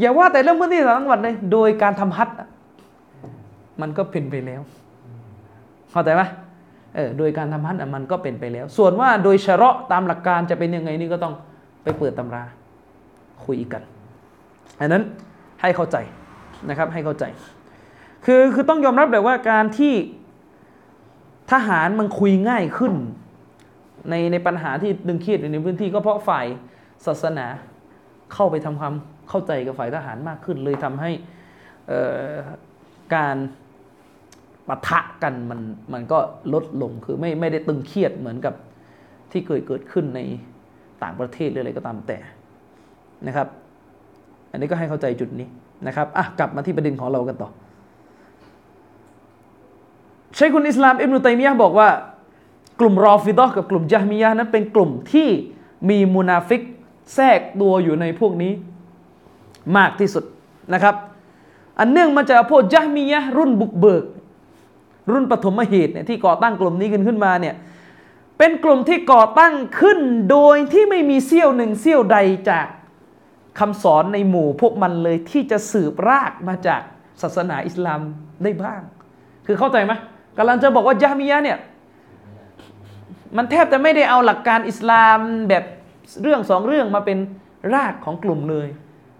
[0.00, 2.28] อย่าว่าแต่เรื่องพื้นที่สามจังหวัดเลยโดยการทำฮัท
[3.80, 4.60] มันก็เป็นไปแล้ว
[5.92, 6.22] เข้าใจไหม
[6.94, 11.34] เออโดยการทำฮัทมันก็เป็นไปแล้ว ส่วนว่าโดยชะระตามหลักการจะเป็นยังไงนี่ก็ต้อง
[11.82, 12.42] ไปเปิดตำรา
[13.44, 13.82] คุยกัน
[14.80, 15.02] อันนั้น
[15.60, 15.96] ให้เข้าใจ
[16.68, 17.24] นะครับให้เข้าใจ
[18.24, 19.94] คือคือต้องยอมรับเลยว่าการที่
[21.52, 22.92] ทหารมันคุยง่ายขึ้น
[24.10, 26.46] ในในปัญหาที่ดึงเครียดในพื้นที่ก็เพราะฝ่าย
[27.06, 27.46] ศาสนา
[28.34, 28.94] เข้าไปทำความ
[29.28, 31.10] เข้าใจกับฝ่ายทหารมากขึ้น เลยทำให้
[33.14, 33.36] การ
[34.68, 35.60] ปะทะกันมัน
[35.92, 36.18] มันก็
[36.54, 38.54] ลดลงคือไม่ไม่ได้ตึงเครียดเหมือนกับ
[39.30, 40.20] ที่เคยเกิดขึ้นใน
[41.02, 42.18] ต่างประเทศหรืออะไรก็ตามแต่
[43.26, 43.48] นะครับ
[44.50, 45.48] อันนี้ก็ให้เข้าใจจุดนี้
[45.86, 47.50] นะครับอะกลับมาที่ประเด็นของเรากันต่อ
[50.36, 51.88] ใช้คุณอิสลามอิบนุตัยมียะบอกว่า
[52.80, 55.28] กลุ่มรอฟิดอกับกลุ่มยะมียะนั้นเป็นกลุ่มที่
[55.90, 56.62] มีมุนาฟิก
[57.14, 58.52] แทรกตัวอยู่ในพวกนี้
[59.76, 60.24] มากที่สุด
[60.74, 60.94] นะครับ
[61.78, 64.04] อันเนื่องมาจากพวกยะมียะรุ่นบุกเบิก
[65.12, 67.54] รุ่นปฐมเหตุเนี่ยที่ก่อตั้งกลุ่มนี้ขึ้นขึ้นมาเนี่ย
[68.38, 69.98] เป็นกลุ่มที่ก่อตั้งขึ้น
[70.30, 72.18] โดยที่ไม่มีเสี้ยวหนึ่งเสี้ยวใด
[72.50, 72.66] จาก
[73.58, 76.80] คำสอนในหมู่พวกมันเลยที่จะสืบรากมาจาก
[77.22, 78.00] ศาสนาอิสลาม
[78.42, 78.80] ได้บ้าง
[79.46, 79.92] คือเข้าใจไหม
[80.42, 81.58] กำลังจะบอกว่ายะมียะเนี่ย
[83.36, 85.18] มันแทบจะไม่ได้เอาหลักการอิสลาม
[85.48, 85.64] แบบ
[86.22, 87.18] เรื่องสองเรื่องมาเป็น
[87.74, 88.68] รากของกลุ่มเลย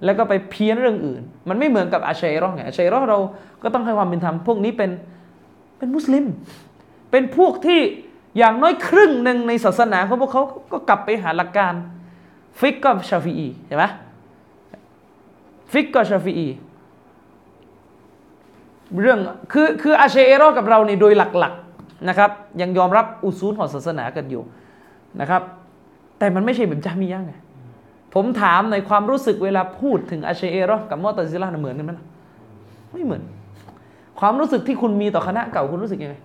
[0.04, 3.18] แล้วก็ไปเพี้ยนเรื่องอื่น มันไม่เหมือนกับอาชัยรอไงอาชัยรอเรา
[3.62, 4.90] ก็ต้องให้ความเป็นธรรมพวกนี้เป็น
[5.78, 6.24] เป็นมุสลิม
[7.10, 7.80] เป็นพวกที่
[8.38, 10.42] อย่างน้อยครึ่งหนึ่งในศาสนาของพวกเขา
[10.72, 11.72] ก็กลับไปหาหลักการ
[12.58, 13.84] ฟิกกับชาฟีอีเห็นไหม
[15.72, 16.48] ฟิกกับชาฟีอี
[19.02, 19.18] เรื่อง
[19.52, 22.30] คือคืออาเชเอรอกับเราในโดยหลักๆนะครับ
[22.60, 24.42] ยังยอมรับอุซูลของศาสนากันอยู่
[25.20, 25.42] นะครับ
[26.18, 27.32] แต่มันไม่ใช่แบบจามียะไง
[28.14, 32.06] ผมถามในความรู้สึกเวลาพูดถึงอาเชเอรอกับมอตซิลาเหมือนกันไหมล่ะ
[32.92, 33.22] ไม่เหมือน
[34.20, 36.16] ความรู้สึกที่คุณมีต่อคณะเก่าคุณรู้สึกยังไง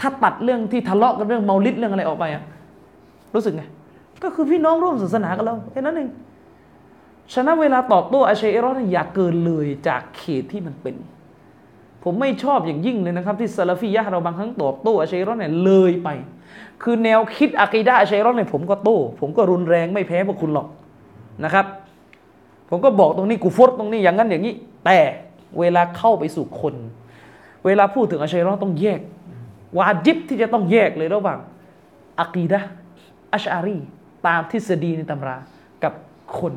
[0.00, 2.42] ถ้าตัดเรื่องที่ทะเลาะกันเรื่องเมาลิดเรื่องอะไรออกไปอะ
[3.34, 3.62] รู้สึกไง
[4.22, 6.08] ก็คือพี่น้องร่วมศาสนากันแล้วแค่นั้นเอง
[7.32, 10.94] ฉะนั้นเวลาตอบโต้อาชัยรอนี่อย่าเกินเลยจากเขตที่มันเป็น
[12.04, 16.08] ผมไม่ชอบอย่างยิ่งเลยนะครับ ที่ซาลาฟียะเราบางครั้งตอบโต้อาชัยรอเนี่ยเลยไป
[16.82, 20.68] คือแนวคิดอะกีดะอาชัยรอเนี่ยผมก็โต้ผมก็รุนแรงไม่แพ้พวกคุณหรอก
[21.44, 21.66] นะครับ
[22.70, 24.54] ผมก็บอกตรงนี้กูฟดตรงนี้อย่างนั้นอย่างนี้
[24.84, 24.98] แต่
[25.58, 26.74] เวลาเข้าไปสู่คน
[27.64, 29.00] เวลาพูดถึงอาชัยรอต้องแยก
[29.76, 31.38] วาจิบที่จะต้องแยกเลยระหว่าง
[32.20, 32.60] อะกีดะ
[33.32, 33.76] อัชอารี
[34.26, 35.36] ตามทฤษฎีในตำรา
[35.84, 35.92] กับ
[36.38, 36.54] คน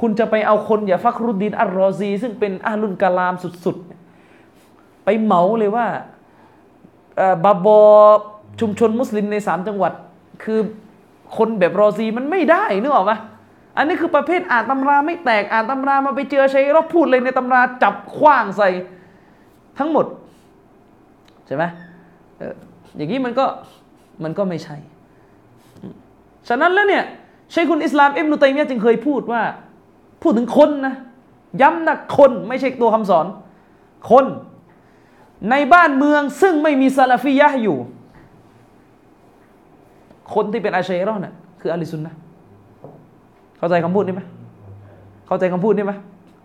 [0.00, 3.34] คุณจะไปเอาคนอย่าฟักรุดดินอัลรอซี ซึ่งเป็นอาลุนกาลาม
[3.64, 5.86] สุดๆ ไปเหมาเลยว่า
[7.44, 7.80] บาบอ
[8.60, 9.92] ชุมชนมุสลิมในสามจังหวัด
[10.44, 10.60] คือ
[11.36, 13.12] คนแบบรอซีมันไม่ได้นึกออกไหม
[13.76, 18.68] อันนี้คือประเภทอ่านตำราไม่แตกอ่านตำรามาไปเจอใช้รบพูดเลยในตำราจับคว้างใส่
[19.78, 20.06] ทั้งหมด
[21.46, 21.64] ใช่ไหม
[22.96, 23.46] อย่างนี้มันก็
[24.24, 24.76] มันก็ไม่ใช่
[26.48, 27.04] ฉะนั้นแล้วเนี่ย
[27.52, 29.42] ใช่คุณอิสลามอิบนุตัยมียะจึงเคยพูดว่า
[30.22, 30.94] พูดถึงคนนะ
[31.62, 33.26] ย้ำนะคนไม่ใช่ตัวคำสอน
[34.10, 34.24] คน
[35.50, 37.76] ในบ้านเมืองซึ่งไม่มีซาลาฟียะอยู่
[40.34, 42.14] คนที่เป็นอาชัยรอน่ะคืออาลิซุนนะ
[43.58, 44.22] เข้าใจคำพูดนี้ไหม
[45.26, 45.92] เข้าใจคำพูดนี้ไหม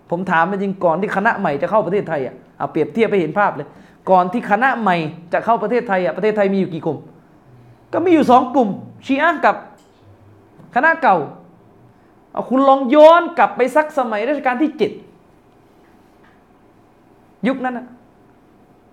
[0.09, 3.67] ผมถามจริงก่อนที่คณะใหม่จะเข้าประเทศไทยอะเอาเปรียบเทียบไปเห็นภาพเลย
[4.09, 4.95] ก่อนที่คณะใหม่
[5.33, 6.97] จะเข้าประเทศไทยอะประเทศไทยมีอยู่กี่กลุ่ม
[7.93, 8.69] ก็มีอยู่สองกลุ่ม
[9.05, 9.55] ชีอะกับ
[10.75, 11.17] คณะเก่า
[12.35, 14.91] เอาคุณลองย้อนกลับไปสักสมัยรัชกาลที่เจ็ด
[17.47, 17.87] ยุคนั้นนะ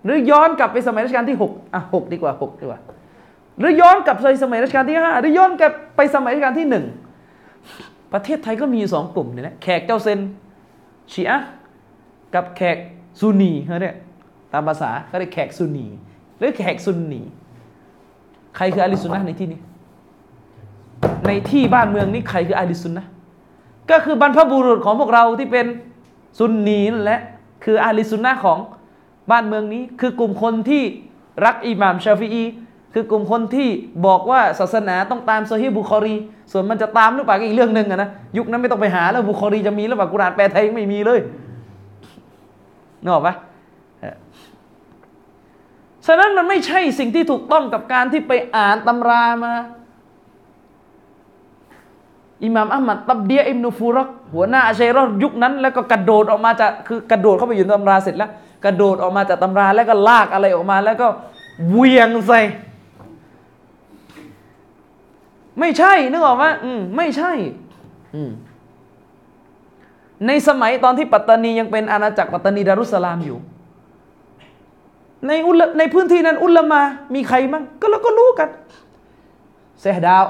[0.05, 2.81] หรือย้อนกลับไปสมัยรัชกาลที่หกอะหกดีกว่าหกดีกว่า
[3.59, 6.85] หรือย้อนกลับไปสมัยรัชกาลที่ห้าหรือย้อนกลับไปสมัยรัชกาลที่หนึ่ง
[8.13, 10.19] ประเทศไทยก็มีสองกลุ่มเนี่ยนะแขกเจ้าเซน
[11.13, 11.39] ชีอะ
[12.35, 12.77] กับแขก
[13.21, 13.97] ซุนีเขาเนี่ย
[14.53, 15.87] ตามภาษาเขาเรียกแขกซุนี
[16.39, 17.23] หรือแขกซุนนี
[18.57, 19.61] ใครคืออาลิสุนนะในที่นี้
[21.27, 23.07] ในที่บ้านเมืองนี้ใครคืออาลิสุนนะ
[23.91, 25.67] ก็คือบรรพบุรุษของพวกเราที่เป็น
[26.39, 27.21] ซุนนีนั่นแหละ
[27.65, 28.59] คืออาลิสุนนะของ
[29.31, 30.83] บ้านเมืองนี้ คือกลุ่มคนที่
[31.45, 32.45] รักอิหม่ามชาฟีอี
[32.95, 33.69] คือกลุ่มคนที่
[34.07, 36.15] บอกว่าศาสนาต้องตามโซฮีบุคอรี
[36.53, 41.21] ส่วนมันจะตามหรือเปล่าก็อีกเรื่องหนึ่งนะยุคนั้นไม่ต้องไปหาแล้วบุคอรีจะมีหรือเปล่ากุรานแปลไทยยังไม่มีเลย
[43.03, 43.35] นึกออกปะ
[46.07, 49.55] ฉะนั้นมันไม่ใช่สิ่งที่ถูกต้องกับการที่ไปอ่านตำรามา
[52.45, 58.31] อิหม่ามอัมมัดตับเดียอิมนูฟูรักหัวหน้าอาชัยรอยุคนั้น แล้วก็กระโดดออกมาจากคือกระโดดเข้าไปอยู่ในตำราเสร็จแล้ว
[58.65, 61.07] กระโดดออกมาจากตำราแล้วก็ลากอะไรออกมา แล้วก็
[61.71, 62.41] เวียงใส่
[65.59, 67.33] ไม่ใช่นึกออกไหมอืมไม่ใช่
[68.15, 68.31] อืม
[70.27, 73.39] ในสมัยตอนที่ปัตตานียังเป็นอาณาจักรปัตตานีดารุสลามอยู่
[75.27, 76.81] ในอุลในพื้นที่นั้นอุลามา
[77.15, 78.49] มีใครมั่งก็เราก็รู้กัน
[79.81, 80.25] เซฮดาว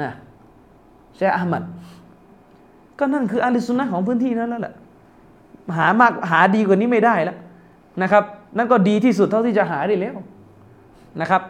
[0.00, 0.10] นะ
[1.30, 1.62] ชคอามัด
[2.98, 4.74] ก็นั่นคืออาลิสุนนะของพื้นที่นั้นแล้วแหละ
[5.76, 7.36] หามากหาดีกว่านี้ไม่ได้แล้ว
[8.02, 8.24] นะครับ
[8.56, 10.14] นั่นก็ดีที่สุดเท่าที่จะหาได้แล้ว
[11.20, 11.42] นะครับ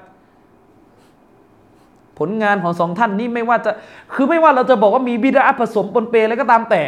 [2.19, 3.71] ผลงานของสองท่านนี้ไม่ว่าจะ
[4.15, 6.83] คือไม่ว่าเราจะบอกว่ามีบิดาผสมปนเปแล้วก็ตามแต่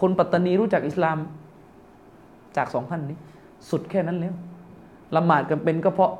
[0.00, 1.18] คนปัตตานีรู้จักอิสลาม
[2.56, 3.18] จากสองท่านนี้
[3.70, 4.34] สุดแค่นั้นแล้ว
[5.16, 6.12] ละหมาดกันเป็นก็เพราะ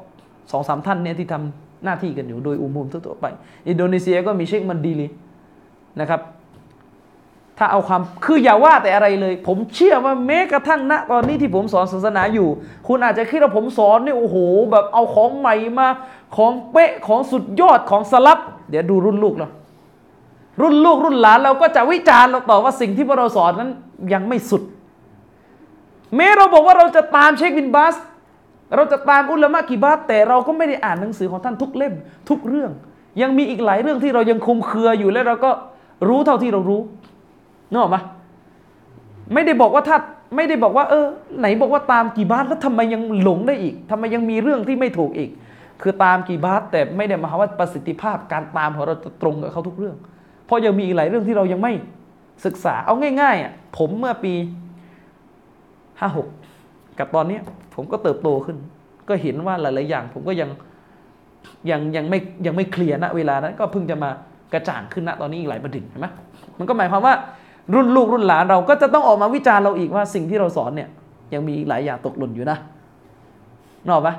[0.50, 3.26] สองสามท่านเนี่ยที่ทำหน้าที่กันอยู่โดยอุโมุมทั่วไป
[3.68, 5.06] อินโดนีเซียก็มีเชคมันดีลี
[6.00, 6.20] นะครับ
[7.58, 12.48] ถ้าเอาความคืออย่าว่าแต่อะไรเลย ผมเชื่อว่าแม้กระทั่งณตอนนี้ที่ผมสอนศาสนาอยู่
[12.86, 14.36] คุณอาจจะคิดว่าผมสอนเนี่ยโอ้โห
[14.70, 15.88] แบบเอาของใหม่มา
[16.36, 18.38] ของเป๊ะของสุดยอดของสลับ
[18.70, 19.48] เดี๋ยวดูรุ่นลูกเรา
[20.60, 23.70] รุ่นลูกรุ่นหลานเราก็จะวิจารณ์เราต่อว่าสิ่งที่พวกเราสอนนั้น
[24.12, 24.62] ยังไม่สุด
[26.16, 27.94] แม้เราบอกว่าเราจะตามเชคบินบาส
[28.76, 31.94] เราจะตามอุลามะกีบาสแต่เราก็ไม่ได้อ่านหนังสือของท่านทุกเล่ม
[32.28, 32.70] ทุกเรื่อง
[33.22, 35.50] ยังมีอีกหลายเรื่องที่เรายังคุมเครืออยู่และเราก็
[36.08, 36.80] รู้เท่าที่เรารู้
[37.70, 37.96] นึกออกไหม
[39.34, 39.96] ไม่ได้บอกว่าถ้า
[40.36, 41.06] ไม่ได้บอกว่า เออ
[41.40, 45.30] ไหนบอกว่าตามกี่บาทแล้วทำไมยังหลงได้อีกทำไมยังมีเรื่องที่ไม่ถูกอีก
[45.82, 49.96] คือตามกี่บาทแต่ไม่ได้หมายว่าประสิทธิภาพการตามของเราจะตรงกับเขาทุกเรื่อง
[50.46, 51.72] เพราะยังมีอีกหลายเรื่องที่เรายังไม่
[52.44, 54.32] ศึกษาเอาง่ายๆอะผมเมื่อปี
[55.98, 56.28] ห้าหก
[56.98, 57.38] กับตอนนี้
[57.74, 58.56] ผมก็เติบโตขึ้น
[59.08, 60.50] ก็เห็นว่าหลายๆอย่าง ผมก็ยัง
[61.70, 64.10] ยังยังไม่ยังไม่เคลียร์ณเวลานั้นก็เพิ่งจะมา
[64.52, 66.06] กระจ่างขึ้นณตอนนี้อีกหลายประเด็นเห็นไหม
[66.58, 67.14] มันก็หมายความว่า
[67.74, 70.88] รุ่นลูกรุ่นหลานเราก็จะต้องออกมาวิจารณ์เราอีกว่าสิ่งที่เราสอนเนี่ย
[71.34, 72.58] ยังมีหลายอย่างตกหล่นอยู่นะ
[73.88, 74.14] นอกปะ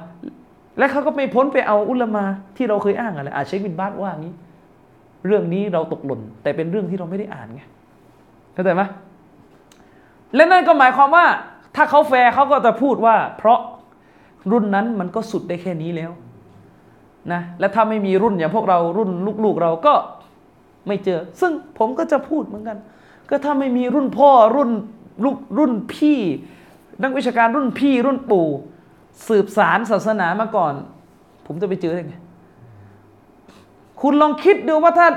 [0.77, 2.23] และเขาก็ไม่พ้นไปเอาอุลมา
[2.57, 4.33] ที่เราเคยอ้างอะไรอาเชคบินบาสว่างี้
[5.25, 7.61] เรื่องนี้เราตกหล่น แต่เป็นเรื่องที่เราไม่ได้อ่านไง
[8.53, 8.81] เข้าใจไหม
[10.35, 11.25] และนั่นก็หมายความว่า
[11.75, 13.59] ถ้าเขาแฟร์เขาก็จะพูดว่า เพราะ
[14.51, 16.11] รุ่นนั้นมันก็สุดได้แค่นี้แล้ว
[17.31, 19.09] นะและถ้าไม่มีรุ่นอย่างพวกเรารุ่น
[19.43, 19.93] ลูกๆเราก็
[20.87, 22.77] ไม่เจอ ซึ่งผมก็จะพูดเหมือนกัน
[23.29, 24.71] ก็ถ้าไม่มีรุ่นพ่อรุ่น
[25.23, 26.19] ลูกรุ่นพี่
[27.03, 28.47] นักวิชาการรุ่นพี่รุ่นปู่
[29.27, 30.73] สืบสารศาสนามาก่อน
[31.45, 32.15] ผมจะไปเจอได้ไง
[34.01, 35.07] คุณลองคิดดูว่าถ้า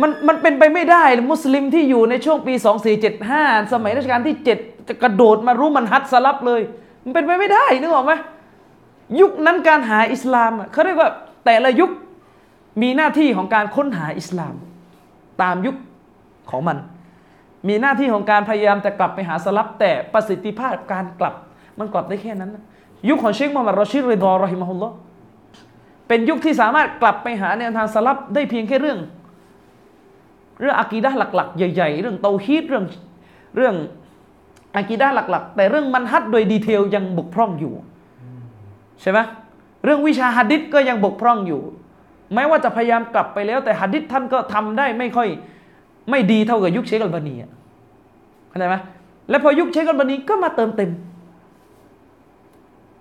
[0.00, 2.54] มันมันเป็นไปไม่ได้ มุสลิมที่อยู่ในช่วงปี
[3.12, 6.62] 2475 สมัยรัชกาลที่ 7 จะกระโดดมารู้มันฮัดสลับเลย
[7.04, 8.12] มันเป็นไปไม่ได้นึกออกไหม
[9.20, 11.10] ยุคนั้นการหาอิสลามเขาเรียกว่า
[11.44, 11.90] แต่ละยุค
[12.82, 14.54] มีหน้าที่ของการค้นหาอิสลาม
[15.42, 15.76] ตามยุค
[16.50, 16.78] ของมัน
[17.68, 21.34] มีหน้าที่ของการพยายามจะกลับไปหาสลับแต่ประสิทธิภาพการกลับ
[21.78, 22.50] มันกลับได้แค่นั้น
[23.08, 24.88] ยุคของเชคมูฮัมหมัดรอชิดริดอรอฮิมะฮุลลอ
[26.08, 28.98] เป็นยุคที่สามารถกลับไปหาแนวทางสลับได้เพียงแค่เรื่อง
[30.60, 32.84] เรื่องอากีดะหลัก ๆ ใหญ่ ๆ เรื่องเตาฮีดเรื่อง
[33.56, 33.74] เรื่อง
[34.76, 37.72] อากีดะหลัก ๆ แต่เรื่องมันฮัดโดยดีเทลยังบกพร่องอยู่
[39.00, 39.18] ใช่ไหม
[39.84, 41.62] เรื่องวิชาฮัดดิษก็ยังบกพร่องอยู่
[42.34, 45.28] แม้ว่าจะพยายามกลับไปแล้ว แต่ฮัดดิษท่านก็ทำได้ไม่ค่อย
[46.10, 47.34] ไม่ดีเท่ากับยุคเชคอัลบานี
[48.48, 48.76] เข้าใจไหม
[49.30, 50.90] และพอยุคเชคอัลบานีก็มาเติมเต็ม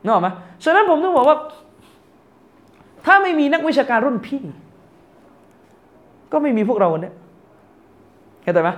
[0.04, 0.30] นึกออกไหม
[0.64, 1.38] ฉะนั้นผมต้องบอกว่า
[3.06, 4.42] ถ้าไม่มีนักวิชาการรุ่นพี่
[6.32, 7.14] ก็ไม่มีพวกเราเนี่ย
[8.44, 8.70] เข้าใจไหม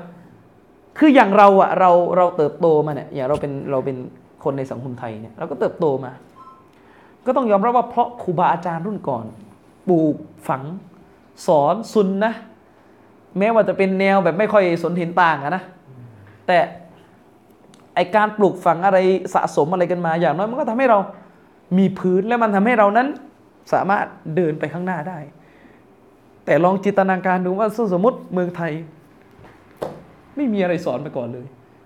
[0.98, 3.98] คืออย่างเราอะเราเราเติบโตมาเนี่ยอย่างเราเป็นเราเป็น
[4.44, 6.12] คนในสังคมไทยเนี่ยเราก็เติบโตมา
[7.26, 9.26] ก็ต้องยอมรับว่าเพราะครูบาอาจารย์รุ่นก่อน
[9.88, 10.16] ปลูก
[10.48, 10.64] ฝัง
[11.48, 12.34] สอนซุนนะ
[13.38, 15.64] แม้ว่าจะเป็นแนวแบบไม่ค่อยสนเห็นต่างอะนะ
[16.48, 16.58] แต่
[17.96, 18.98] ไอการปลูกฝังอะไร
[19.34, 21.00] สะสมอะไรกันมา อย่างน้อยมันก็ทำให้เรา
[21.78, 23.08] มีพื้นและมันทำให้เรานั้น
[23.74, 25.18] สามารถเดินไปข้างหน้าได้
[26.46, 28.72] แต่ลองจินตนาการดูว่าสมมติเมืองไทย
[30.36, 31.46] ไม่มีอะไรสอนไปก่อนเลย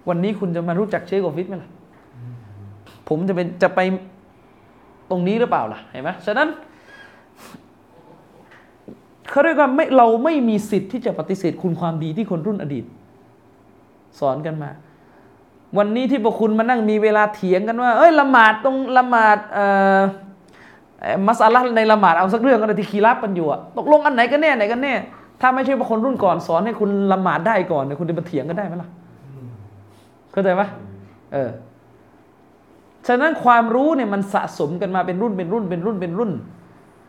[0.10, 1.72] วันนี้คุณจะมารู้จักเชคโกฟิตไหมล่ะ
[3.08, 3.80] ผมจะเป็นจะไป
[5.10, 6.48] ตรงนี้หรือเปล่าล่ะเห็นไหมฉะนั้น
[9.30, 12.86] เขาเรียกว่าไม่เราไม่มีสิทธิ์ที่จะปฏิเสธคุณความดีที่คนรุ่นอดีต
[14.20, 14.70] สอนกันมา
[15.78, 19.66] วันนี้ที่พวกคุณมานั่งมีเวลาเถียงกันว่า เอ้ยละหมาดตรงละหมาดเอ่
[19.98, 20.00] อ
[21.28, 24.94] มัสอาลในละหมาดเอาสักเรื่องก็ได้ที่คีรับกันอยู่อะตกลงอันไหนกันแน่ไหนกันแน่
[25.42, 28.90] ถ้าไม่ใช่ว่าคนรุ่นก่อนสอนให้คุณละหมาดได้ก่อนเนี่ยคุณจะมาเถียงกันได้ไหมล่ะ
[30.32, 30.62] เข้าใจไหม
[31.34, 31.50] เออ
[33.08, 36.32] ฉะนั้นความรู้เนี่ยมันสะสมกันมาเป็นรุ่นเป็นรุ่นเป็นรุ่นเป็นรุ่น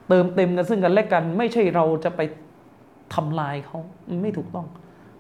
[0.09, 2.21] เติมเต็มกันซึ่งกันและกัน ไม่ใช่เราจะไป
[3.15, 3.79] ทำลายเขา
[4.23, 4.67] ไม่ถูกต้อง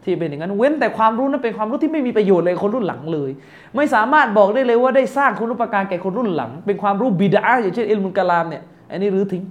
[0.04, 3.30] ที่เป็นอย่างนั้น เว้นแต่ความรู้นั้นเป็นความรู้ที่ไม่มีประโยชน์เลยคนรุ่นหลังเลย
[3.76, 9.44] ไม่สามารถบอกได้เลยว่าได้สร้างคุณุปการแก่คนรุ่นหลัง เป็นความรู้บิดาอย่างเช่นอิลมุลกะลามเนี่ยอันนี้รื้อทิ้ง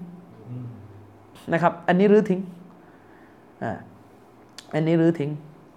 [1.53, 2.39] นะครับ อันนี้รื้อทิ้ง
[3.63, 3.71] อ่า
[4.73, 5.29] อันนี้รื้อทิ้ง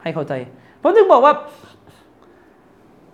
[0.02, 0.32] ให้เข้าใจ
[0.82, 1.34] ผมถึงบอกว่า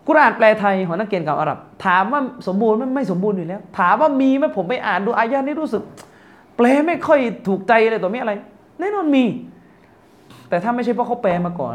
[0.07, 5.83] กุรอานแปลไทยของนักเรียนกับอาหรับ ถามว่าสมบูรณ์ไมไม่สมบูรณ์อยู่แล้ว ถามว่ามีไหมผมไปอ่านดูอายะนี้รู้สึก
[6.61, 8.35] แปลไม่ค่อยถูกใจเลยตัวนี้อะไร
[8.81, 9.25] แน่นอนมี
[10.49, 11.75] แต่ถ้าไม่ใช่เพราะเขาแปลมาก่อน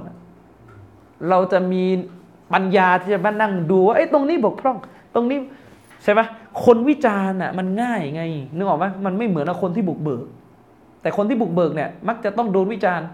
[1.29, 1.83] เราจะมี
[2.53, 4.77] ปัญญาที่จะมานั่งดูว่าไอ้ตรงนี้บกพร่อง
[5.15, 5.39] ตรงนี้
[6.03, 6.21] ใช่ไหม
[6.65, 8.23] คนวิจารณ์อะมันง่ายไง
[8.55, 10.25] นึกออกไหมมันไม่เหมือนคนที่บุกเบิก
[11.01, 13.07] แต่คนที่บุกเบิกเนี่ย มักจะต้องโดนวิจารณ์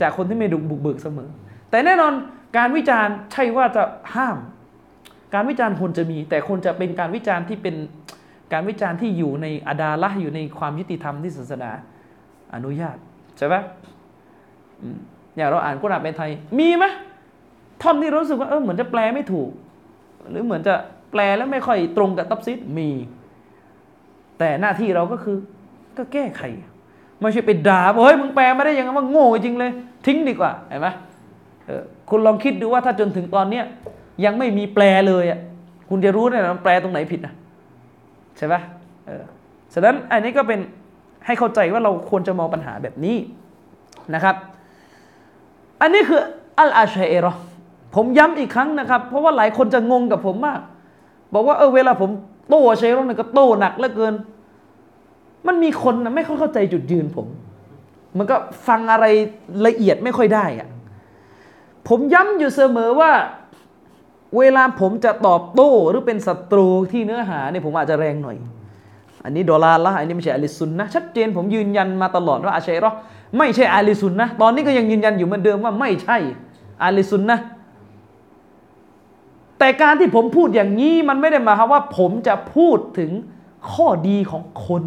[0.00, 1.28] จากคนที่ไม่ดุบุกเบิกเสมอ
[1.70, 2.12] แต่แน่นอน
[2.58, 3.82] การวิจารณ์ใช่ว่าจะ
[4.14, 4.36] ห้าม
[5.34, 7.74] การวิจารณ์คนจะมี แต่คนจะเป็นการวิจารณ์ที่เป็น
[8.52, 11.70] การวิจารณ์ที่อยู่ในอาดาละอยู่ในความยุติธรรมที่ศาสนา
[12.54, 12.96] อนุญาต
[13.36, 13.54] ใช่ไหม
[15.36, 16.84] อย่างเราอ่านกุรอานเป็นไทย มีไหม
[17.82, 19.50] ท่อนที่รู้สึกว่าเออเหมือนจะแปลไม่ถูก
[20.30, 20.74] หรือเหมือนจะ
[21.12, 22.88] แปลแล้วไม่ค่อยตรงกับตับซิดมี
[24.38, 25.36] แต่หน้าที่เราก็คือ
[25.96, 26.42] ก็แก้ไข
[27.20, 29.70] ไม่ใช่ไปด่าเฮ้ยมึงแปลไม่ได้ยังไงว่าโง่จริงเลย
[30.06, 30.88] ทิ้งดีกว่าเห็นไหม
[32.10, 33.64] คุณลองคิดดูว่าถ้าจนถึงตอนเนี้ย
[34.24, 35.40] ยังไม่มีแปลเลยอะ
[35.88, 37.34] คุณจะรู้เนี่ยมันแปลตรงไหนผิดนะ
[38.40, 38.56] ใช่ไหม
[39.06, 39.22] เออ
[39.74, 40.60] ฉะนั้นอันนี้ก็เป็น
[41.26, 43.16] ให้เข้าใจว่าเราควรจะมองปัญหาแบบนี้
[44.14, 44.36] นะครับ
[45.80, 46.20] อันนี้คือ
[46.58, 47.32] อัลอาชัยรอ
[47.94, 50.60] ผมย้ำอีกครั้งนะครับ เพราะว่าหลายคนจะงงกับผมมาก
[51.34, 52.10] บอกว่าเออเวลาผม
[52.48, 54.14] โต้ชัยรอเนี่ยก็โต้หนักเหลือเกิน
[55.46, 57.26] มันมีคนนะไม่ค่อยเข้าใจจุดยืนผม
[58.18, 58.36] มันก็
[58.68, 59.06] ฟังอะไร
[59.66, 60.68] ละเอียดไม่ค่อยได้อะ
[61.88, 63.10] ผมย้ำอยู่เสมอว่า
[64.38, 68.36] เวลาผมจะตอบโต้หรือเป็นศัตรูที่เนื้อหาเนี่ยผมอาจจะแรงหน่อย
[69.24, 72.92] อันนี้ดอลลาร์ละอันนี้ไม่ใช่อาลิซุนนะชัดเจนผมยืนยันมาตลอดว่าอาชัยรอ
[73.38, 76.18] ไม่ใช่อาลิซุนนะตอนนี้ก็ยังยืนยันอยู่เหมือนเดิมว่าไม่ใช่
[76.82, 77.38] อาลิซุนนะ
[79.58, 83.10] แต่การที่ผมพูดอย่างนี้มันไม่ได้มาความว่าผมจะพูดถึง
[83.72, 84.84] ข้อดีของคน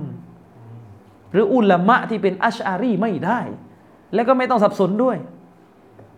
[1.32, 3.40] หรืออุลามะที่เป็นอัชอารีไม่ได้
[4.14, 5.18] และก็ไม่ต้องสับสนด้วย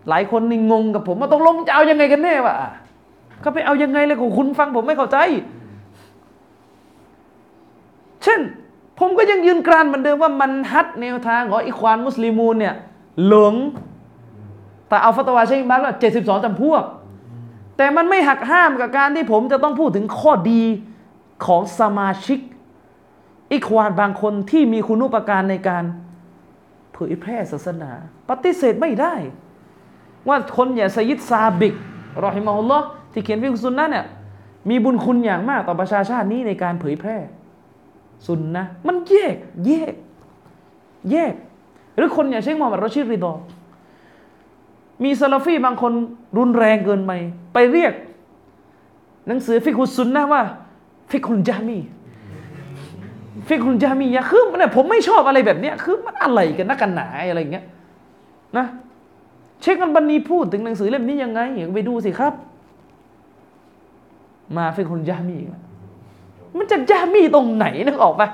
[0.10, 2.56] หลายคนนี่งงกับผมว่าต้องลงจะเอายังไงกันแน่วะ
[3.44, 5.18] ก็ไปเอายังไงเลยของคุณฟังผมไม่เข้าใจ
[8.24, 8.40] เช่น
[9.00, 12.76] ผมก็ยังยืนกรานเหมือนเดิมว่ามันฮัดแนวทางของอิควานมุสลิมูนเนี่ย
[13.28, 13.56] หลง
[14.88, 16.84] แต่เอาฟัตวาใช่ไหมว่าเจ็ดสิบสองจำพวก
[17.78, 20.64] แต่มันไม่หักห้ามกับการที่ผมจะต้องพูดถึงข้อดี
[21.46, 22.40] ของสมาชิก
[23.54, 25.84] อิควานบางคนที่มีคุณุปการในการ
[26.94, 27.92] เผยแพร่ศาสนา
[28.30, 29.16] ปฏิเสธไม่ได้
[30.28, 31.74] ว่าคนอย่างสยิดซาบิก
[32.26, 32.86] รอฮิมาฮุลลอฮ์
[33.16, 34.06] ที่เขียนฟิกฮุซซุนนะเนี่ย
[34.70, 37.18] มีบุญคุณอย่างมากต่อประชาชาตินี้ในการเผยแพร่
[38.28, 39.36] สุนนะมันแยก
[39.66, 39.94] แยก
[41.12, 41.34] แยก
[41.96, 43.34] หรือคนอย่างเชคมุฮัมมัดรอชีดริดอ
[45.04, 45.94] มีซาลาฟีบางคน
[46.38, 47.12] รุนแรงเกินไป
[47.54, 47.94] ไปเรียก
[49.28, 50.42] หนังสือฟิกฮุซซุนนะว่า
[51.12, 51.78] ฟิกุลจามี
[53.48, 57.66] فقه الجهمية คือเนี่ยผมไม่ชอบอะไรแบบเนี้ยคือมันอะไรกันนักกันหนาอะไรอย่างเงี้ย
[58.58, 58.66] นะ
[59.62, 61.42] เชคอัลบานีพูดถึงหนังสือเล่มนี้ยังไง
[61.76, 62.34] ไปดูสิครับ
[64.58, 65.38] มาฟิกุลจามี
[66.58, 68.28] มันญะฮ์มีตรงไหนนึกออกปะ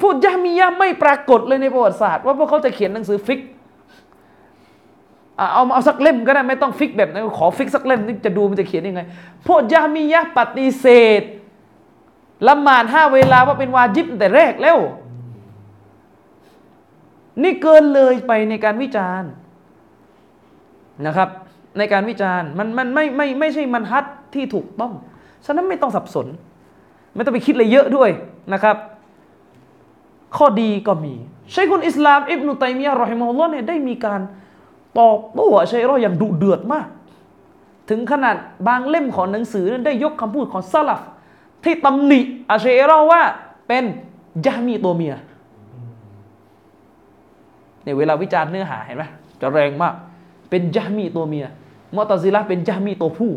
[0.00, 3.40] พูดญะฮ์มียะไม่ปรากฏเลยในประวัติศาสตร์ ว่าพวกเขาจะเขียนหนังสือฟิก
[5.36, 9.02] เอาเอาสักเล่มก็ได้ไม่ต้องฟิกแบบนั้นขอฟิกสักเล่มนี่จะดูมันจะเขียนยังไง
[9.46, 10.86] พวกยามียะปฏิเส
[11.20, 11.22] ธ
[12.48, 14.78] ละหมาดห้าเวลาว่าเป็นวาจิบแต่แรกแล้ว
[17.42, 19.30] นี่เกินเลยไปในการวิจารณ์
[21.06, 21.28] นะครับ
[21.78, 24.04] ในการวิจารณ์มันมันไม่ไม่ไม่ใช่มันฮัด
[24.36, 24.92] ที่ถูกต้อง
[25.46, 26.26] ฉะนั้นไม่ต้องสับสน
[27.14, 28.10] ไม่ต้องไปคิดอะไรเยอะด้วย
[28.52, 28.76] นะครับ
[30.36, 31.14] ข้อดีก็มี
[31.54, 34.20] ชัยคุนอิสลามอิบนุตัยมียะรอฮิมฮุลลอฮ์เนี่ยได้มีการ
[34.98, 36.86] ตอบโต้ชัยรออย่างดุเดือดมาก
[37.90, 38.36] ถึงขนาด
[38.68, 41.00] บางเล่มของหนังสือนั้นได้ยกคำพูดของซาลฟ
[41.64, 42.20] ที่ตำหนิ
[42.50, 43.22] อาชัยรอว่า
[43.68, 43.84] เป็น
[44.46, 45.14] ยามีตัวเมีย
[47.82, 49.04] เนี่ยเวลาวิจารณ์เนื้อหาเห็นไหม
[49.40, 49.94] จะแรงมาก
[50.50, 51.46] เป็นยามีตัวเมีย
[51.96, 53.32] มอตซิละเป็นยามีตัวผู้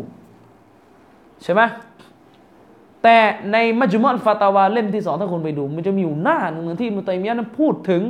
[1.42, 1.62] ใช่ไหม
[3.02, 3.16] แต่
[3.52, 8.02] ในมัจจุมอนฟาตาวาเล่มที่สองถ้าคนไปดู มันจะมีอยู่หน้าหนึ่งที่มุตัยมียะนั้นพูดถึง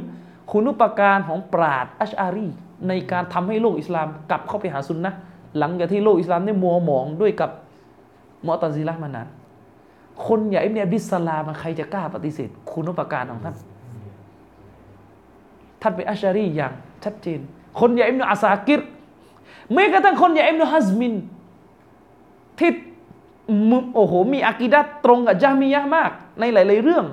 [0.51, 2.49] คุณุปการของปราดอัชอารี
[2.89, 5.13] ในการทำให้โลกอิสลามกลับเข้าไปหาซุนนะ
[5.59, 7.51] หลังจากที่โลกอิสลามได้มัวหมองด้วยกับ
[8.47, 9.29] มอตซิละมานาน
[10.27, 13.57] คนอย่างอิบเนบิสลามใครจะกล้าปฏิเสธ คุณุปการของท่าน
[15.83, 16.73] ท่านเป็นอัชอารีอย่าง
[17.05, 17.41] ชัดเจน
[17.81, 18.81] คนอย่างอิบนอาซากิร
[19.75, 21.15] แม้กระทั่งคนอย่างอิบนฮัซมิน
[22.59, 22.71] ที่
[23.95, 27.05] โอ้โห มีอากิดัตรงกับจามียะมาก ในหลาย ๆ เรื่อง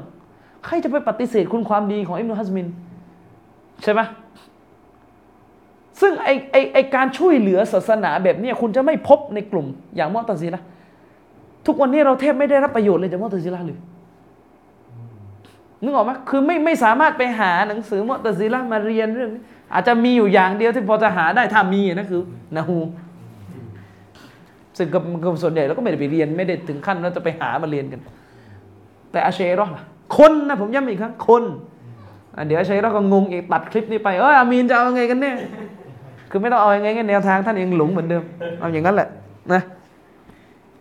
[0.66, 2.68] ใครจะไปปฏิเสธคุณความดีของอิบนุฮัซมิน
[3.84, 4.02] ใช่ไหม
[6.02, 10.62] ซึ่งไอไอไอการช่วยเหลือศาสนาแบบนี้คุณจะไม่พบในกลุ่มอย่างมอตซิละ
[11.66, 13.80] ทุกวันนี้เราแทบไม่ได้รับประโยชน์เลยจากมอตซิละเลย
[15.84, 19.42] นึกออกไหมคือไม่ไม่สามารถไปหาหนังสือมอตซิละมาเรียนเรื่องนี้
[19.74, 22.22] อาจจะมีอยู่อย่างเดียวที่พอจะหาได้ถ้ามีนะคือ
[22.56, 22.78] นาฮู
[24.78, 25.02] ซึ่งกับ
[25.44, 28.02] ส่วนใหญ่เราก็ไม่ได้ไปเรียนไม่ได้ถึงขั้นเราจะไปหามาเรียนกัน
[29.12, 29.68] แต่อาเชรอ
[30.18, 31.44] คนนะผมย้ำอีกครั้งคน
[32.48, 35.36] เดี๋ยวอาเชรอก็งงอีกตัดคลิปนี้ไปเอออามีนจะเอาไงกันเนี่ย
[36.30, 38.24] คือไม่ต้องเอาไงกันแนวทางท่านยังหลงเหมือนเดิม
[38.60, 39.10] เอาอย่างนั้นแหละ
[39.54, 39.62] นะ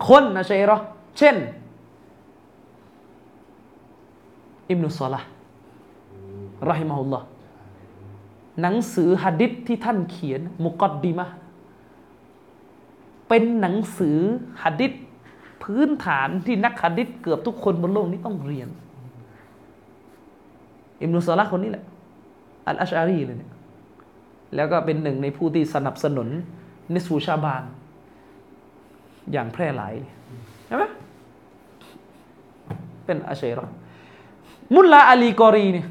[0.07, 0.77] คนอาเชรอ
[1.17, 1.35] เช่น
[4.69, 5.21] อิมนุสลา
[6.69, 7.25] ระฮิมะฮุลลอฮ์
[8.61, 11.25] หนังสือฮัดิษที่ท่านเขียนมุกอดดีมะ
[13.27, 14.19] เป็นหนังสือ
[14.63, 14.91] หัดดิษ
[15.63, 18.69] พื้นฐานที่นักหัดดิษเกือบทุกคนบนโลกนี้ต้องเรียน
[21.01, 21.85] อิมนุสลาคนนี้แหละ
[22.67, 23.51] อัลอาชารีเลยเนี่ย
[24.55, 26.27] แล้วก็เป็นหนึ่งในผู้ที่สนับสนุน
[26.93, 27.63] นิสูชาบาน
[29.31, 29.93] อย่างแพร่หลาย
[30.67, 30.83] ใช่ไหม
[33.05, 33.67] เป็นอาเชรอ
[34.75, 35.87] มุลลาอาลีกอรีเนี่ย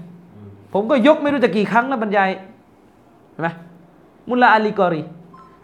[0.72, 2.30] ผมก็ยกไม่รู้จะกี่ครั้งแล้วบรรยาย
[3.30, 3.48] เห็นไหม
[4.30, 5.02] มุลลาอาลีกอรี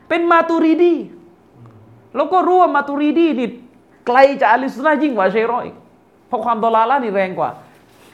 [0.09, 0.95] เป็นมาตูรีดี
[2.17, 3.49] เราก็รู้ว่ามาตุรีดีนี่
[4.07, 5.67] ไกลจากอาลิสุนนะยิ่งกว่าเชรอย
[6.27, 7.51] เพราะความดอลาละนี่แรงกว่า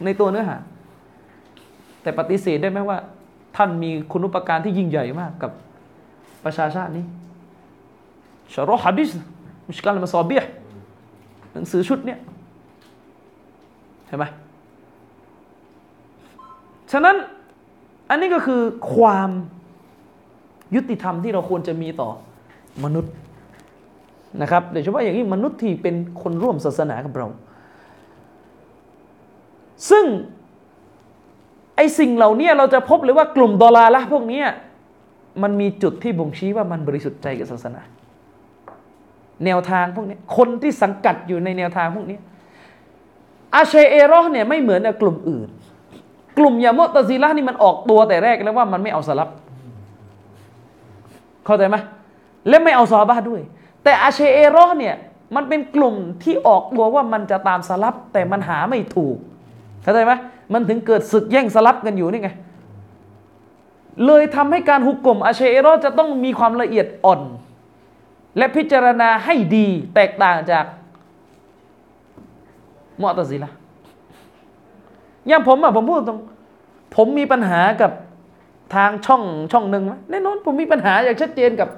[0.05, 0.57] ในตัวเนื้อหา
[2.03, 2.99] แต่ปฏิเสธได้ไหมว่า
[3.57, 5.51] ท่านมีคุณุปการที่ยิ่งใหญ่มากกับ
[6.45, 7.05] ประชาชาตินี้
[8.53, 9.11] ชารอฮัดิส
[9.67, 10.43] มุชการมาซอเบีย
[11.53, 12.19] หนังสือชุดเนี้ย
[14.07, 14.25] เห็นไหม
[16.93, 17.17] ฉะนั้น
[18.11, 18.61] อันนี้ก็คือ
[18.95, 19.31] ความ
[20.75, 22.11] ยุติธรรมที่เราควรจะมีต่อ
[22.85, 23.13] มนุษย์
[24.43, 27.27] นะครับโดยเฉพาะอย่างยิ่งมนุษย์ที่เป็นคนร่วมศาสนากับเรา
[29.91, 30.05] ซึ่ง
[31.77, 34.43] ไอสิ่งเหล่านี้เราจะพบเลยว่ากลุ่มดอลาละพวกนี้
[35.43, 37.83] มันมีจุดที่บ่งชี้ว่ามันบริสุทธิ์ใจกับศาสนา
[39.45, 42.19] แนวทางพวกนี้คนที่สังกัดอยู่ในแนวทางพวกนี้
[43.55, 45.49] อาเชเอรอเนี่ยไม่เหมือนกับกลุ่มอื่น
[46.39, 49.29] กลุ่มยามตซีละนี่มันออกตัวแต่แรกแล้วว่ามันไม่เอาสลับ
[51.47, 51.77] เข้าใจไหม
[52.49, 53.41] และไม่เอาซอบ้าด้วย
[53.89, 54.97] แต่อาเชเอรอเนี่ย
[55.37, 59.17] มันเป็นกลุ่มที่ออกตัวว่ามันจะตามสลับ แต่มันหาไม่ถูก
[59.83, 60.13] เข้าใจไหม
[60.53, 62.31] มันถึงเกิดศึกแย่งสลับกันอยู่นี่ไง
[64.07, 67.21] เลยทำให้การหุกกลมอาเชเอรอจะต้องมีความละเอียดอ่อน
[68.39, 70.65] และพิจารณาให้ดีแตกต่างจาก
[73.03, 73.51] มอตซิละ
[75.27, 76.19] อย่างผมอะผมพูดตรง
[76.97, 77.93] ผมมีปัญหากับ
[78.75, 79.23] ทางช่อง
[79.53, 81.69] ช่องหนึ่งไหมแน่นอนผมมีปัญหาอย่างชัดเจนกับ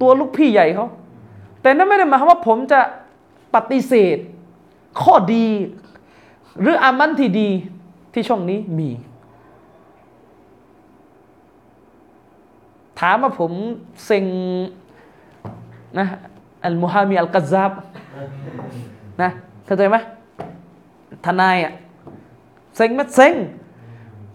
[0.00, 0.88] ตัวลูกพี่ใหญ่เขา
[1.64, 2.80] แต่นั่นไม่ได้หมายความว่าผมจะ
[3.54, 4.16] ปฏิเสธ
[5.02, 5.46] ข้อดี
[6.60, 7.48] หรืออามันที่ดี
[8.12, 8.90] ที่ช่องนี้มี
[13.00, 13.52] ถามว่าผม
[14.04, 14.24] เซ็ง
[15.98, 16.06] นะ
[16.64, 17.72] อัลมุฮามีอัลกัซับ
[19.22, 19.30] นะ
[19.66, 19.96] เข้าใจไหม
[21.24, 21.72] ทนายอะ
[22.76, 23.34] เซ็งไหมเซ็ง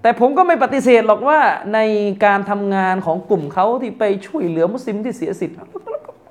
[0.01, 1.39] แต่ผมก็ไม่ปฏิเสธหรอกว่า
[1.73, 1.79] ใน
[2.25, 5.57] การทำงานของกลุ่มเขาที่ไปช่วยเหลือมุสลิมที่เสียสิทธิ์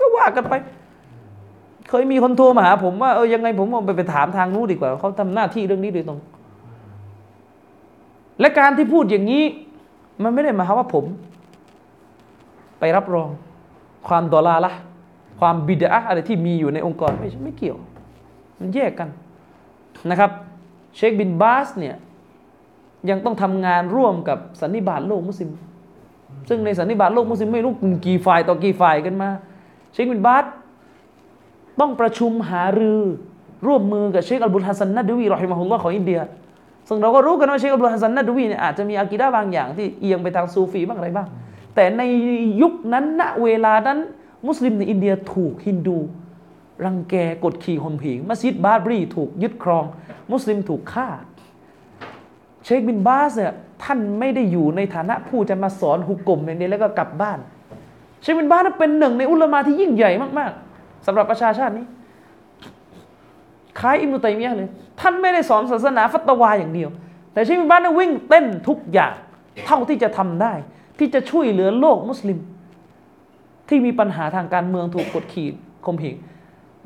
[0.01, 0.55] ก็ว่ากันไป
[1.89, 6.21] เคยมีคนโทรมาหาผมว่าเออยังไงผมไปไปถามทางนู้นดีกว่าเขาทำหน้าที่เรื่องนี้โดยตรง
[8.41, 9.45] และการที่พูดอย่างนี้
[10.23, 11.05] มันไม่ได้มายควาว่าผม
[12.79, 13.29] ไปรับรอง
[14.09, 14.73] ความดอลาละ
[15.41, 17.79] ความบิดาอะไรที่มีอยู่ในองค์กรไม่ไม่เกี่ยว
[18.59, 19.09] มันแยกกัน
[20.11, 20.31] นะครับ
[20.97, 21.97] เชคบินบาสเนี่ย
[23.11, 25.51] ยังต้องทำงานร่วมกับสันนิบาตโลกมุสลิม
[26.49, 27.73] ซึ่งในสันนิบาตโลกมุสลิมไม่รู้
[28.07, 29.29] กี่ฝ่ายต่อกี่ฝ่ายกันมา
[29.93, 30.45] เชคบินบาส
[31.81, 33.03] ต้องประชุมหารือ
[33.67, 36.21] ร่วมมือกับเชคอัลบุลฮัสซันนัดวีรอฮิมะฮุลลอฮ์ของอินเดีย
[36.89, 41.29] ซึ่งเราก็รู้กันว่าเชคอัลบุลฮัสซันนัดวีเนี่ยอาจจะมีอากีดะบางอย่างที่เอียงไปทางซูฟีบ้างอะไรบ้าง
[41.75, 42.03] แต่ใน
[42.63, 43.99] ยุคนั้นณเวลานั้น
[44.49, 45.99] มุสลิมในอินเดียถูกฮินดู
[46.85, 47.15] รังแก
[47.45, 49.85] กดขี่ข่มเหงมัสยิดบาบรีถูกยึดครอง
[50.33, 51.09] มุสลิมถูกฆ่า
[52.65, 53.53] เชคบินบาสเนี่ย
[53.85, 57.39] ท่านไม่ได้อยู่ในฐานะผู้จะมาสอนฮุก่มอย่างนี้แล้วก็กลับบ้าน
[58.23, 60.68] เชคบินบาสเป็นหนึ่งในอุลามะที่ยิ่งใหญ่มากๆ
[61.07, 61.87] สำหรับประชาชาตินี้
[63.81, 64.71] คล้ายอิมรุตัยมียะเลย
[65.01, 66.91] ท่านไม่ได้สอนศาสนาฟัตวาอย่างเดียว
[67.33, 69.13] แต่ชีวิตบ้านวิ่งเต้นทุกอย่าง
[69.67, 70.53] เท่าที่จะทำได้
[70.99, 72.39] ที่จะช่วยเหลือโลกมุสลิม
[73.69, 75.49] ที่มีปัญหาทางการเมืองถูกกดขี่
[75.87, 76.17] ข่มเหง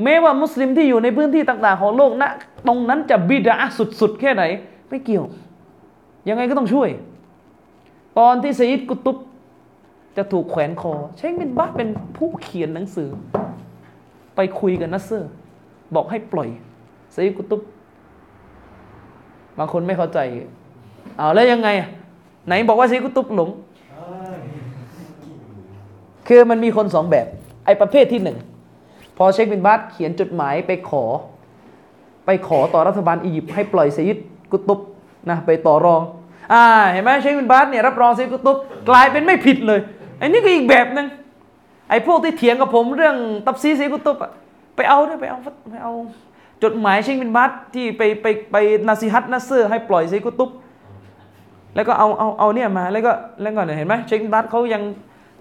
[0.02, 2.30] แม้ว่ามุสลิมที่อยู่ในพื้นที่ต่าง ๆ ของโลกนะ
[2.66, 3.56] ตรงนั้นจะบิดา
[4.00, 4.42] สุด ๆ แค่ไหน
[4.88, 5.24] ไม่เกี่ยว
[6.28, 6.88] ยังไงก็ต้องช่วย
[8.18, 9.16] ตอนที่ซีดกุตุบ
[10.16, 13.08] จะถูกแขวนคอเชคบินบาสเป็นผู้เขียนหนังสือ
[14.36, 15.30] ไปคุยกับนัสเซอร์
[15.94, 16.48] บอกให้ปล่อย
[17.14, 17.62] ซีดกุตุบ
[19.58, 20.18] บางคนไม่เข้าใจ
[21.18, 21.68] เอาแล้วยังไง
[22.46, 23.50] ไหนบอกว่าซีดกุตุบหลง
[26.28, 27.26] คือมันมีคนสองแบบ
[27.64, 28.38] ไอ้ประเภทที่หนึ่ง
[29.16, 31.04] พอเชคบินบาสเขียนจดหมายไปขอ
[32.26, 34.16] ไปขอต่อรัฐบาลอียิปต์ให้ปล่อยซีด
[34.52, 34.80] กุตุบ
[35.30, 36.02] นะไปต่อรอง
[36.52, 38.56] อ่า เห็นไหมเชคบินบาสเนี่ยรับรองซีดกุตุบ
[38.88, 39.80] กลายเป็นไม่ผิดเลย
[40.18, 41.06] ไอ้นี่ก็อีกแบบหนึ่ง
[41.92, 43.16] ไอ้พวกที่เถียงกับผมเรื่อง
[43.46, 44.32] ตัฟซีรซีดกุตุบอะ
[44.76, 45.38] ไปเอาด้วยไปเอา
[45.70, 45.92] ไปเอา
[46.62, 48.56] จดหมายเชคบินบาสที่ไปไปไป
[48.88, 50.50] นาซีฮัตนัสเซอร์ให้ปล่อยซีดกุตุบ
[51.74, 53.12] แล้วก็เอาเอาเอาเนี่ยมาแล้วก็
[53.42, 54.82] แล้วก่อนเห็นไหมเชคบินบาสเขายัง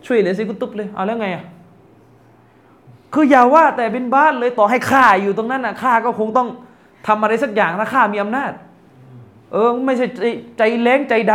[0.05, 1.43] ช่วยเหลือซีดกุตุบเลยเอาแล้วไงอะ
[3.13, 6.47] คืออย่าว่าแต่บินบาสเลยต่อให้ข้าอยู่ตรงนั้นนะข้าก็คงต้อง
[7.07, 8.51] ทำอะไรสักอย่างถ้าข้ามีอำนาจ
[9.51, 10.23] เออไม่ใช่ใจ
[10.57, 11.33] ใจแรงใจด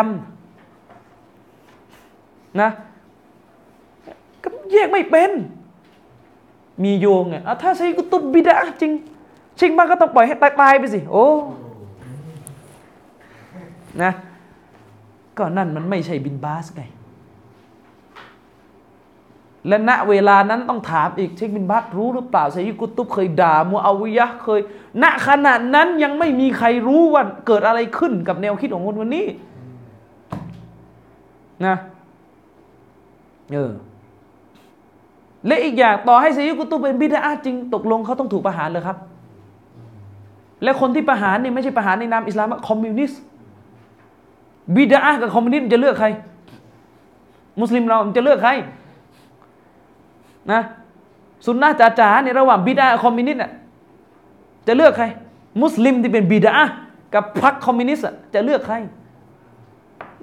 [1.25, 2.71] ำนะ
[4.73, 5.31] แยกไม่เป็น
[6.83, 8.93] มีโยงไงถ้าใช้กุตุบบิดาจริง
[9.59, 11.27] ชิงบ้างก็ต้องปล่อยให้ตายตายไปสิ โอ้
[14.03, 14.12] นะ
[15.39, 16.83] ก็นั่นมันไม่ใช่บินบาสไง
[19.69, 24.61] และณเวลานั้นต้องถามอีกเชคบินบาสรู้หรือเปล่าไซยุกุตุบเคยด่ามูอาวิยะเคย
[25.03, 29.27] ณขณะนั้นยังไม่มีใครรู้ว่าเกิดอะไรขึ้นกับแนวคิดของคนวันนี้
[31.67, 31.77] นะ
[33.53, 33.73] เออ
[35.47, 38.97] และอีกอย่างต่อให้ซียุกุตุเป็นบิดาจริงตกลงเขาต้องถูกประหารเลยครับ
[40.62, 43.20] และคนที่ประหารนี่ไม่ใช่ประหารในนามอิสลามคอมมิวนิสต์
[44.76, 46.09] บิดากับคอมมิวนิสต์จะเลือกใคร
[47.61, 48.51] มุสลิมเราจะเลือกใคร
[50.53, 50.62] นะ
[51.47, 53.40] สุนนะจ๋าจ๋าในระหว่างบิดาคอมมิวนิสต์
[54.66, 55.07] จะเลือกใคร
[55.62, 56.55] มุสลิมที่เป็นบิดา
[57.14, 58.76] กับพรรคคอมมิวนิสต์จะเลือกใคร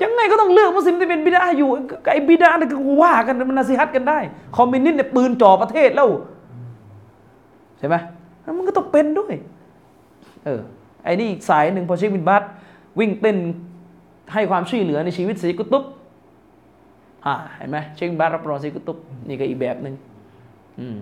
[0.01, 1.69] ยังไงก็ต้องเลือกมุสลิมที่เป็นบิดาอยู่
[2.11, 4.19] ไอ้บิดาเนี่ยก็ว่ากันมันนาซีฮัตกันได้
[4.57, 6.09] คอมมิวนิสต์เนี่ยปืนจ่อประเทศแล้ว
[7.79, 7.95] ใช่ไหม
[8.57, 9.33] มันก็ต้องเป็นด้วย
[10.45, 10.59] เออ
[11.03, 12.43] ไอ้นี่อีกสายหนึ่งพอเชคบินบาส
[12.99, 13.37] วิ่งเต้น
[14.33, 15.83] ให้ความช่วยเหลือในชีวิตซีดกุตุบ
[17.25, 19.95] อ่าเห็นไหมเชคบินบัตรับรองสีกุตุบนี่ก็อีกแบบหนึ่ง
[20.79, 20.97] อืม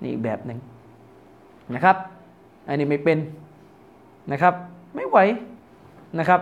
[0.00, 0.58] นี่อีกแบบหนึ่ง
[1.74, 1.96] นะครับ
[2.68, 3.18] อันนี้ไม่เป็น
[4.32, 4.54] นะครับ
[4.94, 5.18] ไม่ไหว
[6.18, 6.40] นะครับ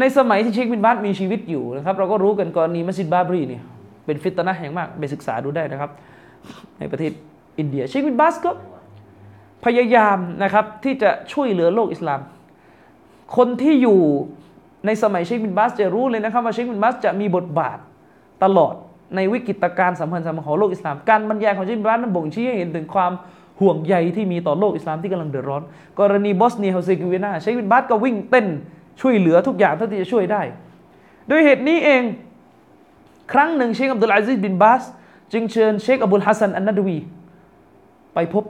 [0.00, 3.62] ในสมัยที่เชคบินบาสมีชีวิตอยู่นะครับ เราก็รู้กันกรณีมัสยิดบาบรีเนี่ย
[4.06, 5.90] เป็นฟิตนะอย่างมากไปศึกษาดูได้นะครับ
[6.78, 7.12] ในประเทศ
[7.58, 8.50] อินเดียเชคบินบาสก็
[9.64, 12.20] พยายามนะครับที่จะช่วยเหลือโลกอิสลาม
[13.36, 14.00] คนที่อยู่
[14.86, 17.78] ในสมัยเชคบินบาสจะรู้เลยนะครับว่าเชคบินบาสจะมีบทบาท
[18.44, 18.74] ตลอด
[19.16, 23.12] ในวิกฤตการณ์สำคัญสำคัญของโลกอิสลาม การบรรยายของเชคบินบาสนั้นบ่งชี้ให้เห็นถึงความ
[23.60, 25.62] ห่วงใยที่มีต่อโลกอิสลามที่กำลังเดือดร้อน
[26.00, 28.46] กรณีบอสเนียเฮอร์เซโกวีนาเชคบินบาสก็วิ่งเต้น
[29.00, 30.42] ช่วยเหลือทุกอย่างเท่าที่จะช่วยได้
[31.28, 32.02] โดยเหตุนี้เอง
[33.32, 34.82] ครั้งหนึ่งเชคอับดุลอาซิซบินบาส
[35.32, 36.98] จึงเชิญเชคอับดุลฮัสซันอันนัดวี
[38.14, 38.44] ไปพบ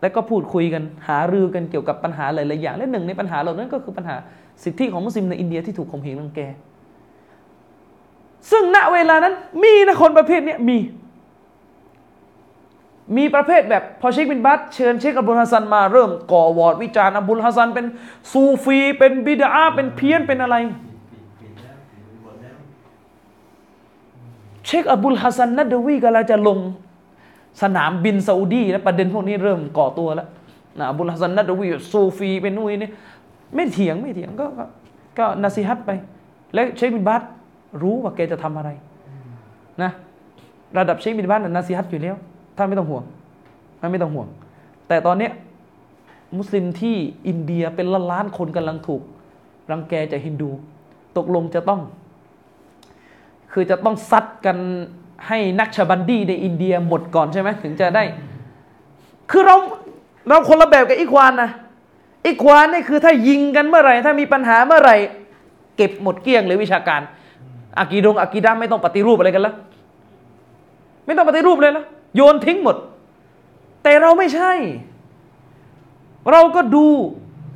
[0.00, 4.16] และก็พูดคุยกันหารือกันเกี่ยวกับปัญหาหลายๆอย่าง และหนึ่งในปัญหาเหล่านั้นก็คือปัญหา
[4.64, 6.40] สิทธิของมุสลิมในอินเดียที่ถูกข่มเหงรังแก
[8.50, 10.76] ซึ่งณเวลานั้นมีนะคนประเภทนี้มี
[13.16, 17.86] มีประเภทแบบพอเชคบินบาสเชิญเชคอับดุลฮัสซันมาเริ่มก่อหวอดวิจารณ์อับดุลฮัสซันเป็น
[18.32, 20.56] ซูฟี เป็นบิดอะฮ์เป็นเพี้ยนเป็นอะไร
[24.66, 26.58] เชคอับดุลฮัสซันนัดวีกำลังจะลง
[27.62, 30.28] สนามบินซาอุดีแล้วประเด็นพวกนี้เริ่มก่อตัวแล้ว
[30.78, 32.90] นะอับดุลฮัสซันนัดวีซูฟีเป็นนู่นนี่
[33.54, 34.46] ไม่เถียงไม่เถียงก็
[35.18, 35.90] ก็นาซีฮัตไป
[36.54, 37.22] แล้วเชคบินบาส
[37.82, 38.70] รู้ว่าแกจะทำอะไร
[39.82, 39.90] นะ
[40.78, 42.16] ระดับเชคบินบาสนาซีฮัตอยู่แล้ว
[42.56, 43.04] ท่านไม่ต้องห่วง
[43.80, 44.28] ท่านไม่ต้องห่วง
[44.88, 45.30] แต่ตอนนี้
[46.38, 46.96] มุสลิมที่
[47.28, 49.02] อินเดียเป็นล้านล้านคนกำลังถูก
[49.70, 50.50] รังแกจากฮินดู
[51.16, 51.80] ตกลงจะต้อง
[53.52, 54.56] คือจะต้องซัดกัน
[55.28, 58.04] ให้นักชาบันดีในอินเดียหมดก่อนใช่ไหมถึงจะได้
[59.30, 59.56] คือเรา
[60.28, 61.50] เราคนละแบบกับอีควานนะ
[62.26, 64.96] อีควานนี่คือถ้ายิงกันเมื่อไหร่ ถ้ามีปัญหาเมื่อไหร่
[65.76, 67.00] เก็บหมดเกลี้ยงเลยวิชาการ
[67.78, 69.54] อากีดงอากีดาไม่ต้องปฏิรูปอะไรกันแล้ว
[71.06, 71.86] ไม่ต้องปฏิรูปเลยแล้ว
[72.16, 72.76] โยนทิ้งหมด
[73.82, 74.52] แต่เราไม่ใช่
[76.30, 76.86] เราก็ดู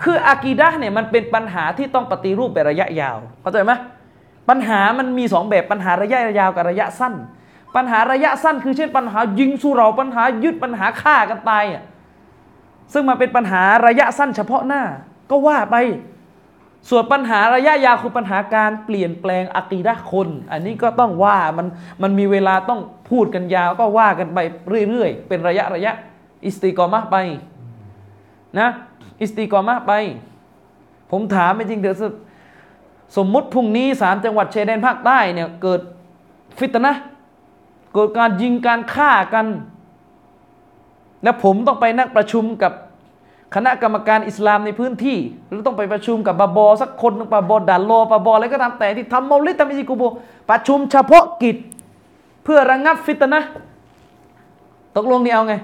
[0.02, 3.72] คืออากีดะเนี่ยมันเป็นปัญหาที่ต้องปฏิรูปไประยะยาวเข้าใจไหม
[4.48, 7.14] ปัญหามันมีสองแบบปัญหาระยะยาวกับระยะสั้น
[7.76, 11.84] ปัญหาระยะสั้นคือเช่นปัญหายิงสู้เราปัญหายึดปัญหาฆ่ากันตายอะ
[12.92, 14.82] ซึ่งมาเป็นปัญหาระยะสั้นเฉพาะหน้า
[15.30, 15.76] ก็ว่าไป
[16.88, 21.66] ส่วนปัญหาระยะยาวคือปัญหาการเปลี่ยนแปลงอะกีดะคน อันนี้ก็ต้องว่ามัน
[22.02, 24.38] มันมีเวลาต้องพูดกันยาวก็ว่ากันไป
[24.88, 25.92] เรื่อยๆ เป็นระยะระยะ
[26.44, 27.16] อิสติกอมะไป
[28.58, 28.68] นะ
[29.20, 29.92] อิสติกอมะไป
[31.10, 31.96] ผมถามจริงเดี๋ยว
[33.16, 35.80] สมมุติพรุ่งนี้สามจังหวัดชายแดนภาคใต้เนี่ยเกิด
[36.58, 36.92] ฟิตนะ
[37.94, 39.46] เกิดการยิงการฆ่ากัน
[41.22, 42.72] แล้วผมต้องไปนักประชุมกับ
[43.54, 45.18] คณะกรรมการอิสลามในพื้นที่
[45.48, 50.02] หรือต้องไปประชุมกับบาบอสักคนหนึ่งบาบอดันโลบาบออะไรก็ตามแต่ที่ทำมอลิตามิจิกูโบ
[50.50, 51.56] ประชุมเฉพาะกิจ
[52.44, 53.40] เพื่อระงงับฟิตนะ
[54.96, 55.54] ตกลงนี่เอาไง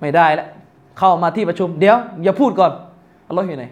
[0.00, 0.48] ไม่ได้แล้ว
[0.98, 2.72] เข้ามาที่ประชุม เดี๋ยว อย่าพูดก่อน
[3.28, 3.64] อัลลอฮ์อยู่ไหน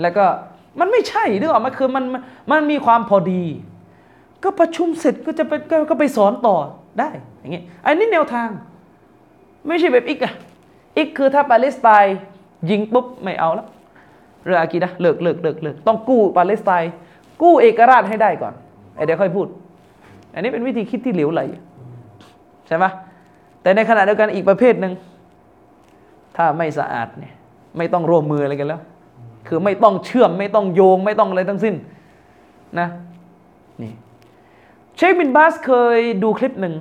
[0.00, 0.24] แล้วก็
[0.80, 2.04] มันไม่ใช่นึกออกไหมคือมัน
[2.50, 3.42] มันมีความพอดี
[4.42, 5.52] ก็ประชุมเสร็จก็จะไป
[5.90, 6.56] ก็ไปสอนต่อ
[6.98, 7.08] ได้
[7.40, 8.48] อย่างเงี้ยอันนี้แนวทาง
[9.68, 10.32] ไม่ใช่แบบอีกอะ
[10.96, 12.16] อีกคือถ้าปาเลสไตน์
[12.70, 13.66] ยิงปุ๊บไม่เอาแล้ว
[14.44, 16.92] เรืออากีนะเลิกเลิกเลิกเลิกต้องกู้ปาเลสไตน์
[17.42, 18.54] กู้เอกราชให้ได้ก่อน
[18.94, 19.46] ไอเดี๋ยวค่อยพูด
[20.34, 21.40] อันนี้เป็นวิธีคิดที่เหลวไหล
[22.66, 22.84] ใช่ไหม
[23.62, 24.92] แต่ในขณะเดียวกันอีกประเภทหนึ่ง
[26.36, 27.34] ถ้าไม่สะอาดเนี่ย
[27.76, 28.80] ไม่ต้องร่วมมืออะไรกันแล้ว
[29.48, 31.74] คือไม่ต้องเชื่อมไม่ต้องโยงไม่ต้องอะไรทั้งสิ้น
[32.78, 32.88] นะ
[33.82, 33.92] นี่
[34.96, 36.74] เชคบินบาสเคยดูคลิปหนึ่ง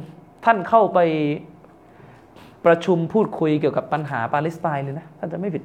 [0.45, 0.99] ท่านเข้าไป
[2.65, 5.63] ประชุมพูดคุยเกี่ยวกับปัญหาปาเลสไตน์เลยนะท่านจะไม่ผิด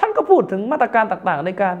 [0.00, 1.76] ท่านก็พูดถึงมาตรการต่างๆ ในการ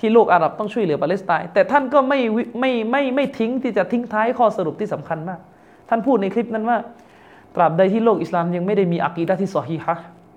[0.00, 2.20] ที่โลกอาหรับต้องช่วยเหลือปาเลสไตน์แต่ท่านก็ไม่
[2.60, 5.40] ไม่ไม่ไม่ทิ้งที่จะทิ้งท้ายข้อสรุปที่สำคัญมาก
[5.88, 6.78] ท่านพูดในคลิปนั้นว่า
[7.54, 9.96] ตราบใดที่โลกอิสลามยังไม่ได้มีอักีดะที่ซอฮีฮะ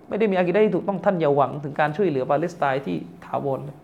[0.09, 2.95] ไม่ได้มีอักีดะที่ถูกต้องท่านอย่าหวังถึงการช่วยเหลือปาเลสไตน์ที่
[3.25, 3.77] ถาวรเลย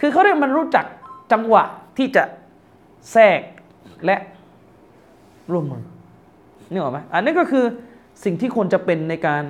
[0.00, 0.84] คือเขาเรียกมันรู้จัก
[1.32, 1.64] จังหวะ
[1.98, 2.24] ที่จะ
[3.12, 3.40] แทรก
[4.04, 4.16] และ
[5.52, 5.82] ร่วมมือ
[6.70, 7.64] นี่หรอไหมอันนี้ก็คือ
[8.24, 9.42] สิ่งที่ควรจะเป็นในการ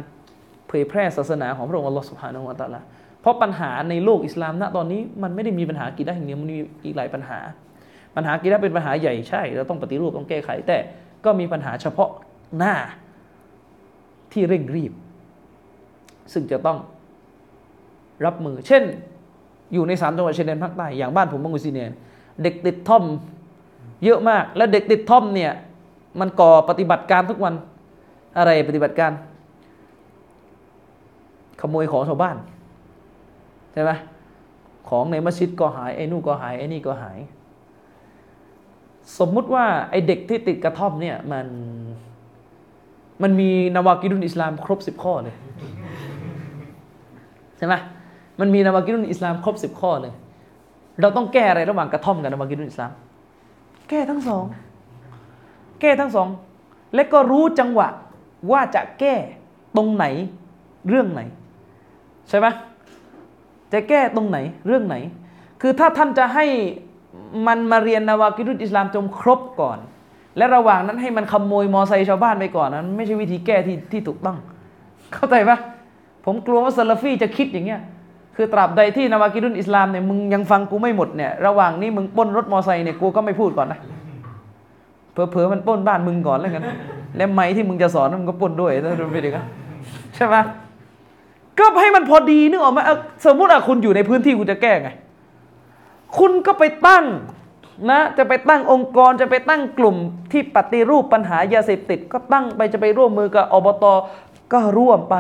[0.68, 2.80] เผยแพร่ศาสนาของพระองค์อัลลอฮฺสุบฮานาอูตะละ
[3.20, 7.38] เพราะปัญหาในโลกอิสลามณตอนนี้มันไม่ได้มีปัญหากีดะอย่างเดียวมันมีอีกหลายปัญหา
[8.16, 10.78] ปัญหากีดะเป็นปัญหาใหญ่ใช่เราต้องปฏิรูปต้องแก้ไข แต่
[11.24, 12.10] ก็มีปัญหาเฉพาะ
[12.58, 12.74] หน้า
[14.32, 14.92] ที่เร่งรีบ
[16.32, 16.78] ซึ่งจะต้อง
[18.26, 18.82] รับมือ เช่น
[19.72, 21.86] อยู่ในสามจังหวัดชายแดนภาคใต้อย่างบ้านผมบางกุซีเนีย
[22.42, 23.04] เด็กติดท่อม
[24.04, 25.52] เยอะมาก และเด็กติดท่อมเนี่ย
[26.20, 27.54] มันก่อปฏิบัติการทุกวัน
[28.38, 29.12] อะไรปฏิบัติการ
[31.60, 32.36] ขโมยของชาวบ้าน
[33.72, 33.90] ใช่ไหม
[34.88, 37.18] ของในมัสยิดก็หายไอ้นู่นก็หายไอ้นี่ก็หาย
[39.18, 41.46] สมมุติว่าไอ้เด็กที่ติดกระท่อมเนี่ยมัน
[43.22, 45.34] มันมีนาวากิดุนอิสลามครบสิบข้อเลย
[47.58, 47.74] ใช่ไหม
[48.40, 50.12] มันมีนาวากิดุนอิสลามครบสิบข้อเลย
[51.00, 52.92] เราต้องแก้อะไรระหว่างกระท่อมกับนาวากิดุนอิสลาม
[53.88, 54.44] แก้ทั้งสอง
[55.80, 56.28] แก้ทั้งสอง
[56.94, 57.88] และก็รู้จังหวะ
[58.52, 59.14] ว่าจะแก้
[59.76, 60.04] ตรงไหน
[60.88, 61.20] เรื่องไหน
[62.28, 62.46] ใช่ไหม
[63.72, 64.96] จะแก้ตรงไหนเรื่องไหน
[65.60, 66.46] คือถ้าท่านจะให้
[67.46, 69.78] มันมาเรียนนาวากิรุตอิสลามจงครบก่อน
[70.36, 74.36] และระหว่างนั้นให้มันขโมยมอไซค์ชาวบ้านไปก่อนนั้นไม่ใช่วิธีแก้ที่ที่ถูกต้อง
[75.14, 75.58] เข้าใจปะ
[76.24, 77.80] ผมกลัวว่าซาลฟี่จะคิดอย่างเงี้ย
[78.36, 83.80] คือตราบใดที่นาวากิรุตอิสลามเนี่ยมึงยังฟังกูไม่หมดเนี่ยระหว่างนี้มึงป้นรถมอไซค์เนี่ยกูก็ไม่พูดก่อนนะ
[85.12, 86.62] เผลอๆมันป้นบ้านมึงก่อนแล้วกัน
[87.16, 89.46] แล้วไม้ที่มึงจะสอนมึงก็ป้นด้วยถ้าเป็นอย่างนั้น
[90.14, 90.36] ใช่ไหม
[91.58, 92.80] ก็ให้มันพอดีนึกออกไหม
[93.26, 94.88] สมมติอะคุณอยู่ในพื้นที่คุณจะแก้ไง
[96.18, 97.04] คุณก็ไปตั้ง
[97.90, 99.96] นะ จะไปตั้งองค์กรจะไปตั้งกลุ่ม
[100.32, 103.84] ที่ปฏิรูปปัญหายาเสพติด ก็ตั้งไปจะไปร่วมมือกับอบต
[104.52, 105.16] ก็ร่วมไป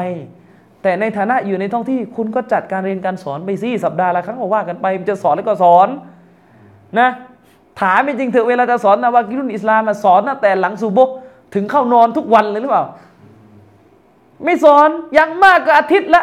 [0.82, 5.88] แต่ในฐานะอยู่ในท้องที่คุณก็จัดการเรียนการสอนไปสิสัปดาห์ละครั้งก็ว่ากันไปจะสอนแล้วก็สอน
[6.98, 7.08] นะ
[7.80, 10.98] ถามจริงเถอะเวลาจะสอนนะว่ากิรุนอิสลามสอนตั้งแต่หลังซูโบ
[11.54, 12.84] ถึงเข้านอนทุกวันเลยหรือเปล่า
[14.44, 16.22] ไม่สอนยังมากก็อาทิตย์ละ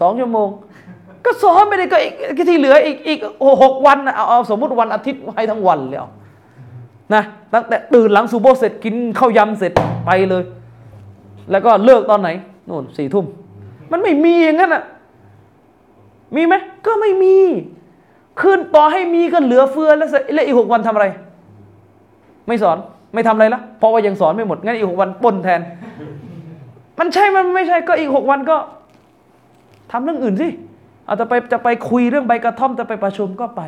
[0.00, 0.48] สองชั่วโมง
[1.24, 2.14] ก็สอนไม่ได้ก็อีก
[2.48, 3.18] ที่เหลืออีกอีก
[3.62, 6.10] หกวันเอาเอาสมมติวันอาทิตย์ให้ทั้งวันเลยเอา
[7.14, 7.22] นะ
[7.54, 9.72] ตั้งแต่ตื่นหลังซูโบเสร็จกินข้าวยำเสร็จ
[10.06, 10.42] ไปเลย
[11.50, 12.28] แล้วก็เลิกตอนไหน
[12.68, 13.26] นู่นสี่ทุ่ม
[13.92, 14.84] มันไม่มีอย่างนั้นอะ
[16.36, 16.54] มีไหม
[16.86, 17.36] ก็ไม่มี
[18.42, 21.06] ขึ้นต่อให้มีก็เหลือเฟือแล้วแล้วอีกหกวันทำอะไร
[22.48, 22.76] ไม่สอน
[23.14, 25.60] ไม่ทำอะไรละเพราะว่ายังสอนไม่หมดงั้นอีกหกวันปนแทน
[26.98, 28.56] มันใช่มันไม่ใช่ก็อีกหกวันก็
[29.92, 30.48] ทำเรื่องอื่นสิ
[31.04, 33.62] เอาจะไปจะไปคุยเรื่องใบกระท่อมจะไปประชุมก็ไป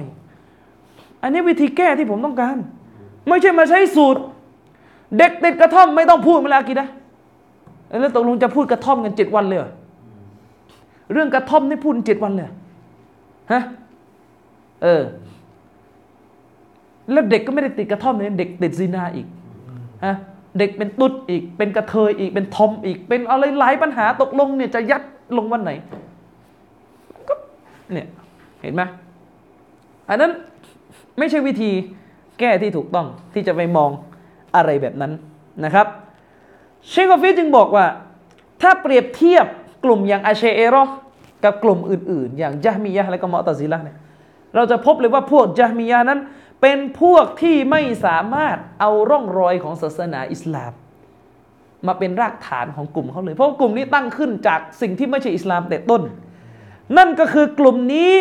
[1.22, 2.56] อันนี้วิธีแก้ที่ผมต้องการ
[3.28, 4.20] ไม่ใช่มาใช้สูตร
[5.18, 6.88] เด็กติดกระท่อมไม่ต้องพูดเวลากี่นะ
[8.00, 9.60] แล้วตกลงจะพูดกระท่อมกันเจ็ดวันเลย
[11.12, 12.50] เรื่องกระท่อมนี่พูดเจ็ดวันเลย
[13.52, 13.62] ฮะ
[14.82, 15.02] เออ
[17.12, 19.26] แล้วเด็กก็ไม่ได้ติดกระท่อมเลยเด็กติดซีนาอีก
[20.04, 20.14] ฮะ
[20.58, 25.02] เด็กเป็นตุ๊ดอีก เป็นกระเทยอีก เป็นทอมอีก เป็นอะไรหลายปัญหาตกลงเนี่ยจะยัด
[25.36, 25.70] ลงวันไหน
[27.28, 27.34] ก็
[27.92, 28.06] เนี่ย
[28.62, 28.82] เห็นไหม
[30.08, 30.32] อันนั้น
[31.18, 31.70] ไม่ใช่วิธี
[32.40, 33.90] แก้ที่ถูกต้องที่จะไปมอง
[34.56, 35.12] อะไรแบบนั้น
[35.64, 35.86] นะครับ
[36.88, 37.86] เชคกอฟิจึงบอกว่า
[38.62, 39.46] ถ้าเปรียบเทียบ
[39.84, 40.84] กลุ่มอย่างอาเชเอรอ
[41.44, 43.96] กับกลุ่มอื่น ๆ อย่างยะมียะและก็มอตซิละเนี่ย
[44.55, 46.20] เราจะพบเลยว่าพวกยะมียะนั้น
[46.61, 50.72] เป็นพวกที่ไม่สามารถเอาร่องรอยของศาสนาอิสลาม
[51.86, 56.03] มาเป็นรากฐานของกลุ่มเขาเลย เพราะกลุ่มนี้ตั้งขึ้นจากสิ่งที่ไม่ใช่อิสลามแต่ต้น
[56.96, 58.12] นั่นก็คือกลุ่มนี้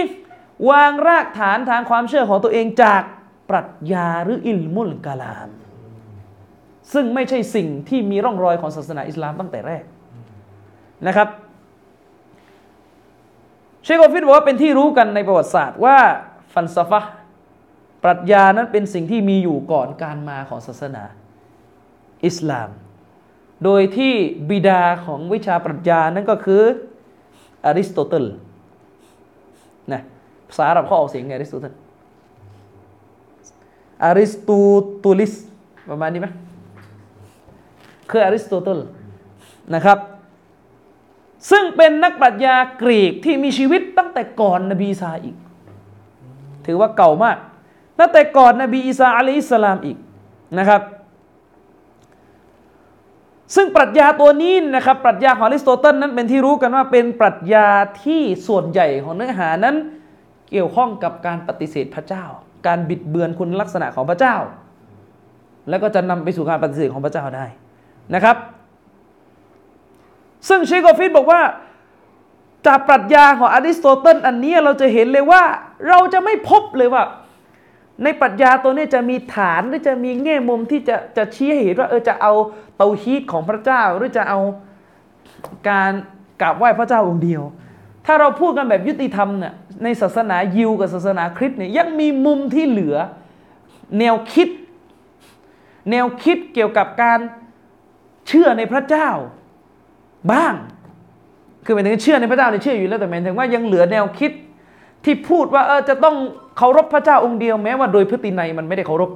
[0.72, 3.02] วางรากฐานทางความเชื่อของตัวเองจาก
[3.50, 5.50] ปรัชญาหรืออิลมุลกาลาม
[6.94, 9.84] ซึ่งไม่ใช่สิ่งที่มีร่องรอยของศาสนาอิสลามตั้งแต่แรก
[11.08, 11.28] นะครับ
[13.84, 15.98] เชคโอฟิดบอกว่าเป็นที่รู้กันในประวัติศาสตร์ว่า
[16.54, 17.02] ฟันซฟะ
[18.04, 21.04] ปรัชญานั้นเป็นสิ่งที่มีอยู่ก่อนการมาของศาสนา
[22.26, 22.70] อิสลาม
[23.64, 24.14] โดยที่
[24.50, 26.62] บิดาของวิชาปรัชญานั้นก็คือ
[27.66, 28.26] อริสโตเติล
[29.94, 30.02] นะ
[30.50, 31.74] ภาษาอาหรับเขาออกเสียงไงอริสโตเติล
[34.04, 34.60] อริสตู
[35.04, 35.34] ตูลิส
[35.90, 36.28] ประมาณนี้ไหม
[38.10, 38.80] คืออริสโตเติล
[39.74, 39.98] นะครับ
[41.50, 45.36] ซึ่งเป็นนักปรัชญากรีกที่มีชีวิตตั้งแต่ก่อนนบีอีสาอีก
[46.66, 47.38] ถือว่าเก่ามาก
[48.00, 49.98] ตั้งแต่ก่อนนบีอีสาอะลัยฮิสลามอีก
[50.60, 50.82] นะครับ
[53.56, 57.68] ซึ่งปรัชญาตัวนี้นะครับปรัชญาของอริสโตเติลนั้นเป็นที่รู้กันว่าเป็นปรัชญา
[58.04, 59.76] ที่ส่วนใหญ่ของเนื้อหานั้น
[60.52, 62.26] เกี่ยวข้องกับการปฏิเสธพระเจ้า
[62.68, 64.36] การบิดเบือนคุณลักษณะของพระเจ้า
[65.70, 67.46] แล้วก็จะนำไปสู่การปฏิเสธของพระเจ้าได้
[68.16, 68.38] นะครับ
[70.48, 71.42] ซึ่งเชโกฟิตบอกว่า
[72.68, 75.44] จากปรัชญาของอริสโตเติลอันนี้เราจะเห็นเลยว่า
[75.90, 77.04] เราจะไม่พบเลยว่า
[78.04, 82.34] ในปรัชญาตัวนี้จะมีฐานหรือจะมีแง่มุมที่จะจะชี้ให้เห็นว่าเออจะเอา
[82.78, 84.40] เตาฮีตของพระเจ้า หรือจะเอา
[85.70, 85.92] การ
[86.42, 87.42] กราบไหว้พระเจ้าองค์เดียว
[88.06, 92.96] ถ้าเราพูดกันแบบยุติธรรมเนี่ยในศาสนายิวกับศาสนาคริสต์เนี่ยยังมีมุมที่เหลือ
[94.00, 94.50] แนวคิด
[95.92, 97.20] แนวคิดเกี่ยวกับการ
[98.28, 99.10] เชื่อในพระเจ้า
[100.32, 100.54] บ้าง
[101.66, 104.32] คือหมายถึงเชื่อในพระเจ้าเนี่ยเชื่ออยู่แล้วแต่หมายถึงว่ายังเหลือแนวคิด
[105.06, 106.16] ที่พูดว่าเออจะต้อง
[106.58, 109.10] เคารพพระเจ้าองค์เดียวแม้ว่าโดยพฤตินัยมันไม่ได้เคารพ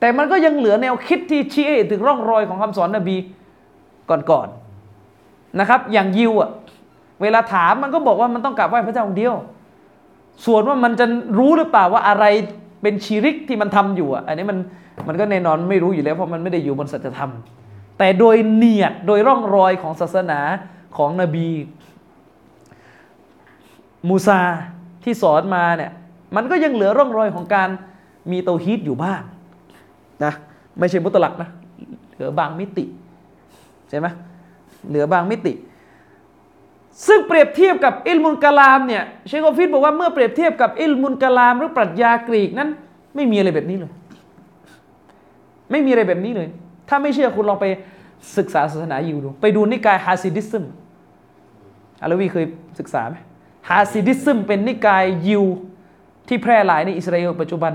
[0.00, 3.16] แต่มันก็ยังเหลือแนวคิดที่ชี้ถึงร่องรอยของคำสอนนบี
[4.30, 6.50] ก่อนๆนะครับ อย่างยิวอะ
[7.22, 9.34] เวลาถามมันก็บอกว่ามันต้องกราบไหว้พระเจ้าองค์เดียว
[10.46, 11.06] ส่วนว่ามันจะ
[11.38, 12.24] รู้หรือเปล่าว่าอะไร
[12.82, 14.58] เป็นชีริกที่มันทำอยู่อะอันนี้มัน
[15.08, 17.30] มันก็แน่นอนไม่รู้อยู่แล้วเพราะมันไม่ได้อยู่บนสัจธรรม
[17.98, 20.40] แต่โดยเนียดโดยร่องรอยของศาสนา
[20.96, 21.48] ของนบี
[24.08, 24.40] มูซา
[25.04, 25.92] ที่สอนมาเนี่ย
[26.36, 27.68] มันก็ยังเหลือร่องรอยของการ
[28.30, 29.20] มีเตาฮีตอยู่บ้าง
[30.24, 30.32] นะ
[30.78, 31.48] ไม่ใช่มุตลักนะ
[32.14, 32.84] เหลือบางมิติ
[33.88, 34.06] ใช่ไหม
[34.88, 35.52] เหลือบางมิติ
[37.06, 42.68] ซึ่งเปรียบเทียบกับอิลมุลกะลามเนี่ยเชคโอฟิดบอกว่าเมื่อเปรียบเทียบกับอิลมุลกะลาม หรือปรัชญากรีกนั้น
[43.14, 43.92] ไม่มีอะไรแบบนี้เลย
[45.70, 46.48] ไม่มีอะไรแบบนี้เลย
[46.88, 47.66] ถ้าไม่เชื่อคุณลองไป
[48.38, 50.64] ศึกษาศาสนายิวดู ไปดูนิกายฮาซิดิซึม
[52.02, 52.44] อาลวีเคย
[52.78, 53.16] ศึกษาไหม
[53.68, 55.44] ฮาซิดิซึมเป็นนิกายยิว
[56.28, 57.72] ที่แพร่หลายในอิสราเอลปัจจุบัน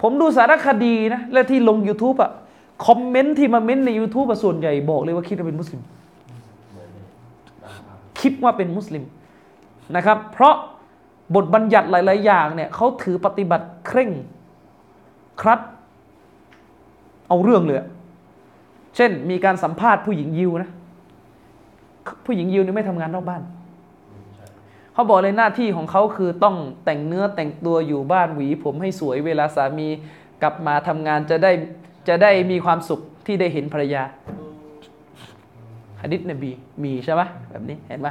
[0.00, 2.32] ผมดูสารคดีนะและที่ลง YouTube อะ
[2.86, 5.80] คอมเมนต์ที่มาเม้นใน YouTube อะส่วนใหญ่บอกเลยว่าคิดว่าเป็นมุสลิม
[8.20, 9.04] คิดว่าเป็นมุสลิม
[9.96, 10.54] นะครับ เพราะ
[11.34, 14.10] บทบัญญัติหลาย ๆ อย่างเนี่ยเขาถือปฏิบัติเคร่ง
[15.40, 15.60] ครัด
[17.28, 17.78] เอาเรื่องเลย
[18.96, 20.70] เช่นมีการสัมภาษณ์ผู้หญิงยิวนะ
[22.26, 23.42] ผู้หญิงยิวนี่ไม่ทำงานนอกบ้าน
[24.92, 29.88] เขาบอกเลยหน้าที่ของเขาคือต้องแต่งเนื้อแต่งตัวอยู่บ้านหวี ผมให้สวยเวลาสามี
[30.42, 31.52] กลับมาทำงานจะได้
[32.08, 34.02] จะได้มีความสุขที่ได้เห็นภรรยา
[36.02, 36.50] ฮะดิษนบี
[36.84, 38.08] มีใช่ไหมแบบนี้เห็นไหม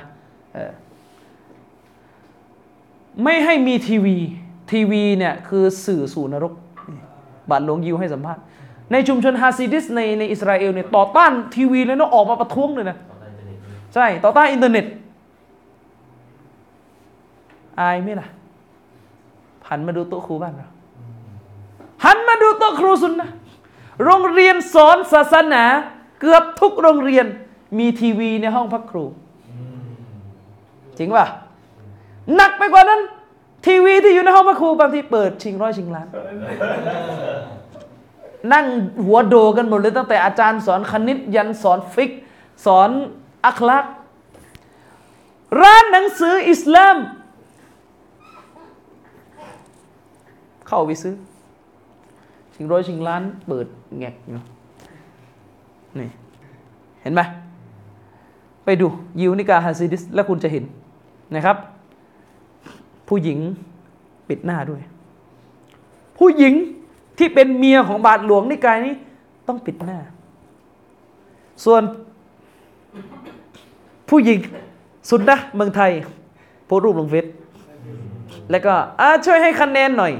[3.24, 4.18] ไม่ให้มีทีวี
[4.72, 6.54] ทีวีเนี่ยคือสื่อสู่นรก
[7.50, 8.44] บาทหลวงยิวให้สัมภาษณ์
[8.92, 12.98] ในชุมชนฮาซิดิสในในอิสราเอลเนี่ยต่อต้านทีวีเลยนะออกมาประท้วงเลยนะ
[13.94, 14.86] ใช่ต่อต้านอินเทอร์เน็ต
[17.80, 18.28] อายไหมล่ะ
[19.70, 20.68] หันมาดูโต๊ะครูบ้านเรา
[22.06, 23.30] หันมาดูโต๊ะครูสุนนะ
[24.04, 25.64] โรงเรียนสอนศาสนา
[26.22, 27.26] เกือบทุกโรงเรียน
[27.78, 29.06] มีทีวีในห้องพักครู
[30.98, 31.28] จริงป่ะ
[32.36, 33.02] หนักไปกว่านั้น
[33.66, 36.08] ทีวีที่อยู่ในห้องพักครูบางทีเปิดชิงร้อยชิงล้าน
[38.54, 38.66] นั่ง
[39.06, 42.12] หัวโดกันหมดเลยตั้งแต่อาจารย์สอนคณิตยันสอนฟิก
[42.66, 42.90] สอน
[43.46, 43.86] อัคลัก
[45.62, 46.96] ร้านหนังสืออิสลาม
[50.68, 51.16] เข้าไปซื้อ
[52.54, 53.68] ชิงร้อยชิงล้านเปิด
[53.98, 54.42] แงกอยู่
[56.00, 56.08] นี่
[57.02, 57.22] เห็นไหม
[58.66, 58.88] ไปดู
[59.20, 60.64] ยิวนิกาฮาซิดิส แล้วคุณจะเห็น
[61.36, 61.58] นะครับ
[63.08, 63.40] ผู้หญิง
[64.28, 64.82] ปิดหน้าด้วย
[66.18, 66.54] ผู้หญิง
[67.20, 68.96] ที่เป็นเมียของบาทหลวงนิกายนี้
[69.48, 70.00] ต้องปิดหน้า
[71.66, 71.82] ส่วน
[74.10, 74.40] ผู้หญิง
[75.10, 75.92] สุนนะเมืองไทย
[76.66, 77.26] โพสรูปลงเฟซ
[78.52, 78.74] แล้วก็
[79.26, 80.14] ช่วยให้คะแนนหน่อย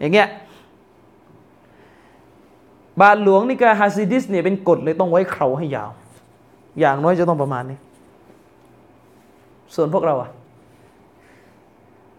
[0.00, 0.28] อย่างเงี้ย
[3.00, 5.90] บาทหลวงนิกายฮาซิดิสเนี่ยเป็นกฎเลยต้องไว้เคราให้ยาว
[6.80, 7.78] อย่างน้อยจะต้องประมาณนี้
[9.74, 10.30] ส่วนพวกเราอะ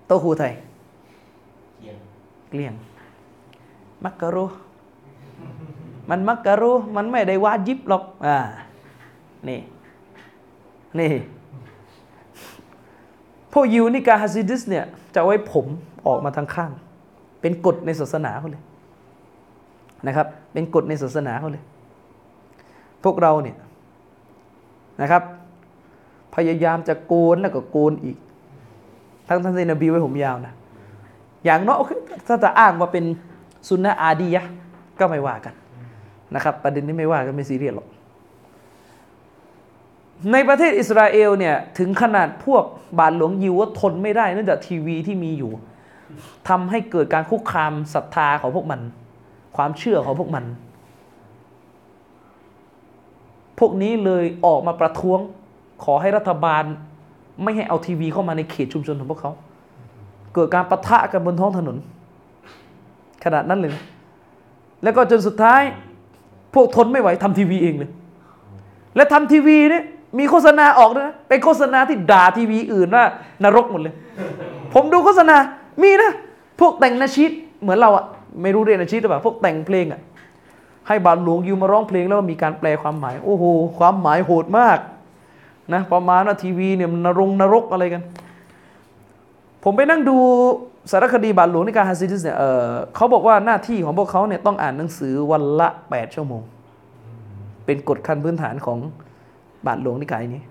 [0.06, 0.54] โต๊ะครูไทย
[2.50, 2.74] เกลี้ยง
[4.04, 4.46] มักรูฮ์
[6.10, 8.38] มันมักรูฮ์มันไม่ได้วาจิบหรอกอ่า
[9.48, 9.60] นี่
[11.00, 11.12] นี่
[13.54, 15.66] พวกยิวนิกายฮาซิดิสเนี่ยจะไว้ผม
[16.08, 16.72] ออกมาทางข้าง
[17.42, 18.64] เป็นกฎในศาสนาเขาเลย
[20.08, 21.64] นะครับ เป็นกฎในศาสนาเขาเลย
[23.04, 23.58] พวกเราเนี่ย
[25.02, 25.24] นะครับ
[26.36, 28.18] พยายามจะโกนแล้วก็โกนอีก
[29.28, 30.54] ทั้งทั้งที่นบีไว้ผมยาวนะ
[31.48, 31.78] อย่างน้อย
[32.28, 33.06] ถ้าจะอ้างว่าเป็น
[33.68, 34.44] สุนนะอาดียะ
[35.00, 35.54] ก็ไม่ว่ากัน
[36.36, 37.88] นะครับ ประเด็นนี้ไม่ว่ากันไม่ซีเรียสหรอก
[40.32, 42.64] ในประเทศอิสราเอลเนี่ยถึงขนาดพวก
[43.00, 45.52] บาทหลวงยิวว่าทนไม่ได้เนื่องจากทีวีที่มีอยู่
[46.50, 48.82] ทำให้เกิดการคุกคามศรัทธาของพวกมัน
[49.56, 50.46] ความเชื่อของพวกมัน
[53.60, 55.20] พวกนี้เลยออกมาประท้วง
[55.84, 56.64] ขอให้รัฐบาล
[57.44, 59.32] ไม่ให้เอาทีวีเข้ามาในเขตชุมชนของพวกเขา
[60.34, 61.78] เกิดการประทะกันบนท้องถนน
[63.24, 63.84] ขนาดนั้นเลยนะ
[64.84, 65.62] แล้วก็จนสุดท้าย
[66.54, 67.92] พวกทนไม่ไหวทำทีวีเองเลย
[68.96, 69.84] และทำทีวีเนี่ย
[70.20, 73.04] มีโฆษณาออกด้วยนะเป็นโฆษณาที่ด่าทีวีอื่นว่า
[73.44, 73.96] นรกหมดเลย
[74.74, 75.38] ผมดูโฆษณา
[75.82, 76.12] มีนะ
[76.60, 77.32] พวกแต่งนาชีต
[77.62, 78.06] เหมือนเราอะ
[78.42, 80.02] ไม่รู้เรียนนาชีตหรือเปล่าพวกแต่งเพลงอะ
[80.88, 83.44] ให้บาทหลวงยูมาร้องเพลงแล้วมีการแปลความหมาย โอ้โห
[83.78, 84.80] ความหมายโหดมาก
[85.74, 88.04] นะประมาณว่าทีวีเนี่ยมันนรงนรกอะไรกัน
[89.70, 90.18] ผมไปนั่งดู
[90.92, 96.42] สารคดีบาทหลวงในการฮาซิดิสเนี่ยเเขาบอกว่าหน้าที่ของพวกเขาเนี่ยต้องอ่านหนังสือวันละ 8 ชั่วโมง
[97.66, 98.80] เป็นกฎขั้นพื้นฐานของ
[99.68, 100.44] บาทหลวงนิกายนี้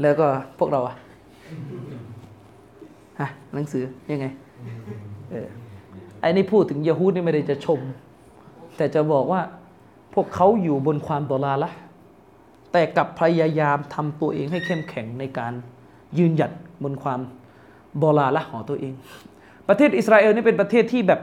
[0.00, 0.26] แล้วก็
[0.58, 0.96] พวกเราอะ
[3.20, 4.26] ฮะหนังสือยังไง
[5.30, 5.48] เออ
[6.20, 7.80] ไอ้นี่พูดถึงยะฮูดนี่ไม่ได้จะชม
[8.76, 9.40] แต่จะบอกว่า
[10.14, 11.70] พวกเขาอยู่บนความตลาละ
[12.72, 15.52] แต่กับพยายามทำตัวเองให้เข้มแข็งในการ
[16.18, 16.52] ยืนหยัด
[16.82, 17.20] บนความ
[18.02, 18.94] บลาละของตัวเอง
[19.68, 21.20] ประเทศอิสราเอลนี่เป็นประเทศที่แบบ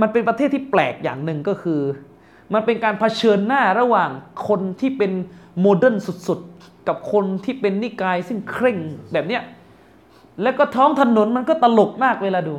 [0.00, 1.80] มันเป็นประเทศที่แปลกอย่างหนึ่งก็คือ
[2.54, 4.10] มันเป็นการเผชิญหน้าระหว่าง
[4.48, 5.12] คนที่เป็น
[5.60, 5.96] modern
[6.28, 8.78] สุดๆ กับคนที่เป็นนิกายซึ่งเคร่ง
[9.12, 9.42] แบบเนี้ย
[10.42, 12.54] แล้วก็ท้องถนนมันก็ตลกมากเวลาดู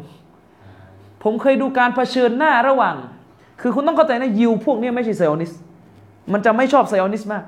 [1.23, 2.95] ผมเคยดูการเผชิญหน้าระหว่าง
[3.61, 5.52] คือคุณต้องเข้าใจนะยิวพวกนี้ไม่ใช่ไซออนิสต์
[6.34, 7.43] มันจะไม่ชอบไซออนิสต์มาก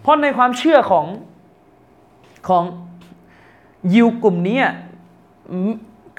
[0.00, 1.06] เพราะในความเชื่อของ
[2.48, 2.64] ของ
[3.94, 4.74] ยิวกลุ่มนี้อะ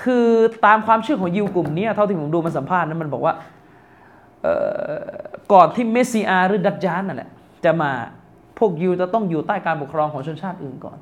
[0.04, 0.26] คือ
[0.66, 3.34] ตามความเชื่อของยิวกลุ่มนี้เท่าที่ผมดูมันสัมภาษณ์นั้นมันบอกว่า
[5.54, 7.30] ก่อนที่เมสซิอาหรือดัจจานนั่นแหละ
[7.66, 7.92] จะมา
[8.58, 10.98] พวกยิวจะต้องอยู่ใต้การปกครองของชนชาติอื่นก่อน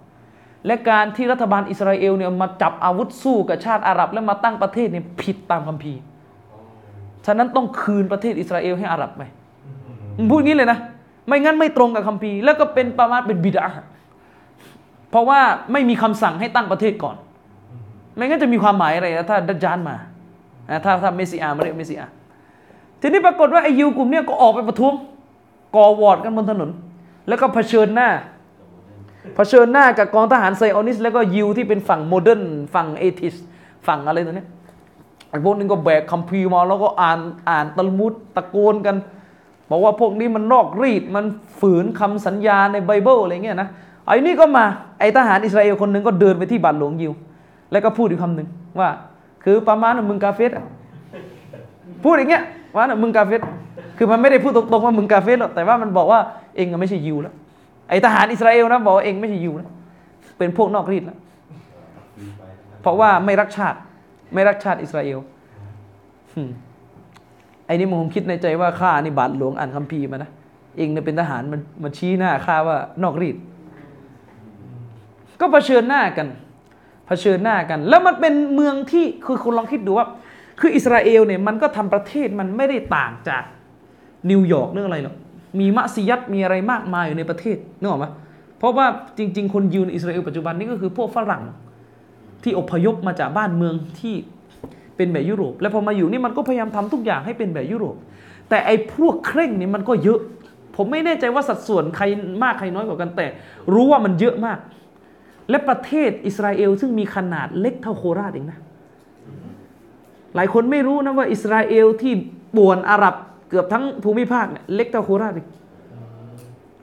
[0.66, 6.00] และการที่รัฐบาลอิสราเอลเนี่ยมาจับอาวุธสู้กับชาติอาหรับ แล้วมาตั้งประเทศเนี่ยผิดตามคัมภีร์
[7.26, 9.24] ฉะนั้นต้องคืนประเทศอิสราเอลให้อาหรับไหม
[10.32, 10.80] พูดงี้เลยนะ
[11.28, 13.68] ไม่งั้นไม่ตรงกับคัมภีร์แล้วก็เป็นประมาณเป็นบิดา
[15.10, 15.40] เพราะว่า
[15.72, 17.16] ไม่มีคำสั่งให้ตั้งประเทศก่อน
[18.16, 19.96] ไม่งั้นจะมีความหมายอะไรนะถ้าดัจญาลมา
[20.86, 22.06] ถ้าถ้าเมสิอามาเรียกเมสิอา
[23.02, 24.94] ทีนี้ปรากฏว่าไอ้ยิวกลุ่มเนี้ยก็ออกไปประท้วง
[25.76, 26.70] ก่อหวอดกันบนถนน
[27.28, 28.10] แล้วก็เผชิญหน้า
[29.36, 32.42] เผชิญหน้ากับกองทหารไซออนิสต์ แล้วก็ยิวที่เป็นฝั่ง modern
[32.76, 33.36] ฝั่ง atheist
[33.88, 34.48] ฝั่งอะไรตัวเนี้ย
[35.30, 37.20] ไอ้พวกนึงก็แบกคัมภีร์มาแล้วก็อ่าน
[37.50, 38.96] อ่านตัลมุดตะโกนกัน
[39.70, 41.26] บอกว่าพวกนี้มันนอกรีตมัน
[41.60, 43.70] ฝืนคำสัญญาในไบเบิลอะไรเงี้ยนะ
[44.08, 44.66] ไอ้นี่ก็มา
[45.00, 47.14] ไอ้ทหารอิสราเอลคนหนึ่งก็เดินไปที่บาทหลวงยิว
[47.72, 48.48] แล้วก็พูดอีกคำหนึ่ง
[48.80, 48.90] ว่า
[49.44, 50.66] คือประมาณว่ามึงกาเฟสอะ
[52.04, 52.44] พูดอย่างเงี้ย
[52.76, 53.42] ว่าน่ะมึงกาเฟส
[53.98, 56.20] คือมันไม่ได้พูดตรงๆว่ามึงกาเฟสหรอกแต่ว่ามันบอกว่า
[56.56, 57.34] เองไม่ใช่ยิวแล้ว
[57.90, 59.70] ไอทหารอิสราเอลนะบอกว่าเองไม่ใช่ยิวนะ
[60.38, 61.18] เป็นพวกนอกรีดแล้ว
[62.82, 63.78] เพราะว่าไม่รักชาติ
[64.34, 65.20] ไม่รักชาติอิสราเอล
[67.66, 70.32] ไอ้นี่มึงคงคิดในใจว่าข้านี่บาทหลวงอ่านคัมภีร์มานะ
[70.78, 73.36] เองเนี่ยเป็นทหารมันมันชี้หน้าข้าว่านอกรีด
[75.40, 76.28] ก็เผชิญหน้ากัน
[77.08, 80.08] เผชิญหน้ากัน แล้วมันเป็นเมืองที่คือคุณลองคิดดูว่า
[80.60, 83.44] คืออิสราเอลเนี่ยมันก็ทำประเทศมันไม่ได้ต่างจาก
[84.30, 85.16] นิวยอร์กเรื่องอะไรหรอก
[85.60, 88.06] มีมัสยิดมีอะไรมากมายอยู่ในประเทศนึกออกไหม
[88.58, 88.86] เพราะว่า
[89.18, 91.44] จริง ๆ คนยิวในอิสราเอลปัจจุบันนี้ก็คือพวกฝรั่ง
[92.44, 94.16] ที่อพยพมาจากบ้านเมืองที่
[94.96, 97.96] เป็นแบบยุโรป แล้วพอมาอยู่นี่มันก็พยายามทำทุกอย่างให้เป็นแบบยุโรป
[98.50, 100.20] แต่ไอ้พวกเคร่งนี่มันก็เยอะ
[100.76, 102.06] ผมไม่แน่ใจว่าสัดส่วนใคร
[102.44, 103.26] มากใครน้อยกว่ากันแต่
[103.74, 104.58] รู้ว่ามันเยอะมาก
[105.50, 108.60] และประเทศอิสราเอลซึ่งมีขนาดเล็กเท่าโคราชเองนะ
[110.36, 112.14] หลายคนไม่รู้นะว่าอิสราเอลที่
[112.56, 113.16] ป่วนอาหรับ
[113.50, 115.48] เกือบทั้งภูมิภาคเนี่ยเล็กเท่าโคราชเอง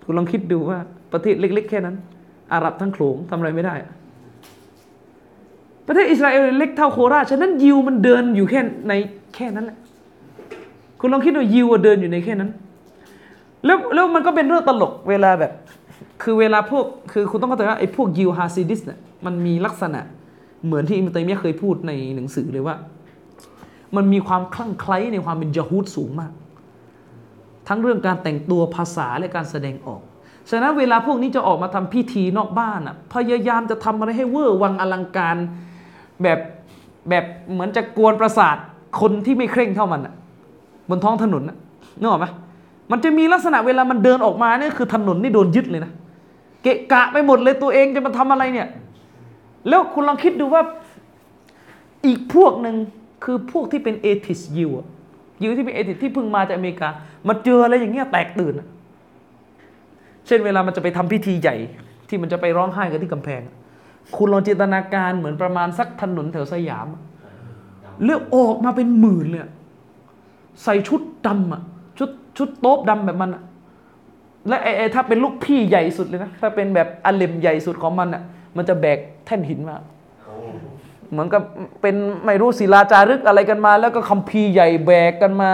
[0.05, 0.79] คุณลองคิดดูว่า
[1.13, 1.97] ประเทศเล็ก ๆ แค่นั้น
[2.53, 3.75] อาหรับทั้งโขลงทำอะไรไม่ได้
[5.87, 8.93] ประเทศอิสราเอลเล็กเท่าโคราชฉะนั้นยิวมันเดินอยู่แค่ใน
[9.37, 9.79] แค่นั้นแหละ
[11.01, 12.51] คุณลองคิดดูยิวเดินอยู่ในแค่นั้น
[13.67, 15.53] แล้วแล้วมันก็เป็นเรื่องตลกเวลาแบบ
[16.23, 20.01] คือเวลาพวกคือคุณต้องเข้าใจว่าไอ้พวกยิวฮาซิดิสเนี่ยมันมีลักษณะ
[20.65, 22.77] เหมือนที่อิมตัยมียเคยพูดในหนังสือเลยว่า
[23.97, 26.33] มันมีความคลั่งไคล้ในความเป็นยะฮูดสูงมาก
[27.69, 30.03] ทั้งเรื่องการแต่งตัวภาษาและการแสดงออก
[30.51, 35.37] ฉะนั้นเวลาพวกนี้จะออกมาทำพิธีนอกบ้านอะพยายามจะทำอะไรให้เวอร์วังอลังการ
[36.23, 36.39] แบบ
[37.09, 38.57] แบบเหมือนจะกวนประสาท
[39.01, 40.15] คนที่ไม่เคร่งเท่ามันอะ
[40.89, 41.57] บนท้องถนนนะ
[41.99, 42.27] นึกออกไหม
[42.91, 45.93] มันจะมีลักษณะเวลามันเดินออกมาเนี่ยคือถนนนี่โดนยึดเลยนะ
[46.63, 48.69] เกะกะไปหมดเลยตัวเองจะมาทำอะไรเนี่ย
[49.69, 50.63] แล้วคุณลองคิดดูว่า
[52.07, 52.77] อีกพวกหนึ่ง
[53.25, 54.87] คือพวกที่เป็นเอทิสยิวอะ
[55.43, 56.89] ยิวที่เป็นเอทิสที่เพิ่งมาจากอเมริกา
[57.29, 58.55] มาเจออะไรอย่างเงี้ยแตกตื่น
[60.27, 61.57] เช่นเวลามันจะไปทำพิธีใหญ่
[62.09, 63.43] ที่มันจะไปร้องไห้กันที่กำแพง
[64.17, 66.87] คุณลองจินตนาการเหมือนประมาณสักถนนแถวสยาม
[68.05, 69.43] เลือกออกมาเป็นหมื่นเลย
[70.63, 71.63] ใส่ชุดดำอะ
[71.99, 73.43] ชุดชุดโต๊บดำแบบมันอะ
[74.49, 78.23] และไอ้ไอ้ถ้าเป็นลูกพี่ใหญ่สุดเลยนะ ถ้าเป็นแบบอเลมใหญ่สุดของมันอะ
[78.57, 79.77] มันจะแบกแท่นหินมา
[81.11, 81.43] เหมือนกับ
[81.81, 81.97] เป็น
[82.27, 85.51] ไม่รู้ศิลาจารึกอะไรกันมา แล้วก็คัมภีร์ใหญ่แบกกันมา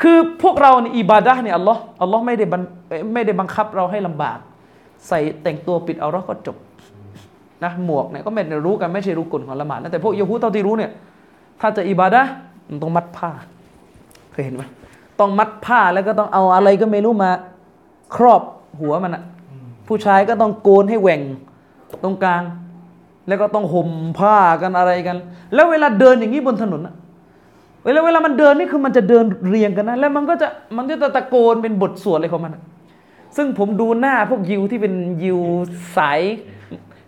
[0.00, 2.62] คือพวกเราในอิบาดะเนี่ยอัลลอฮ์อัลลอฮ์ไม่ได้บัง
[3.14, 4.38] ไม่ได้บังคับเราให้ลำบาก
[5.08, 6.56] ใส่แต่งตัวปิดเอาเราะห์ก็จบ
[7.64, 10.90] นะหมวกเนี่ยก็ไม่ได้รู้กันไม่ใช่รู้กฎของละหมาดนะแต่พวกยะฮูดเท่าที่รู้เนี่ย
[11.60, 12.22] ถ้าจะอิบาดะ
[12.68, 13.30] มันต้องมัดผ้า
[14.32, 14.62] เคยเห็นไหม
[15.20, 17.30] ต้องมัดผ้าแล้วก็ต้องเอาอะไรก็ไม่รู้มา
[18.14, 18.42] ครอบ
[18.80, 19.22] หัวมันอะ
[19.88, 21.20] ผู้ชายก็ต้องโกนให้แหว่ง
[22.02, 22.42] ตรงกลาง
[23.28, 25.16] แล้วก็ต้องห่มผ้ากันอะไรกัน
[25.54, 26.94] แล้วเวลาเดินอย่างนี้บนถนนอะ
[27.84, 32.62] เวลาเวลามันเดินนี่คือมันจะเดินเรียงกันนะ แล้วมันก็จะมันก็จะตะโกนเป็นบทสวดอะไรของมันอะ
[33.36, 35.38] ซึ่งผมดูหน้าพวกยิวที่เป็นยิว
[35.96, 36.20] สาย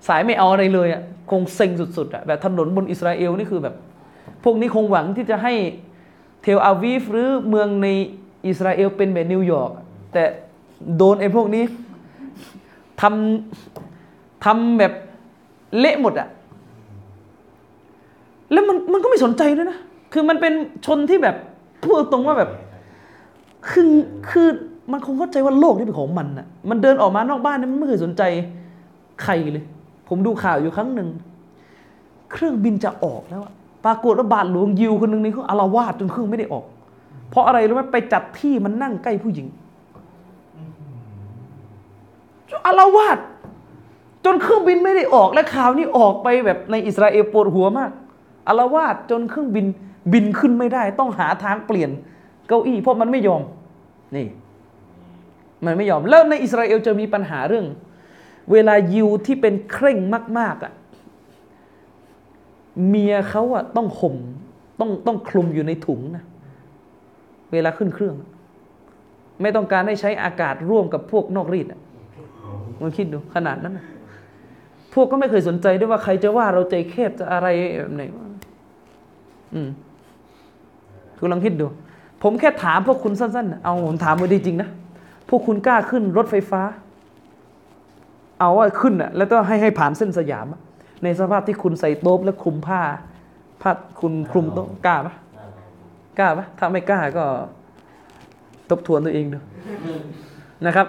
[0.08, 3.74] สายไม่เอาอะไรเลยอะคงเซ็งสุดๆอะแบบถนนบนอิสราเอลนี่คือแบบ
[4.44, 5.54] พวกนี้คงหวังที่จะให้
[6.42, 7.88] เทลอาวีฟหรือเมืองใน
[8.46, 10.22] อิสราเอลเป็นแบบนิวยอร์กอะแต่
[10.96, 11.64] โดนไอ้พวกนี้
[13.00, 14.92] ทำทำแบบ
[15.78, 16.28] เละหมดอะ
[18.52, 19.78] แล้วมันมันก็ไม่สนใจด้วยนะ
[20.12, 20.52] คือมันเป็น
[20.86, 21.36] ชนที่แบบ
[21.84, 22.50] พูดตรงว่าแบบ
[23.70, 23.86] คือ
[24.30, 24.48] คือ
[24.92, 28.22] มันคงเข้าใจว่าโลกนี่เป็นของมันอะมันเดินออกมานอกบ้านนี่มันไม่เคยสนใจ
[29.22, 29.64] ใครเลย
[30.08, 31.08] ผมดูข่าวอยู่ครั้งหนึ่ง
[32.32, 33.42] เครื่องบินจะออกแล้ว
[33.84, 36.64] ปรากฏว่าบาทหลวงยิวคนหนึ่งนี่เขาอารวาสจนเครื่องไม่ได้ออก
[37.30, 39.46] เพราะอะไรรู้ไหมไปจัดที่มันนั่งใกล้ผู้หญิง
[42.66, 43.18] อารวาส
[44.24, 47.90] จนเครื่องบินไม่ได้ออกและข่าวนี้ออกไปแบบในอิสราเอลปวดหัวมาก
[48.48, 49.66] อารวาสจนเครื่องบิน
[50.12, 51.90] บินขึ้นไม่ได้ ต้องหาทางเปลี่ยน
[52.48, 53.42] เก้าอี้ เพราะมันไม่ยอม
[54.16, 54.26] นี่
[55.66, 57.66] มันไม่ยอม แล้วในอิสราเอลจะมีปัญหาเรื่อง
[58.52, 59.98] เวลายิวที่เป็นเคร่ง
[60.38, 60.72] มาก ๆอะ
[62.88, 64.16] เมียเขาอะต้องห่ม
[64.80, 66.24] ต้องต้องคลุมอยู่ในถุงนะ
[67.52, 68.14] เวลาขึ้นเครื่อง
[69.42, 71.80] ไม่ต้องการให้ใช้อากาศร่วมกับพวกนอกรีดอะ
[72.82, 73.86] มันคิดดูขนาดนั้นนะ
[74.92, 77.48] พวกก็ไม่เคยสนใจด้วยว่าใครจะว่าเราใจแคบจะอะไร
[77.78, 78.02] แบบไหน
[79.54, 79.68] อืม
[81.18, 81.66] คุณลองคิดดู
[82.22, 84.68] ผมแค่ถามพวกคุณสั้นๆ เอาผมถามมาดีจริงนะ
[85.28, 86.62] พวกคุณกล้าขึ้นรถไฟฟ้า
[88.40, 90.60] เอาว่าขึ้นอะแล้วก็ให้ให้ผ่านเส้นสยามะ
[91.02, 92.80] ในสภาพที่คุณใส่โต๊ะและคลุมผ้า
[93.62, 95.14] ผ้าคุณคลุมโต๊ะกล้าปะ
[96.18, 97.24] กล้าปะถ้าไม่กล้าก็
[98.70, 99.38] ทบทวนตัวเองดู
[100.66, 100.86] นะครับ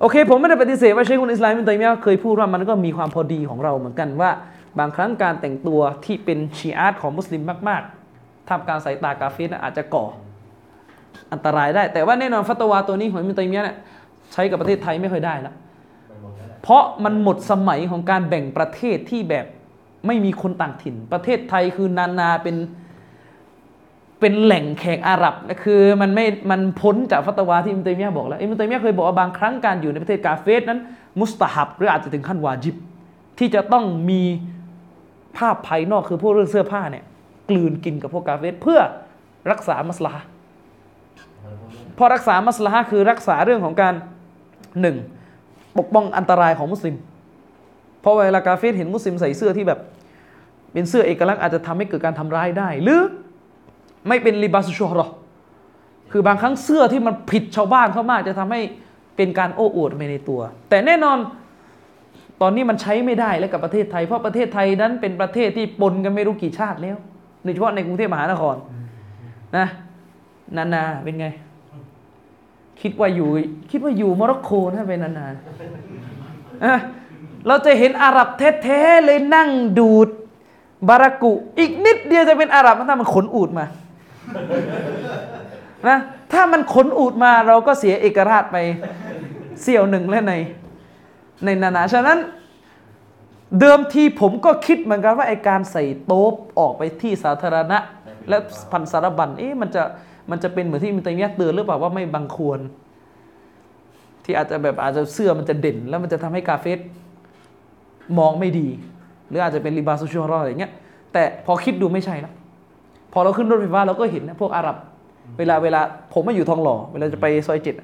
[0.00, 4.30] โอเค ผมไม่ได้ปฏิเสธว่าเชคคุณอิสลามอิบนตัยมียะเคยพูดว่ามันก็มีความพอดีของเราเหมือนกันว่า
[4.78, 10.04] บางครั้งการแต่งตัวที่เป็นชีอาตของมุสลิมมากๆทำการสายตากาเฟสอาจจะก่อ
[11.32, 13.76] อันตรายได้ แต่ว่าแน่นอนฟัตวาตัวนี้ของมิตัยมียะห์เนี่ย
[14.32, 19.46] ใช้กับประเทศไทยไม่ค่อยได้แล้วแหละเพราะมันหมดสมัยของการแบ่งประเทศที่แบบ
[20.06, 22.56] ไม่มีคนต่างถิ่น ประเทศไทยคือนานาเป็น
[24.20, 25.34] เป็นแหล่งแขกอาหรับ
[25.64, 30.80] คือมันไม่มันพ้นจากฟัตวาที่อิมตัยมียะบอกแล้วอิมตัยมียะเคยบอกว่าบางครั้งการอยู่ในประเทศกาเฟสนั้น
[31.20, 32.76] มุสตาฮับหรืออาจจะถึงขั้นวาจิบ
[33.38, 34.22] ที่จะต้องมี
[35.36, 37.04] ภาพภายนอกคือพวกเรื่องเสื้อผ้าเนี่ย
[37.50, 38.80] กลืนกินกับพวกกาเฟสเพื่อ
[39.50, 40.14] รักษามัสลา
[41.98, 43.94] พอรักษามัสลาคือรักษาเรื่องของการ
[44.80, 44.96] หนึ่ง
[45.78, 46.96] ปกป้องอันตรายของมุสลิม
[48.00, 49.80] เพราะเวลากาเฟสเห็นมุสลิมใส่เสื้อที่แบบ
[50.72, 53.02] เป็นเสื้อเอกลักษณ์อาจจะทำให้เกิดการทำร้ายได้หรือ
[54.08, 55.06] ไม่เป็นลิบาสุชรอ
[56.12, 58.60] คือบางครั้งเสื้อที่มันผิดชาวบ้านเขามาก จะทำให้
[59.16, 61.18] เป็นการโอ้อวดไปในตัว แต่แน่นอน
[62.40, 66.96] ตอนนี้มันใช้ไม่ได้แล้วกับประเทศไทย เพราะประเทศไทยนั้นเป็นประเทศที่ปนกันไม่รู้กี่ชาติแล้ว
[67.42, 68.56] โดยเฉพาะในกรุงเทพมหานคร
[69.56, 69.66] นะ
[70.56, 71.26] นานาเป็นไง
[72.82, 73.28] คิดว่าอยู่
[73.70, 75.26] คิดว่าอยู่โมร็อกโกนะเป็นนานา
[77.46, 78.28] เราจะเห็นอาหรับ
[78.62, 79.48] แท้ๆเลยนั่ง
[79.78, 80.08] ดูด
[80.88, 83.66] บารากุ อีกนิดเดียวจะเป็นอาหรับถ้ามันขนอูดมา
[85.88, 85.98] นะ
[86.32, 88.56] ถ้ามันขนอูดมาเราก็เสียเอกราชไป
[89.62, 90.34] เสี่ยวหนึ่งแล้วใน
[91.44, 92.18] ในนานา ฉะนั้น
[93.60, 97.78] เดิมทีผมก็คิดเหมือนกันว่าไอการใส่โต๊บออกไปที่สาธารณะ
[98.28, 98.36] และ
[98.72, 99.82] พันสารบัญเอ๊ะมันจะ
[100.30, 102.60] มันจะเป็นเหมือนที่มิตรเมียเตือนหรือเปล่าว่าไม่บังควร
[104.24, 106.78] ที่อาจจะแบบอาจจะเสื้อมันจะเด่น แล้วมันจะทำให้กาเฟส
[108.18, 108.68] มองไม่ดี
[109.28, 110.72] หรืออาจจะเป็นริบาซูชัวรออะไรเงี้ย
[111.12, 112.32] แต่พอคิดดูไม่ใช่นะ
[113.18, 114.76] อเราขึ้นรถไฟฟ้าเราก็เห็นนะพวกอาหรับ
[115.38, 115.80] เวลาเวลา
[116.12, 117.74] ผมมาอยู่ทองหล่อ เวลาจะไปซอยเจ็ด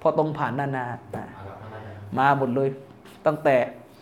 [0.00, 1.24] พอตรงผ่านนานาอะอา
[2.18, 2.68] มาหมดเลย
[3.26, 3.56] ตั้งแต่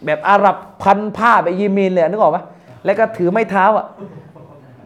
[0.04, 2.42] แบบอาหรับพันผ้าไปเยเมนเลยนึกออกปะ
[2.84, 3.86] แล้วก็ถือไม้เท้าอะ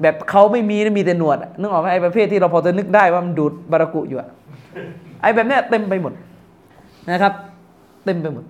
[0.03, 4.29] แบบเขาไม่มีนะมีแต่หนวดนึกออกไหมไอ้ประเภทที่เราพอจะนึกได้ว่ามันดูดบารากุอยู่อะ
[5.23, 6.13] ไอ้แบบเนี้ยเต็มไปหมด
[7.11, 7.33] นะครับ
[8.05, 8.45] เต็มไปหมด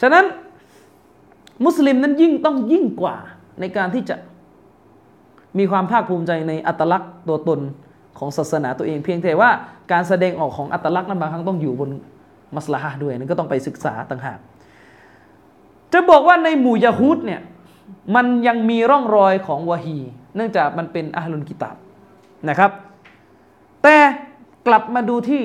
[0.00, 0.24] ฉะนั้น
[1.64, 3.16] มุสลิมนั้นยิ่งต้องยิ่งกว่า
[3.60, 4.16] ในการที่จะ
[5.58, 7.60] มีความภาคภูมิใจในอัตลักษณ์ตัวตน
[8.18, 9.50] ของศาสนาตัวเอง เพียงแต่ว่า
[9.92, 11.90] การแสดงออกของอัตลักษณ์นั้นบางครั้งต้องอยู่บน
[12.56, 14.38] มัสลาฮ์ด้วยนั่นก็ต้องไปศึกษาต่างหาก
[15.92, 17.40] จะบอกว่าในหมู่ยะฮูดเนี่ย
[18.14, 19.98] มันยังมีร่องรอยของวะฮี
[20.36, 21.76] เนื่องจากมันเป็นอาลุนกิตาบ
[22.48, 22.70] นะครับ
[23.82, 23.96] แต่
[24.66, 25.42] กลับมาดูที่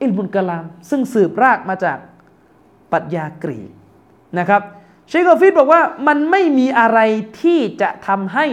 [0.00, 1.98] อิลมุนกะลาม ซึ่งสืบรากมาจาก
[2.92, 3.70] ปรัชญากรีก
[4.38, 4.62] นะครับ
[5.10, 6.98] เชคกอฟิดบอกว่ามันไม่มีอะไร
[7.40, 8.46] ที่จะทำให้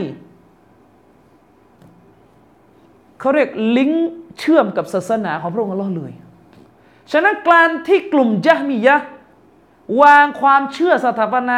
[3.20, 4.10] เขาเรียกลิงก์
[4.40, 6.12] เชื่อมกับศาสนาของพระองค์อัลลอฮ์เลย
[7.12, 8.98] ฉะนั้นการที่กลุ่มยะมียะ
[10.02, 11.58] วางความเชื่อสถาปนา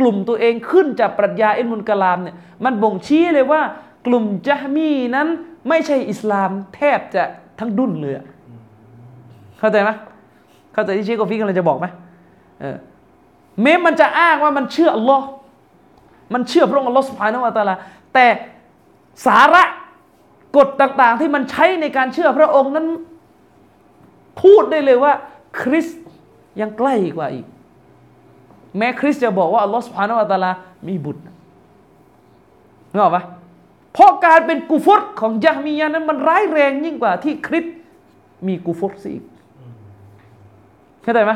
[0.00, 3.62] กลุ่มตัวเองขึ้นจากปรัชญาอิมุนกลามเนี่ยมันบ่งชี้เลยว่า
[4.06, 5.28] กลุ่มยะมีนั้น
[5.68, 7.22] ไม่ใช่อิสลามแทบจะ
[7.58, 8.20] ทั้งดุนเลยอ
[9.58, 9.90] เข้าใจไหม
[10.72, 11.86] เข้าใจที่เชคกอฟิกกำลังจะบอกไหม
[12.60, 12.76] เออ
[13.62, 15.26] แม้มันจะอ้างว่ามันเชื่ออัลลอฮ์
[16.34, 17.74] มันเชื่อพระองค์อัลลอฮ์สุภาโนะวตาลา
[18.14, 18.26] แต่
[19.26, 19.62] สาระ
[20.56, 22.86] กฎต่างๆ ที่มันใช้ในการเชื่อพระองค์นั้น
[24.42, 25.12] พูดได้เลยว่า
[25.60, 26.02] คริสต์
[26.60, 27.46] ยังใกล้กว่าอีก
[28.76, 30.50] แม้คริสต์จะบอกว่าอัลลอฮ์สุภาโนะวตาลา
[30.88, 31.22] มีบุตร
[32.90, 33.24] นึกออกปะ
[33.92, 37.74] เพราะการเป็นกุฟรของยะฮ์มียะห์นั้นมันร้ายแรงยิ่งกว่าที่คริสต์
[38.46, 39.24] มีกุฟรซะอีก
[41.02, 41.32] เข้าใจไหม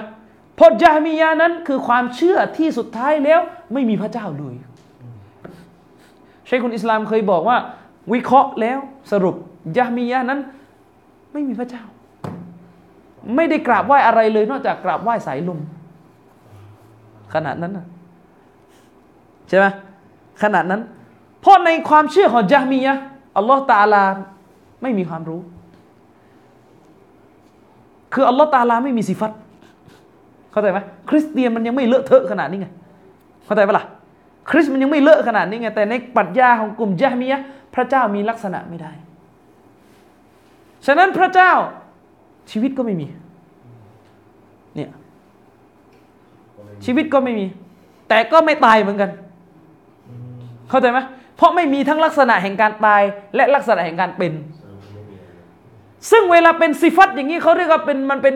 [0.56, 3.40] เพราะยะฮ์มียะห์นั้นคือความเชื่อที่สุดท้ายแล้ว
[3.72, 4.54] ไม่มีพระเจ้าเลย
[6.46, 7.56] เชคคุนอิสลามเคยบอกว่า
[8.12, 8.78] วิเคราะห์แล้ว
[9.12, 9.34] สรุป
[9.76, 10.40] ยะฮ์มียะห์นั้น
[11.32, 11.82] ไม่มีพระเจ้า
[13.36, 15.60] ไม่ได้กราบไหว้อะไรเลย นอกจากกราบไหว้สายลม
[17.34, 17.86] ขนาดนั้นนะ
[19.48, 19.66] ใช่ไหม
[20.42, 20.80] ขนาดนั้น
[21.40, 22.94] เพราะในความเชื่อของยะฮ์มียะ
[23.36, 24.04] อัลลอฮ์ตาลา
[24.82, 25.40] ไม่มีความรู้
[28.12, 29.32] คืออัลลอฮ์ตาลาไม่มีสิฟัต
[30.54, 30.78] เข้าใจไหม
[31.08, 32.68] คริสเตียนมันยังไม่เลอะเทอะขนาดนี้ไง
[33.44, 33.84] เข้าใจปะล่ะ
[34.50, 37.40] คริสมันยังไม่เลอะขนาดนี้ไงแต่ในปรัชญาของกลุ่มยะมียะ
[37.74, 38.92] พระเจ้ามีลักษณะไม่ได้
[40.86, 41.52] ฉะนั้นพระเจ้า
[42.50, 43.06] ชีวิตก็ไม่มี
[44.74, 44.90] เนี่ย
[46.84, 47.46] ชีวิตก็ไม่มี
[48.08, 49.10] แต่ก็ไม่ตายเหมือนกัน
[50.70, 50.98] เข้าใจไหม
[51.36, 53.02] เพราะไม่มีทั้งลักษณะแห่งการตาย
[53.36, 54.32] และลักษณะแห่งการเป็น
[56.10, 58.34] ซึ่งเวลาเป็นสิฟัตอย่างนี้เขาเรียกว่าเป็นมันเป็น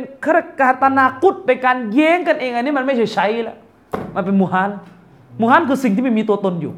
[0.61, 3.57] การตนากุตเป็นการแย้งกันเองอันนี้มันไม่ใช่ใช้แล้ว
[4.15, 4.71] มันเป็นมูฮัน
[5.41, 6.73] มูฮันคือสิ่งที่ไม่มีตัวตนอยู่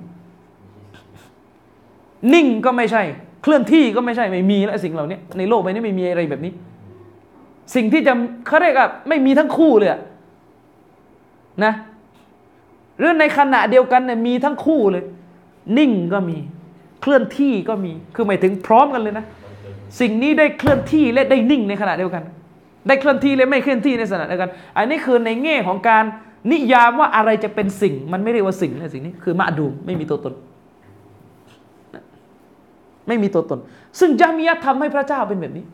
[2.35, 3.03] นิ่งก็ไม่ใช่
[3.43, 6.53] เคลื่อนที่ก็ไม่ใช่ไม่มีแล้วสิ่งเหล่านี้ในโลกใบนี้ไม่มีอะไรแบบนี้
[7.75, 8.13] สิ่งที่จะ
[8.47, 9.91] เขาเรียกว่าไม่มีทั้งคู่เลย
[11.65, 11.73] นะ
[12.99, 15.05] หรือในขณะเดียวกันเนี่ยมีทั้งคู่เลย
[15.79, 16.39] นิ่งก็มี
[17.01, 19.25] เคลื่อนที่ก็มีคือหมายถึงพร้อมกันเลยนะ
[20.01, 22.23] สิ่งนี้ได้เคลื่อนที่และได้นิ่งในขณะเดียวกัน
[22.89, 26.05] ได้เคลื่อนที่และไม่เคลื่อนที่ในขณะเดียวกัน อันนี้คือในแง่ของการ
[26.53, 30.35] นิยามว่าอะไรจะเป็นสิ่ง มันไม่เรียกว่าสิ่งนะสิ่งนี้คือมาดูมไม่มีตัวตน
[33.09, 33.59] ไม่มีตัวตน
[34.01, 35.65] ซึ่งจามียะทำให้พระเจ้าเป็นแบบนี้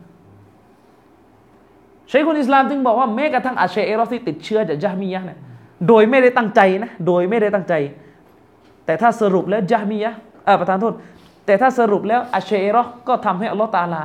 [2.07, 5.39] เชคคนอิสลามจึงบอกว่าแม้กระทั่งอาเชเอรอที่ติดเชื้อจากจามียะเนี่ย
[5.87, 7.73] โดยไม่ได้ตั้งใจนะ โดยไม่ได้ตั้งใจ
[8.85, 10.13] แต่ถ้าสรุปแล้วจามียะ
[10.45, 10.93] เออประธานโทษ
[11.47, 14.01] แต่ถ้าสรุปแล้วอาเชเอรอก็ทำให้อัลลอฮ์ตาลา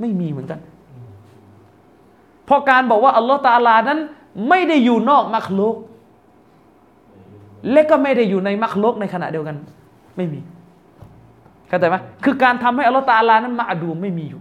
[0.00, 0.60] ไม่มีเหมือนกัน
[2.44, 3.98] เพราะการบอกว่าอัลลอฮ์ตาลานั้น
[4.48, 5.76] ไม่ได้อยู่นอกมักลุก
[7.72, 9.56] และก็ไม่ได้อยู่ในมักลุกในขณะเดียวกัน
[10.16, 10.40] ไม่มี
[11.68, 14.40] เข้าใจไหมคือการทำให้อัลลอฮฺตาลานั้นมาดูไม่มีอยู่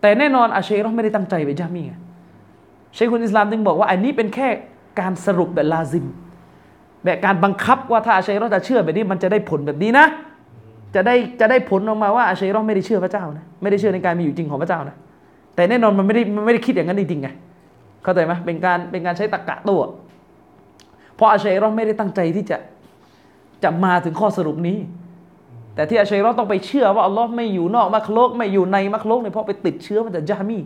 [0.00, 1.92] แต่แน่นอนอาเชราะห์ไม่ได้ตั้งใจไปจามีไง
[2.94, 4.48] เชคคุณอิสลามจึงบอกว่าอันนี้เป็นแค่
[5.00, 6.06] การสรุปแบบลาซิม
[7.04, 10.06] แบบการบังคับว่าถ้าอาเชยเราจะเชื่อแบบนี้มันจะได้ผลแบบนี้นะ
[10.94, 14.96] จะได้จะได้ผลออกมาว่าอาเชยราะห์ไม่ได้เชื่อพระเจ้านะไม่ได้เชื่อในการมีอยู่จริงของพระเจ้านะ
[15.54, 17.28] แต่แน่นอนมันไม่ได้มันไม่ได้คิดอย่างนั้นจริงๆไง
[18.04, 19.80] เข้าใจไหมเป็นการเป็นการใช้ตรรกะตัว
[21.16, 22.56] เพราะอาเชยราะห์ไม่ได้ตั้งใจที่จะ
[23.64, 24.78] จะมาถึงข้อสรุปนี้
[25.74, 30.58] แต่ที่อาชัยรอต้องไปเชื่อว่าอัลลอฮ์ไม่อยู่นอกมัคลูกไม่อยู่ในมัคลูกเนี่ยเพราะไปติดเชื้อมาจากจามี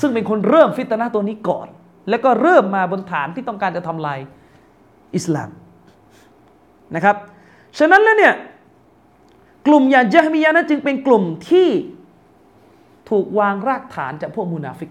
[0.00, 1.66] ซึ่งเป็นคนเริ่มฟิตนะตัวนี้ก่อน
[2.10, 4.18] แล้วก็เริ่มมาบนฐานที่ต้องการจะทำลาย
[5.16, 5.50] อิสลาม
[6.94, 7.16] นะครับ
[7.78, 8.34] ฉะนั้นแล้วเนี่ย
[9.66, 11.68] กลุ่มยาจามียะนั้นจึงเป็นกลุ่มที่
[13.10, 14.90] ถูกวางรากฐานจากพวกมูนาฟิก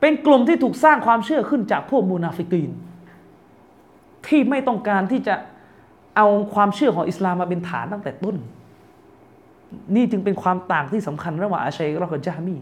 [0.00, 2.70] เป็นกลุ่มที่ถูกสร้างความเชื่อขึ้นจากพวกมูนาฟิกีน
[4.26, 5.34] ที่ไม่ต้องการที่จะ
[6.16, 8.36] เอาความเชื่อของอิสลามมาเป็นฐานตั้งแต่ต้น
[9.96, 12.56] นี่จึงเป็นความต่างที่สำคัญระหว่างอาชัยรอกับจามี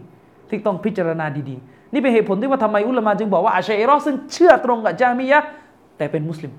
[0.49, 5.39] ที่ต้องพิจารณาดีๆ นี่เป็นเหตุผลที่ว่าทำไมอุลามะจึงบอกว่าอาชัยรอซึ่งเชื่อตรงกับจามียะ
[5.97, 6.51] แต่เป็นมุสลิม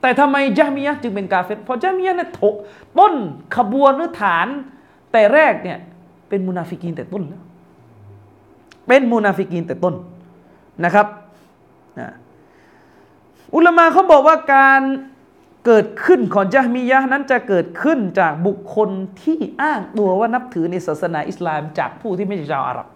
[0.00, 2.40] แต่ทำไมจามียะจึงเป็นกาเฟรเพราะจามียะเนี่ยโถ
[2.98, 3.14] ต้น
[3.56, 4.46] ขบวนหรือฐาน
[5.12, 5.78] แต่แรกเนี่ย
[6.28, 7.42] เป็นมุนาฟิกีนแต่ต้นแล้ว
[8.88, 9.94] เป็นมุนาฟิกีนแต่ต้น
[10.84, 11.06] นะครับ
[13.54, 14.82] อุลมะเขาบอกว่าการ
[15.66, 18.88] เกิดขึ้นของจามียะนั้นจะเกิดขึ้นจากบุคคล
[19.22, 22.86] ที่อ้างตัวว่านับถือในศาสนาอิสลามจากผู้ที่ไม่ใช่ชาวอาหรับ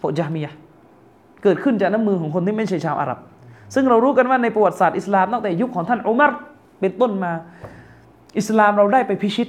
[0.00, 0.54] พวกจามียะ
[1.42, 3.18] เกิดขึ้นจากน้ำมือของคนที่ไม่ใช่ชาวอาหรับ
[3.74, 6.32] ซึ่งเรารู้กันว่าในประวัติศาสตร์อิสลามตั้งแต่ยุคของท่านอุมัร
[6.80, 7.32] เป็นต้นมา
[8.38, 9.48] อิสลามเราได้ไปพิชิต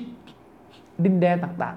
[1.05, 1.75] ดินแดนต่าง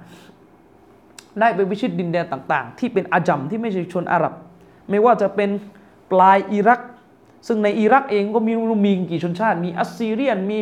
[0.68, 4.34] ๆ ได้ไปพิชิตดินแดนต่าง ๆ ที่เป็นอาจัมที่ไม่ใช่ชนอาหรับ
[4.90, 5.50] ไม่ว่าจะเป็น
[6.10, 6.80] ปลายอิรัก
[7.46, 8.52] ซึ่งในอิรักเองก็มี
[8.84, 10.58] มีกี่ชนชาติ มีอัสซีเรียนมี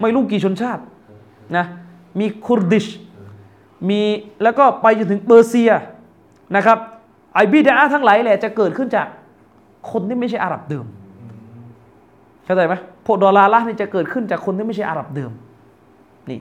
[0.00, 0.82] ไม่รู้กี่ชนชาติ
[1.56, 1.66] นะ
[2.18, 2.86] มีคุรดิช
[3.88, 4.00] มี
[4.42, 5.72] แล้วก็ไปจนถึงเปอร์เซีย
[6.56, 6.78] นะครับ
[7.34, 9.06] ไอบิดาทั้งหลายแหละจะเกิดขึ้นจาก
[9.90, 10.86] คนที่ไม่ใช่อาหรับเดิม
[12.44, 12.74] เข้าใจไหม
[13.06, 15.30] พวกดอลลาร์นี่จะเกิดขึ้นจากคนที่ไม่ใช่อาหรับเดิม
[16.30, 16.40] นี่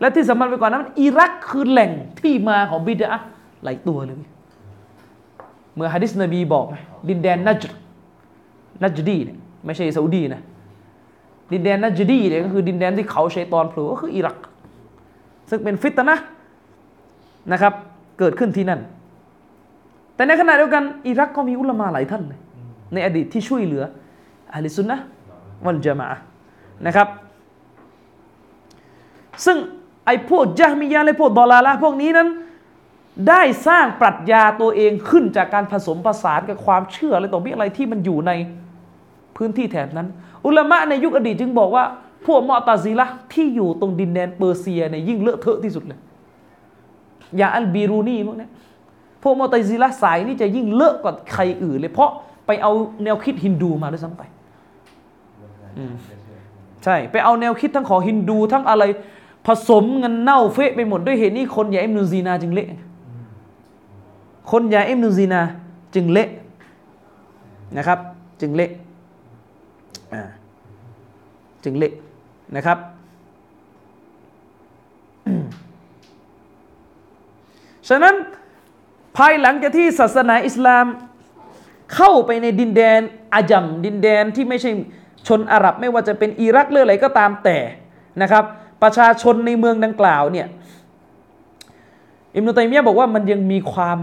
[0.00, 1.90] และที่สำคัญไปกว่านั้นอิรักคือแหล่ง
[2.20, 3.10] ที่มาของบิดา
[3.64, 4.16] หลายตัวเลย
[5.74, 6.76] เมื่อฮะดิษนบีบอกไหม
[7.08, 7.64] ดินแดนนัจ
[8.82, 10.42] นัจดีเนี่ยไม่ใช่ซาอุดีนะ
[11.52, 14.36] ดินแดนนัจดีเนี่ยก็คือดินแดนที่เขาชัยตอนโผล่ก็คืออิรัก
[15.50, 16.16] ซึ่งเป็นฟิตนะ
[17.52, 17.72] นะครับ
[18.18, 18.80] เกิดขึ้นที่นั่น
[20.14, 22.40] แต่ในขณะเดียวกันอิรักก็มีอุลามาหลายท่านเลย
[22.92, 23.84] ในอดีตที่ช่วยเหลือ
[24.54, 24.96] อะลิสุนนะ
[25.64, 26.08] วัลจามะ
[26.86, 27.08] นะครับ
[29.44, 29.56] ซึ่ง
[30.06, 32.28] ไอ้พวกจามิยะและพวกดอลาละพวกนี้นั้น
[33.28, 38.32] ได้สร้างปรัชญาตัวเองขึ้นจากการผสมผสานกับความเชื่ออะไรต่อมีอะไรที่มันอยู่ใน
[39.36, 40.08] พื้นที่แถบนั้น
[40.46, 41.84] อุลามะในยุคอดีตจึงบอกว่า
[42.26, 45.98] พวกมอตาซิละที่อยู่ตรงดินแดนเปอร์เซียเนี่ยยิ่งเลอะเทอะที่สุดเลย
[47.36, 48.48] อย่างอัลบีรูนีพวกนี้
[49.22, 52.10] พวกมอตาซิละสายนี่จะยิ่งเลอะกว่าใครอื่นเลยเพราะ
[52.48, 52.72] ไปเอา
[53.04, 54.22] แนวคิดฮินดูมาด้วยซ้ำไป
[56.84, 58.84] ใช่ ไปเอาแนวคิดทั้งของฮินดูทั้งอะไร
[59.46, 62.68] ผสมเงินเน่าเฟะไปหมดด้วยเหตุนี้คนอย่างอิมนุซีนาจึงเละ
[64.50, 65.40] คนอย่างอิมนุซีนา
[65.94, 66.28] จึงเละ
[67.76, 67.98] นะครับ
[68.40, 68.70] จึงเละ
[70.14, 70.22] อ่า
[71.64, 71.92] จึงเละ
[72.56, 72.78] นะครับ
[77.88, 78.14] ฉะนั้น
[79.16, 80.84] ภายหลังจากที่ศาสนาอิสลาม
[81.94, 83.00] เข้าไปในดินแดน
[83.34, 84.70] อาจัมดินแดนที่ไม่ใช่
[85.28, 87.58] ชนอาหรับไม่ว่าจะเป็นอิรักหรืออะไรก็ตามแต่
[88.22, 88.44] นะครับ
[88.82, 90.46] ประชาชนในเมืองดังกล่าวเนี่ย
[92.34, 93.98] อิบนุตัยมียะบอกว่ามันยังมีความ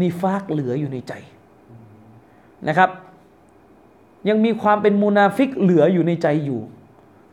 [0.00, 1.12] นิฟากเหลืออยู่ในใจ
[2.68, 2.90] นะครับ
[4.28, 6.60] ยังมีความเป็นมูนาฟิกเหลืออยู่ในใจอยู่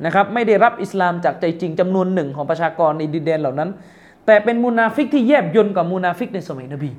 [0.06, 3.70] นะครับ ไม่ได้รับอิสลามจากใจจริงจำนวนหนึ่งของประชากรในดินแดนเหล่านั้น
[4.26, 6.92] แต่เป็นมูนาฟิกที่แยบยนต์กว่ามูนาฟิกในสมัยนบี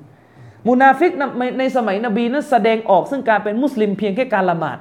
[0.68, 1.12] มูนาฟิก
[1.58, 4.78] ในสมัยนบีนั้นแสดงออกซึ่งการเป็นมุสลิมเพียงแค่การละหมาด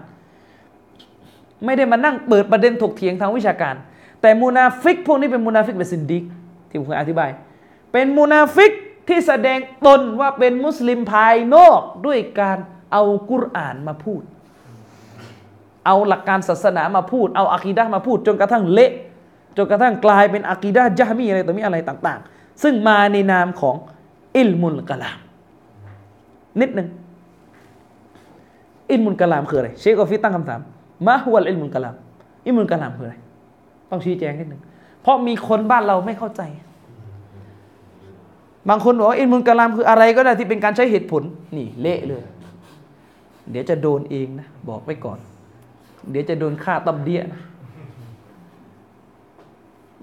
[1.65, 3.75] ไม่ได้มานั่งเปิดประเด็นถกเถียงทางวิชาการ
[4.21, 6.23] แต่มูนาฟิกพวกนี้เป็นมูนาฟิกเป็นซินดิก
[6.69, 7.29] ที่ผมเคยอธิบาย
[7.93, 8.71] เป็นมูนาฟิก
[9.07, 12.57] ที่แสดงตนว่าเป็นมุสลิมภายนอกด้วยการ
[12.91, 14.21] เอากุรานมาพูด
[15.85, 18.91] เอาหลักการศาสนามาพูด เอาอากีดะมาพูด จนกระทั่งเละ
[19.57, 23.75] จนกระทั่งกลายเป็นอากีดะยะมีอะไรต่อมีอะไรต่าง ๆ ซึ่งมาในนามของ
[24.35, 25.17] อิลมุลกะลาม
[26.61, 26.87] นิดหนึ่ง
[28.91, 30.61] อิลมุลกะลามคืออะไรเชคกอฟิตั้งคำถาม
[31.07, 31.95] มาฮุวัลอิลมุลกะลาม
[32.45, 33.15] อิลมุลกะลามคืออะไร
[33.89, 34.61] ต้องชี้แจงนิดหนึ่ง
[35.01, 36.41] เพราะมีคนบ้านเราไม่เข้าใจ
[38.69, 41.23] บางคนบอกว่าอิลมุลกะลามคืออะไรก็ได้ที่เป็นการใช้เหตุผล
[41.57, 42.23] นี่เละเลย
[43.49, 45.19] เดี๋ยวจะโดนเองนะบอกไว้ก่อน
[46.09, 47.41] เดี๋ยวจะโดนฆ่าตับเดียนะ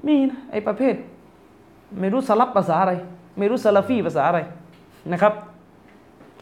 [0.07, 0.95] มีนะไอ้ประเภท
[2.01, 2.93] ไม่รู้สลับภาษาอะไร
[3.39, 4.41] ไม่รู้ซาลาฟีภาษาอะไร
[5.13, 5.33] นะครับ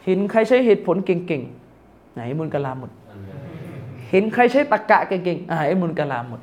[0.04, 2.90] เห็นใครใช้เหตุผลเก่งๆไหนมุนกะลาหมด
[4.10, 6.40] เห็นใครใช้ตะกะเก่งๆอ่าไอ้มุนกะลาหมด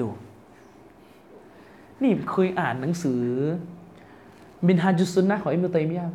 [0.00, 0.08] ดู
[2.02, 3.22] นี่เคยอ่านหนังสือ
[4.66, 6.06] มินฮาจุสซุนนะของอิมุตัยมียะ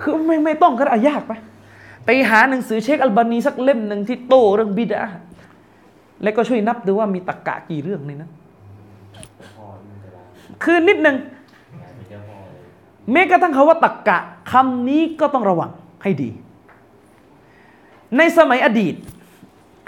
[0.00, 1.32] คือไม่ไม่ต้องก็ได้ยากไป
[2.04, 5.04] ไปหาหนังสือเชคอัลบานีสักเล่มหนึ่งที่โตเรื่องบิดา
[6.22, 8.30] แล้วก็ช่วยนับดูว่ามีตะกะกี่เรื่องในนั้นะ
[10.62, 12.62] คือนิดหนึ่งเป็นเจ้าพ่อเลย
[13.12, 14.18] แม้กระทั่งคาว่าตักกะ
[14.52, 15.70] คำนี้ก็ต้องระวัง
[16.02, 16.30] ให้ดี
[18.16, 18.94] ในสมัยอดีต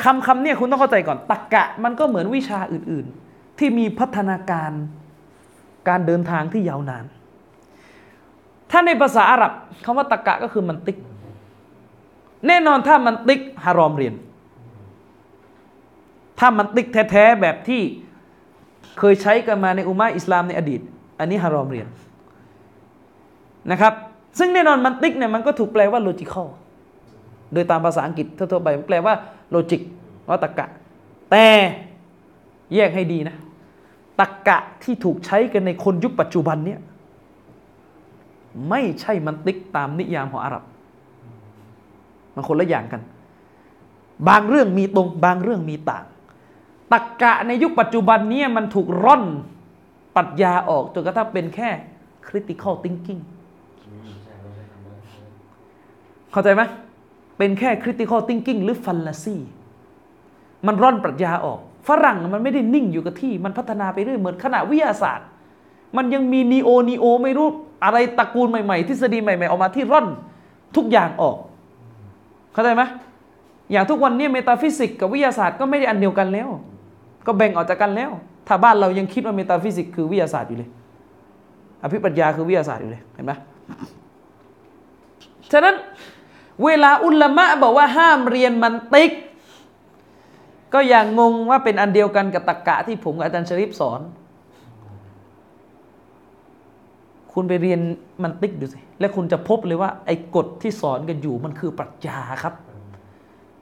[0.04, 4.70] คำคำเนี่ยคุณต้องเข้าใจก่อนตักกะมันก็เหมือนวิชาอื่น ๆ ที่มีพัฒนาการ
[5.88, 7.04] การเดินทางที่ยาวนาน
[8.70, 9.52] ถ้าในภาษาอาหรับ
[9.84, 10.98] คำว่าตักกะก็คือมันติก
[12.46, 14.14] แน่นอนถ้ามันติกฮารอมเรียน
[16.38, 17.82] ถ้ามันติกแท้ ๆ แบบที่
[18.98, 20.80] เคยใช้กันมาในอุมาอิสลามในอดีต
[21.18, 21.86] อันนี้ฮารอมเรียน
[23.70, 23.94] นะครับ
[24.38, 26.46] ซึ่งแน่นอนมันติกเนี่ยมันก็ถูกแปลว่า logical
[27.52, 29.14] โดยตามภาษาอังกฤษทั่วๆไปมันแปลว่า
[29.54, 29.80] logic
[30.28, 30.66] ว่าตรรกะ
[31.30, 31.46] แต่
[32.74, 33.36] แยกให้ดีนะ
[34.20, 36.80] ตรรกะที่ถูกใช้กันในคนยุคปัจจุบันเนี่ย
[38.68, 40.62] ไม่ใช่มันติกตามนิยามของอาหรับ
[42.34, 43.02] มันคนละอย่างกัน
[44.28, 46.04] บางเรื่องมีตรง บางเรื่องมีต่าง
[46.92, 49.24] ตรรกะในยุคปัจจุบันเนี่ยมันถูกร่อน
[50.16, 51.68] ปรัชญาออกจนกระทั่งเป็นแค่
[52.28, 53.20] critical thinking
[53.88, 54.96] อืมใช่เราใช้คำนั้น
[56.32, 56.62] เข้าใจไหม
[57.38, 59.36] เป็นแค่ critical thinking หรือ fallacy
[60.66, 65.26] มันร่อนปรัชญาออก ฝรั่งมันไม่ได้นิ่งอยู่กับที่ มันพัฒนาไปเรื่อยเหมือนคณะวิทยาศาสตร์
[65.96, 67.48] มันยังมี neo neo ไม่รู้
[67.84, 70.06] อะไรตระกูลใหม่ๆ ทฤษฎีใหม่ๆ ออกมาที่ร่อน
[70.76, 71.36] ทุกอย่างออก
[72.52, 72.82] เข้าใจไหม
[73.72, 76.48] อย่างทุกวันนี้ metaphysics กับวิทยาศาสตร์ก็ไม่ได้อันเดียวกันแล้ว
[77.26, 78.10] ก็แบ่งออกจากกันแล้ว
[78.46, 80.70] ถ้าบ้านเรายังคิดว่า metaphysics คือวิทยาศาสตร์อยู่เลย
[81.82, 83.32] อภิปรัชญาคือวิทยาศาสตร์อยู่เลย เห็นไหม
[85.52, 85.74] ฉะนั้น
[86.64, 89.12] เวลาอุลามะบอกว่าห้ามเรียนมันติก
[90.74, 94.00] ก็อย่างงว่าเป็นอันเดียวกันกับตรรกะที่ผมกับอาจารย์ชริฟสอน
[97.32, 97.80] คุณไปเรียน
[98.22, 102.54] มันติกดูสิ แล้วคุณจะพบเลยว่า ไอ้กฎที่สอนกันอยู่มันคือปรัชญาครับ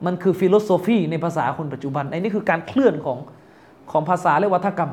[0.07, 3.19] มันคือ philosophy ในภาษาคนปัจจุบันไอ้นี่คือการเคลื่อนของ
[3.91, 4.93] ของภาษาและวาทกรรม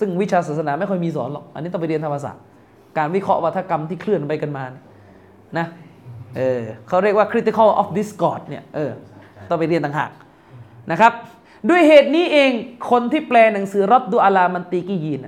[0.00, 2.42] ซึ่งวิชาศาสนาไม่ค่อยมีสอนหรอก อันนี้ต้องไปเรียนธรรมศาสตร์
[2.98, 4.84] การวิเคราะห์วัฒกรรมที่เคลื่อนไปกันมาเนี่ย
[5.58, 5.66] นะ
[6.36, 8.92] เออเขาเรียกว่า critical of discord เนี่ยเออ
[9.48, 10.10] ต้องไปเรียนต่างหาก
[10.90, 11.12] นะครับ
[11.68, 12.50] ด้วยเหตุนี้เอง
[12.90, 15.20] คนที่แปลหนังสือรอดดูอาลามันตีกียีน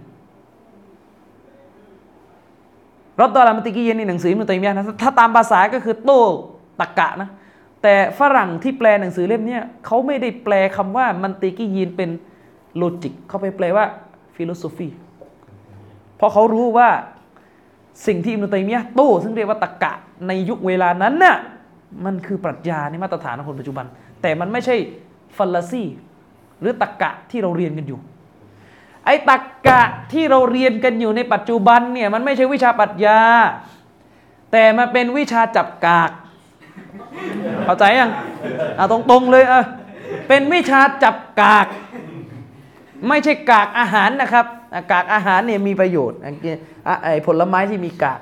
[3.20, 6.22] รอดดูอาลามันตีกียีนนี่หนังสืออิมนุตัยมียะนะถ้าตามภาษาก็คือโต้
[6.80, 7.28] ตะกะนะ
[7.82, 12.10] แต่ฝรั่งที่แปลหนังสือเล่มนี้เขาไม่ได้แปลคำว่ามันตีกียีนเป็น
[12.76, 13.84] logic เขาไปแปลว่า
[14.34, 14.88] philosophy
[16.16, 16.88] เพราะเขารู้ว่า
[18.06, 19.92] สิ่งที่อิบนุตัยมียะโต้ซึ่งเรียกว่าตรรกะ
[20.28, 21.36] ในยุคเวลานั้นน่ะ
[22.04, 23.86] มันคือปรัชญาในมาตรฐานของคนปัจจุบัน
[24.22, 24.76] แต่มันไม่ใช่
[25.36, 25.84] fallacy
[26.60, 27.98] หรือตรรกะที่เราเรียนกันอยู่
[29.04, 29.36] ไอ้ตรร
[29.66, 29.80] กะ
[30.12, 33.20] ที่เราเรียนกันอยู่ในปัจจุบันเนี่ยมันไม่ใช่วิชาปรัชญา
[34.52, 36.10] แต่มันเป็นวิชาจับกาก
[37.64, 38.12] เข้าใจยัง
[38.76, 39.64] เอาตรงๆเลยเออ
[40.28, 41.66] เป็นวิชาจับกาก
[43.08, 44.46] ไม่ใช่กากอาหารนะครับ
[44.92, 46.18] กากอาหารเนี่ยมีประโยชน์
[47.04, 48.20] ไอ้ผลไม้ที่มีกาก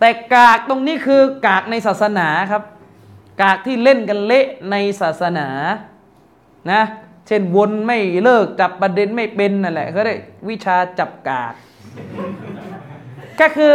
[0.00, 2.62] แต่กากตรงนี้คือกากในศาสนาครับ
[3.42, 5.48] กากที่เล่นกันเละในศาสนา
[6.72, 6.82] นะ
[7.26, 11.54] เช่นวนไม่เลิกจับประเด็นไม่เป็นนั่นแหละเขาเรียกวิชาจับกาก
[13.40, 13.72] ก็คือ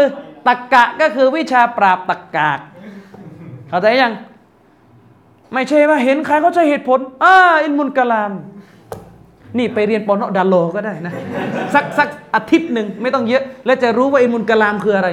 [0.47, 2.59] ตักกะก็คือวิชาปราบตักกาก
[3.69, 4.13] เข้าใจยัง
[5.53, 8.31] ไม่ใช่ว่าเห็นใครเขาใช้เหตุผลอ่าอินมุลกะลาม
[9.57, 11.13] นี่ไปเรียนปอนอดาโลก็ได้นะ
[11.73, 15.09] สักสักอาทิตย์หนึ่งไม่ต้องเยอะ แล้วจะรู้ว่าอินมุลกะลามคืออะไร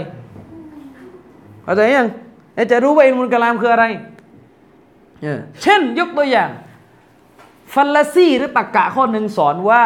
[1.68, 2.08] เข้าใจยัง
[2.70, 3.84] จะรู้ว่าอินมุลกะลามคืออะไร
[5.62, 6.50] เช่นยกตัวอย่าง
[7.72, 9.84] ฟัลลซีหรือตรกกะข้อหนึ่งสอนว่า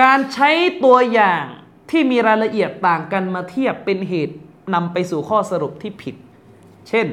[0.00, 0.50] การใช้
[0.84, 1.42] ตัวอย่าง
[1.90, 4.36] ที่มีรายละเอียดต่างกันมาเทียบเป็นเหตุ
[4.74, 6.14] นำไปสู่ข้อสรุปที่ผิด
[6.88, 7.06] เช่น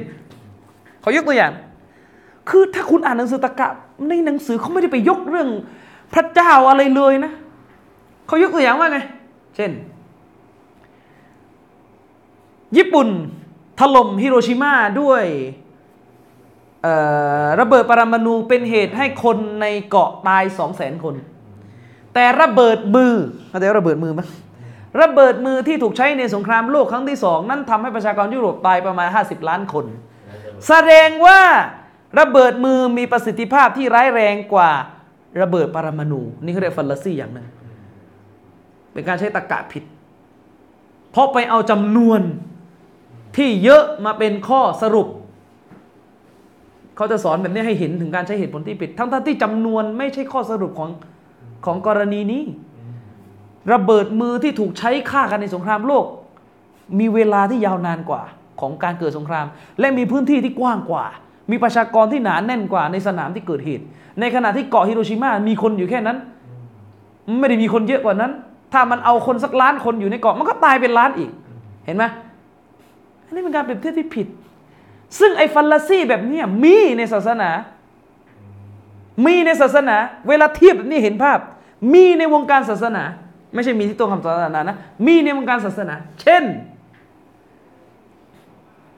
[1.00, 1.52] เขายกตัวอย่าง
[2.48, 3.68] คือถ้าคุณอ่านหนังสือตะกะ
[4.08, 5.48] ในหนังสือเขาไม่ได้ไปยกเรื่อง
[6.14, 7.32] พระเจ้าอะไรเลยนะ
[8.26, 8.98] เขายกตัวอย่างว่าไง
[9.56, 9.70] เช่น
[12.76, 13.08] ญี่ปุ่น
[13.80, 15.24] ถล่มฮิโรชิมาด้วย
[17.60, 21.14] ระเบิดปรมาณูเป็นเหตุให้คนในเกาะตายสองแสนคน
[22.14, 23.14] แต่ระเบิดมือ
[23.48, 24.20] เข้าใจระเบิดมือไหม
[25.00, 29.84] ระเบิดมือที่ถูกใช้ในสงครามโลกครั้งที่สองนั่นทำให้ประชากรยุโรปตายประมาณ 50 ล้านคน
[30.68, 31.40] แสดงว่า
[32.20, 34.70] ระเบิดมือมีประสิทธิภาพที่ร้ายแรงกว่า
[35.40, 37.46] ระเบิดปรมาณูนี่เขาเรียกฟัลลซี่อย่างหนึ่ง
[38.92, 39.84] เป็นการใช้ตรกะผิด
[41.10, 42.20] เพราะไปเอาจำนวน
[43.36, 45.08] ที่เยอะมาเป็นข้อสรุป
[46.96, 50.90] เขาจะสอนแบบนี้ให้เห็นถึงการใช้เหตุผลที่ผิด ทั้งที่จำนวนไม่ใช่ข้อสรุปของ
[51.66, 52.42] ของกรณีนี้
[53.72, 56.04] ระเบิดมือที่ถูกใช้ฆ่ากันในสงครามโลก
[56.98, 58.22] มีเวลาที่ยาวนานกว่า
[58.60, 59.46] ของการเกิดสงคราม
[59.80, 61.04] และมีพื้นที่ที่กว้างกว่า
[61.50, 63.84] มีประชากรที่หนาแน่นกว่าในสนามที่เกิดเหตุ
[64.20, 66.16] ในขณะที่เกาะฮิโรชิมามีคนอยู่แค่นั้น
[67.38, 68.32] ไม่ได้มีคนเยอะกว่านั้น
[68.72, 71.30] ถ้ามันเอาคนสักล้านคนอยู่ในเกาะมันก็ตายเป็นล้านอีก
[71.86, 72.04] เห็นไหม
[73.30, 74.26] อันนี้เป็นการเปรียบเทียบที่ผิด
[75.18, 77.50] ซึ่งไอ้ฟัลลาซี่แบบนี้มีในศาสนา
[79.26, 79.96] มีในศาสนา
[80.28, 81.38] เวลาเทียบแบบนี้เห็นภาพ
[81.92, 83.02] มีในวงการศาสนา
[83.54, 84.76] ไม่ใช่มีที่ตัวคำศาสนานะ
[85.06, 86.44] มีในวงการศาสนา เช่น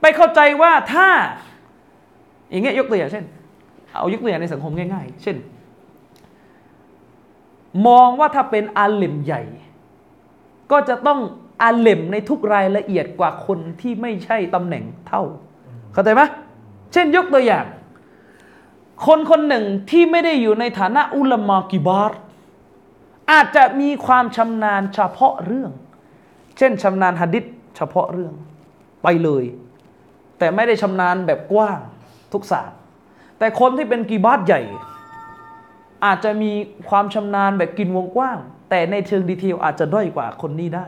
[0.00, 1.08] ไปเข้าใจว่าถ้า
[2.50, 3.24] อย่างเงี้ยยกตัวอย่างเช่น
[3.92, 5.36] เอายกตัวอย่างในสังคมง่าย ๆ เช่น
[7.86, 9.42] มองว่าถ้าเป็นอาเลมใหญ่
[10.70, 11.20] ก็จะต้อง
[11.62, 15.22] อาเลมในทุกรายละเอียดกว่าคนที่ไม่ใช่ตำแหน่งเท่า
[15.92, 16.22] เข้าใจไหม
[16.92, 17.66] เช่นยกตัวอย่าง
[19.06, 22.18] คนคนหนึ่งที่ไม่ได้อยู่ในฐานะอุลามากิบาร์
[23.30, 25.70] อาจจะมีความชำนาญเฉพาะเรื่อง
[26.58, 27.44] เช่นชำนาญหะดิษ
[27.76, 28.32] เฉพาะเรื่อง
[29.02, 29.44] ไปเลย
[30.38, 31.78] แต่ไม่ได้ชำนาญแบบกว้าง
[32.32, 32.78] ทุกศาสตร์
[33.38, 34.62] แต่คนที่เป็นกีบาร์ใหญ่
[36.04, 36.50] อาจจะมี
[36.88, 38.38] ความชำนาญแบบกินวงกว้าง
[38.70, 40.86] แต่ในเชิงดีเทลอาจจะด้อยกว่าคนนี้ได้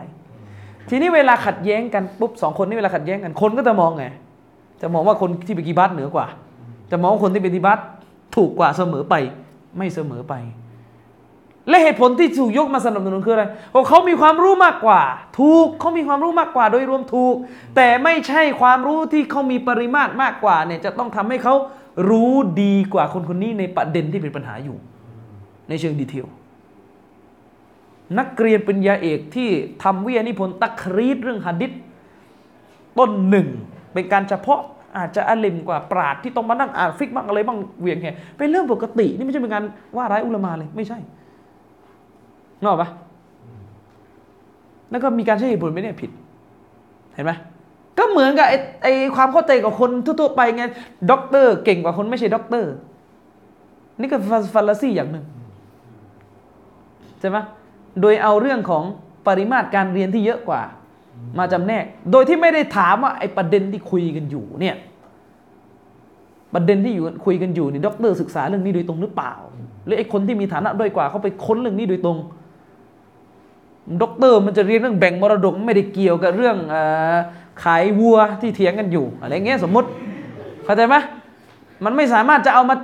[0.90, 4.04] ทีนี้เวลาขัดแย้งกันปุ๊บสองคนนี้เวลาขัดแย้งกันคนก็จะมองไง
[4.82, 6.26] จะมองว่าคนที่เป็นกีบัตเหนือกว่า
[6.90, 7.78] จะมองว่าคนที่เป็นกีบัต
[8.36, 9.14] ถูกกว่าเสมอไป
[9.78, 10.34] ไม่เสมอไป
[11.68, 15.02] และเหตุผลที่ถูกยกมาสนับสนุนคืออะไรเพราเขามีความรู้มากกว่า
[15.38, 17.34] ถูกเขามีความรู้มากกว่าโดยรวมถูก
[17.76, 21.54] แต่ไม่ใช่ความรู้ที่เขามีปริมาตรมากกว่าเนี่ยจะต้องทำให้เขา
[22.10, 22.32] รู้
[22.62, 24.76] ดีกว่าคนคนนี้ในประเด็นที่เป็นปัญหาอยู่
[25.68, 26.26] ในเชิงดีเทล
[28.18, 29.48] นักเรียนปริญญาเอกที่
[29.82, 31.72] ทำวิทยานิพนธ์ตักรีดเรื่องหะดิษ
[32.98, 33.48] ต้นหนึ่ง
[33.92, 34.60] เป็นการเฉพาะ
[34.96, 39.64] อาจจะอาลิมกว่าปราดที่ต้องมานั่งอ่านฟิกบ้างอะไรบ้างเวียงแห่เป็นเรื่องปกติ นี่ไม่ใช่เป็นการ
[39.96, 40.98] ว่าร้ายอุลามาเลยไม่ใช่
[42.64, 42.88] นอกปะ
[44.90, 46.10] แล้วก็มีการใช้เหตุผลไม่ได้ผิด
[47.14, 47.32] เห็นไหม
[47.98, 50.64] ก็เหมือนกับไอ้ไอความเข้าใจกับคนทั่วๆไปไง
[51.10, 52.72] ด็อกเตอร์เก่งกว่าคนไม่ใช่ด็อกเตอร์
[54.00, 54.16] นี่ก็
[54.54, 55.24] fallacy อย่างหนึ่ง
[57.20, 57.38] ใช่ไหม
[58.00, 58.84] โดยเอาเรื่องของ
[59.26, 60.62] ปริมาตรการเรียนที่เยอะกว่า
[61.38, 64.76] มาจำแนก โดยที่ไม่ได้ถามว่าไอ้ประเด็นที่คุยกันอยู่เนี่ย
[66.54, 69.32] ประเด็นที่อยู่คุยกันอยู่นี่ด็อกเตอร์ศึกษาเรื่องนี้โดยตรงหรือเปล่า
[69.84, 72.18] หรือไอ้คนที่มีฐานะด้อยกว่าเขาไปค้นเรื่องนี้โดยตรง
[74.02, 76.76] ด็อกเตอร์มันจะเรียนเรื่องแบ่งมรดกไม่ได้เกี่ยวกับเรื่องอ
[77.62, 79.88] ขายวัวที่เถียงกันอยู่อะไรเงี้ยสมมติ
[80.64, 80.96] เข้าใจไหม
[81.84, 82.76] มันไม่สามารถจะเอามา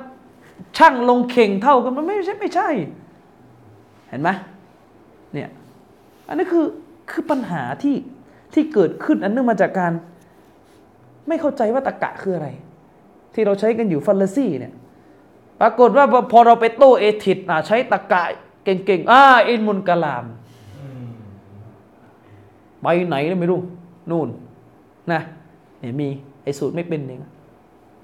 [0.77, 2.69] ชั่งลงเข่งเท่ากันมันไม่ใช่ไม่ใช่
[4.09, 4.31] เห็นไหม
[5.35, 5.49] เนี่ย
[6.29, 6.67] อันนี้คือ
[7.11, 7.97] คือปัญหาที่
[8.55, 9.93] ที่เกิดขึ้นอันเนื่องมาจากการ
[11.29, 12.49] ไม่เข้าใจว่าตะกะคืออะไร
[13.35, 14.73] ที่เราใช้กันอยู่ฟัลลซี่เนี่ย
[15.61, 18.23] ปรากฏว่าพอเราไปโต้เอทิดใช้ตะกะ
[18.65, 20.25] เก่งๆอ่าอินมุนกะลาม
[22.83, 23.61] ไปไหนแล้วไม่รู้
[24.11, 24.29] นู่น
[25.13, 25.21] นะ
[25.81, 26.09] เนี่ยมี
[26.43, 27.21] ไอ้สูตรไม่เป็นเอง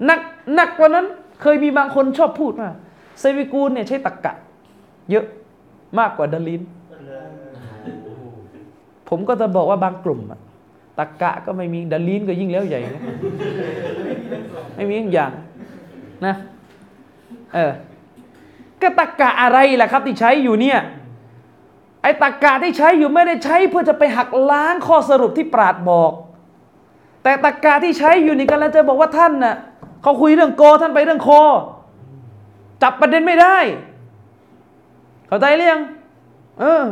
[0.05, 0.19] หนัก
[0.55, 1.05] หนักกว่านั้น
[1.41, 2.69] เคยมีบางคนชอบพูดว่า
[3.19, 4.33] เซวิกูลเนี่ยใช้ตะกกะ
[5.11, 5.25] เยอะ
[5.99, 6.61] มากกว่าดาลิน
[9.09, 10.39] ผมก็จะบอกว่าบางกลุ่มอะ
[10.99, 13.03] ตะกกะก็ไม่มีดาลินก็ยิ่งแล้วใหญ่นะ
[14.75, 15.31] ไม่มีอย่าง
[16.25, 16.35] นะ
[17.53, 17.71] เออ
[18.81, 20.79] ก็ตะกกะอะไรล่ะครับ ที่ใช้อยู่เนี่ย
[22.01, 26.11] ไอ้ตะกกะที่ใช้อยู่ไม่ได้ใช้ เพื่อจะไปหักล้างข้อสรุปที่ปราดบอก
[27.23, 29.55] แต่ตะกกะที่ใช้อยู่นี่กันแล้วจะบอกว่าท่านน่ะ
[30.01, 31.29] เขาคุยเรื่องโกท่านไปเรื่องโค
[32.83, 33.57] จับประเด็นไม่ได้
[35.27, 35.81] เข้าใจหรือยัง
[36.59, 36.83] เออ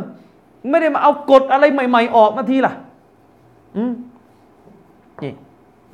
[0.70, 2.72] ไม่ได้มาเอากฎอะไรใหม่ ๆ ออกมาทีล่ะ
[3.76, 3.92] อืม
[5.22, 5.32] นี่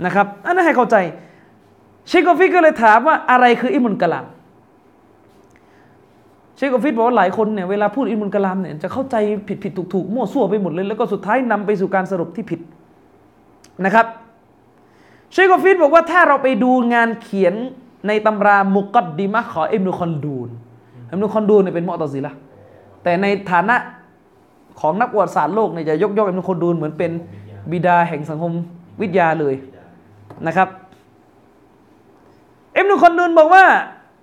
[0.05, 0.97] นะครับ อันนั้นให้เข้าใจ
[2.09, 4.27] เชคโกฟิกก็เลยถามว่าอะไรคืออิมุนกะลาม
[6.57, 9.17] เชคโกฟิบอกว่าหลายคนเนี่ยเวลาพูดอิมุนกะลามเนี่ยจะเข้าใจ
[9.49, 12.61] ผิดผิดถูกถูกมั่วซั่วไปหมดเลย แล้วก็สุดท้ายนำไปสู่การสรุปที่ผิด
[13.85, 14.07] นะครับ
[15.33, 17.55] เชคโกฟิบอกว่าถ้าเราไปดูงานเขียน
[18.07, 20.49] ในตำรามุกัดดิมะขออิมนุคอนดูน
[21.11, 22.33] อิมนุคอนดูนเนี่ยเป็นมอตซิละ
[23.03, 23.77] แต่ในฐานะ
[24.81, 27.13] ของนักประวัติศาสตร์โลกเนี่ยจะยกย่องอิมนุคนดูนเหมือนเป็น
[27.73, 28.53] บิดาแห่งสังคม
[29.01, 29.55] วิทยาเลย
[30.47, 30.69] นะครับ
[32.77, 33.65] อิมนุคนดูนบอกว่า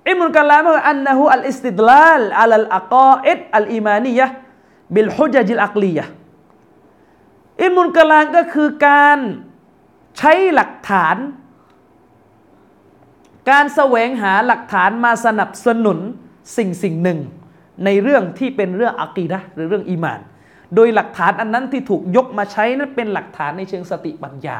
[0.09, 4.27] อิมนุกะลามอันนะฮูอัลอิสติดลาลอัลลอักออิดอัลอีมานียะ
[4.93, 6.05] บิลฮุจจิลอักลียะ
[7.63, 9.17] อิมนุกะลามก็คือการ
[10.17, 11.17] ใช้หลักฐาน
[13.49, 15.99] การแสวงหาหลักฐานมาสนับสนุน
[16.57, 17.19] สิ่งสิ่งหนึ่ง
[17.85, 20.19] ในเรื่องที่เป็นเรื่องอะกีดะหรือเรื่องอีมาน
[20.75, 24.59] โดยหลักฐานอันนั้นที่ถูกยกมาใช้นั้นเป็นหลักฐานในเชิงสติปัญญา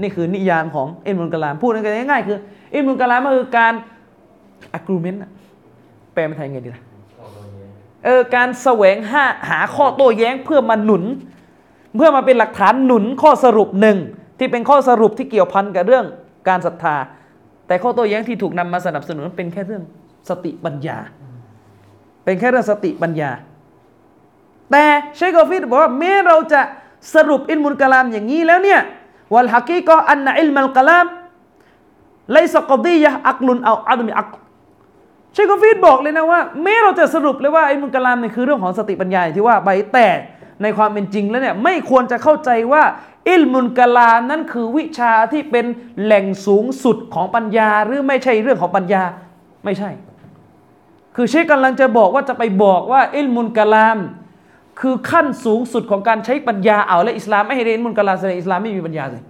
[0.00, 2.38] นี่คือนิยามของอิลมุลกะลามพูดง่ายๆคือ
[2.74, 3.72] อิลมุลกะลามก็คือการ
[4.78, 5.30] agreement อะ
[6.14, 6.82] แปลเป็นไทยไงดีนะ
[7.18, 7.70] ข้อโต้แย้ง
[8.04, 11.04] เออการแสวงหาหาข้อโต้แย้งเพื่อมาหนุน
[11.96, 13.98] เพื่อมาเป็นหลักฐานหนุนข้อสรุปหนึ่ง
[14.38, 16.04] ที่เป็นข้อสรุปที่เกี่ยวพันกับเรื่อง
[16.48, 16.96] การศรัทธา
[17.66, 19.82] แต่ข้อโต้แย้งที่ถูกนำมาสนับสนุนเป็นแค่เรื่อง
[20.28, 20.98] สติปัญญา
[22.24, 23.30] เป็นแค่เรื่องสติปัญญา
[24.72, 24.84] แต่
[25.16, 26.60] เชคกอฟิดบอกว่าแม้เราจะ
[27.14, 28.80] สรุปอิลมุลกะลามอย่างนี้แล้วเนี่ย
[29.34, 31.06] วัลฮักีก็อันนะอิลมัลกะลาม
[32.32, 34.28] ไลซกอดียะอักลุนเอาอัดมิอัก
[35.32, 40.08] เชคกอฟีดบอกเลยนะว่าแม้เราจะสรุปเลยว่าไอ้มุลกะลามเนี่ยคือเรื่องของสติปัญญาที่ว่าไปแต่
[40.62, 42.82] ในความเป็นจริงแล้วเนี่ยไม่ควรจะเข้าใจว่า
[43.30, 45.66] อิลมุลกะลามนั้นคือวิชาที่เป็น
[46.02, 49.02] แหล่งสูงสุดของปัญญาหรือไม่ใช่เรื่องของปัญญา
[49.64, 49.90] ไม่ใช่
[51.16, 53.98] คือเชคกำลังจะบอกว่าจะไปบอกว่าอิลมุลกะลาม
[54.80, 59.22] คือขั้นสูงสุดของการใช้ปัญญาเอาและอิสลามไม่ให้เรียนอิลมุลกะลาแสดงอิสลามไม่มีปัญญาเลย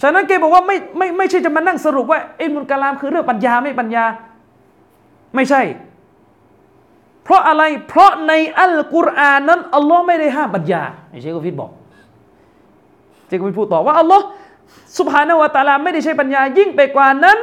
[0.00, 4.04] ฉะนั้นเกบอกว่าไม่ไม่ไม่ใช่จะมานั่งสรุปว่าอิลมุลกะลามคือเรื่องปัญญาไม่ปัญญา
[5.34, 5.62] ไม่ใช่
[7.24, 11.70] เพราะอะไรเพราะในอัลกุรอานนั้นอัลลอฮ์ไม่ได้ห้ามปัญญาไอ้เชคกฟิดบอก
[13.26, 14.24] เชคกฟิดพูดต่อว่าอัลลอฮ์
[14.98, 17.38] สุบฮานาวตาลาไม่ได้ใช้ปัญญายิ่งไปกว่านั้น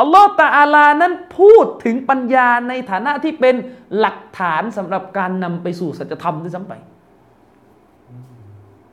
[0.00, 3.54] อัลลอฮ์ตะอาลานั้นพูดถึงปัญญาในฐานะที่เป็น
[3.98, 6.72] หลักฐานสำหรับการนำไปสู่สัจธรรมด้วยซ้ำไป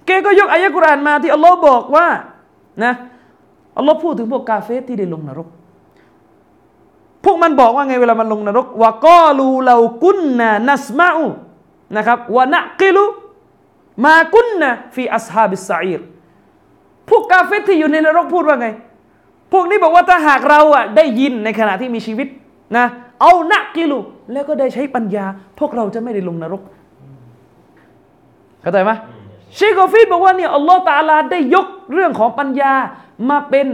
[0.06, 2.08] เกก็ยกอายะกุรานมาที่อัลลอฮ์บอกว่า
[2.84, 2.94] นะ
[3.78, 5.48] อัลลอฮ์พูดถึงพวกกาเฟสที่ได้ลงนรก
[7.24, 11.26] พวกมันบอกว่าไงเวลามันลงนรกวะกอลูเรากุนนานัสมาอู
[11.96, 13.06] นะครับวะนักกิลุ
[14.06, 16.02] มากุนนาฟีอัสฮาบิสซาอีร
[17.10, 18.68] พวกกาเฟรที่อยู่ในนรกพูดว่าไง
[19.52, 22.28] พวกนี้บอกว่าถ้าหากเราอะได้ยินในขณะที่มีชีวิต
[22.78, 22.86] นะ
[23.22, 24.00] เอานักกิลุ
[24.34, 25.26] แล้วก็ได้ใช้ปัญญา
[25.60, 26.62] พวกเราจะไม่ได้ลงนรก
[28.62, 28.92] เข้าใจไหม
[29.56, 32.74] เชคกอฟีดบอกว่าเนี่ยอัลลอฮ์ตะอาลาได้ยกเรื่องของปัญญา
[33.30, 33.68] มาเป็น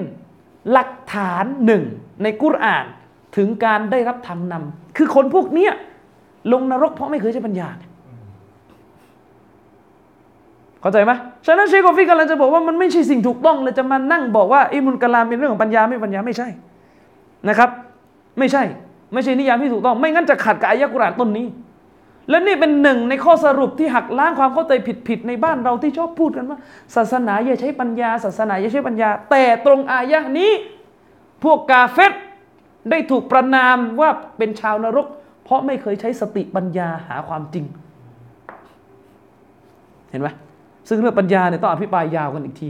[0.72, 1.84] หลักฐานหนึ่ง
[2.24, 2.86] ในกุรอาน
[3.36, 5.74] ถึงการได้รับทางนำคือคนพวกเนี้ย
[6.54, 11.12] ลงนรกเพราะไม่เคยใช้ปัญญาเข้าใจไหม
[11.46, 16.48] ฉะนั้นเชคกอฟีกำลังจะบอกว่ามันไม่ใช่สิ่งถูกต้องเลยจะมานั่งบอกว่าอิมุลกะลามเป็นเรื่องของปัญญาไม่ปัญญาไม่ใช่
[17.48, 17.70] นะครับ
[18.40, 18.64] ไม่ใช่
[19.14, 21.48] ไม่ใช่นิยามที่ถูกต้อง ไม่งั้นจะขัดกับอายะกุรานต้นนี้
[22.30, 24.74] และนี่เป็นหนึ่งในข้อสรุปที่หักล้างความเข้าใจ
[25.08, 26.58] ผิดๆในบ้านเราที่ชอบพูดกันว่า
[26.96, 30.52] ศาสนาอย่าใช้ปัญญา ศาสนาอย่าใช้ปัญญา แต่ตรงอายะนี้
[31.44, 32.14] พวกกาเฟต
[32.90, 35.08] ได้ถูกประนามว่าเป็นชาวนรก
[35.44, 37.66] เพราะไม่เคยใช้สติปัญญาหาความจริง
[40.10, 40.30] เห็นไหม
[40.88, 42.70] ซึ่งเรื่องปัญญาเนี่ยต้องอภิปรายยาวกันอีกที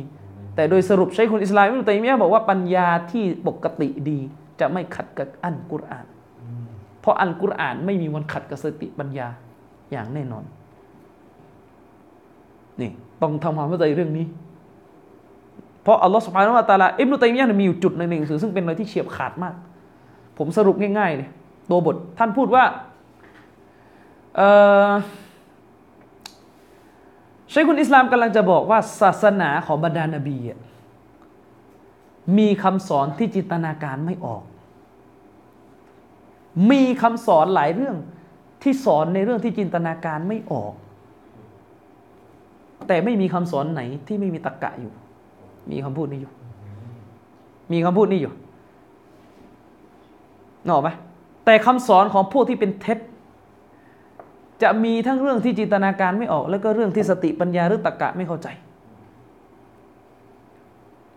[0.56, 4.20] แต่โดยสรุปใช้คนอิสลามอิบนุตัยมียะบอกว่าปัญญาที่ปกติดี
[4.60, 6.06] จะไม่ขัดกับอันกุรอาน
[7.02, 9.28] เพราะอันกุรอานไม่มีวันขัดกับสติปัญญา
[9.92, 10.44] อย่างแน่นอน
[12.82, 14.26] นี่ต้องทำความเข้าใจเรื่องนี้
[15.84, 19.54] เพราะอัลลอฮฺสุบฮานะวะตะอาลาอิบนุตัยมียะห์เนี่ยมีอยู่จุดหนึ่งในหนังสือซึ่งเป็นอะไรที่เฉียบขาดมาก
[20.38, 21.30] ผมสรุปง่ายๆเลย
[21.70, 22.64] ตัวบทท่านพูดว่า
[24.36, 24.50] เอ่
[24.88, 24.92] อ
[27.56, 30.60] ใช้คุณอิสลามกำลังจะบอกว่าศาสนาของบรรดานบีอะ
[32.38, 34.44] มีคำสอนที่จินตนาการไม่ออก
[36.72, 37.96] มีคำสอนหลายเรื่อง
[38.64, 40.74] ที่สอนในเรื่องที่จินตนาการไม่ออก
[42.88, 44.94] แต่ไม่มีคำสอนไหนที่ไม่มีตรรกะอยู่
[45.72, 46.34] มีคำพูดนี้อยู่
[47.72, 48.34] มีคำพูดนี้อยู่
[50.66, 50.90] นกออกไหม
[51.46, 53.00] แต่คำสอนของพวกที่เป็นเท็จ
[54.64, 58.48] จะมีทั้งเรื่องที่จินตนาการไม่ออก แล้วก็เรื่องที่สติปัญญาหรือตรรกะไม่เข้าใจ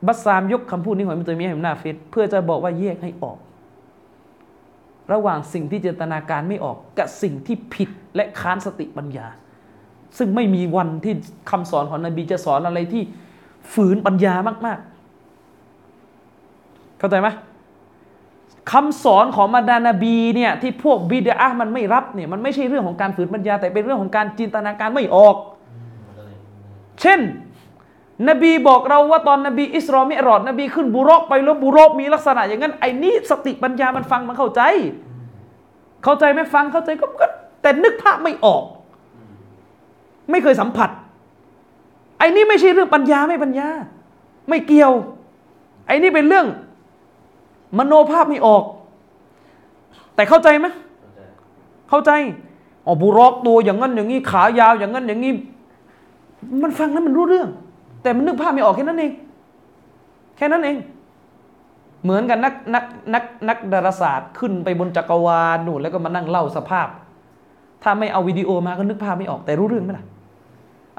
[0.07, 3.39] บัสซามยกคำพูดนี้ของอิตัยมีห์ให้หน้าเฟซเพื่อจะบอกว่าแยกให้ออก
[5.13, 9.27] ระหว่างสิ่งที่จินตนาการไม่ออก กับสิ่งที่ผิดและค้านสติปัญญา
[10.19, 11.15] ซึ่งไม่มีวันที่
[11.51, 13.03] คำสอนของนบีจะสอนอะไรที่
[13.73, 14.35] ฝืนปัญญา
[14.67, 14.79] มาก
[16.05, 17.29] ๆ เข้าใจไหม
[18.73, 25.37] คำสอนของบรรดานาบีเนี่ยที่พวกบิดามันไม่รับเนี่ยมันไม่ใช่เรื่องของการฝืนปัญญาแต่เป็นเรื่องของการจินตนาการไม่ออก
[27.01, 27.21] เช่น
[28.29, 34.63] นบีบอกเราว่าตอนนบีอิสรอมิรอดนบีขึ้นบุรอกไปแล้วบุรอกมีลักษณะอย่างนั้นไอ้นี่สติปัญญามันฟังมันเข้าใจ
[36.05, 37.27] เข้าใจไหมฟังเข้าใจก็ก็
[37.63, 38.63] แต่นึกภาพไม่ออก
[40.31, 40.91] ไม่เคยสัมผัส
[42.19, 43.69] ไอ้นี่ไม่ใช่เรื่องปัญญาไม่ปัญญา
[44.49, 44.93] ไม่เกี่ยว
[45.87, 46.47] ไอ้นี่เป็นเรื่อง
[47.77, 48.65] มโนภาพไม่ออก
[50.15, 50.67] แต่เข้าใจไหม
[51.89, 52.11] เข้าใจ
[52.87, 55.33] อ๋อบุรอกตัวอย่างนั้นอย่างนี้ขายาวอย่างนั้นอย่างนี้
[56.63, 57.49] มันฟังแล้วมันรู้เรื่อง
[58.03, 59.13] แต่มันนึกภาพไม่ออกแค่นั้นเอง
[60.37, 60.77] แค่นั้นเอง
[62.03, 62.85] เหมือนกันนักนัก
[63.15, 66.89] นักนักดาราศาสตร์ขึ้นไปบนจักรวาลนู่นแล้วก็มานั่งเล่าสภาพ
[67.83, 70.07] ถ้าไม่เอาวิดีโอมาก็นึกภาพไม่ออกแต่รู้เรื่องไหมล่ะ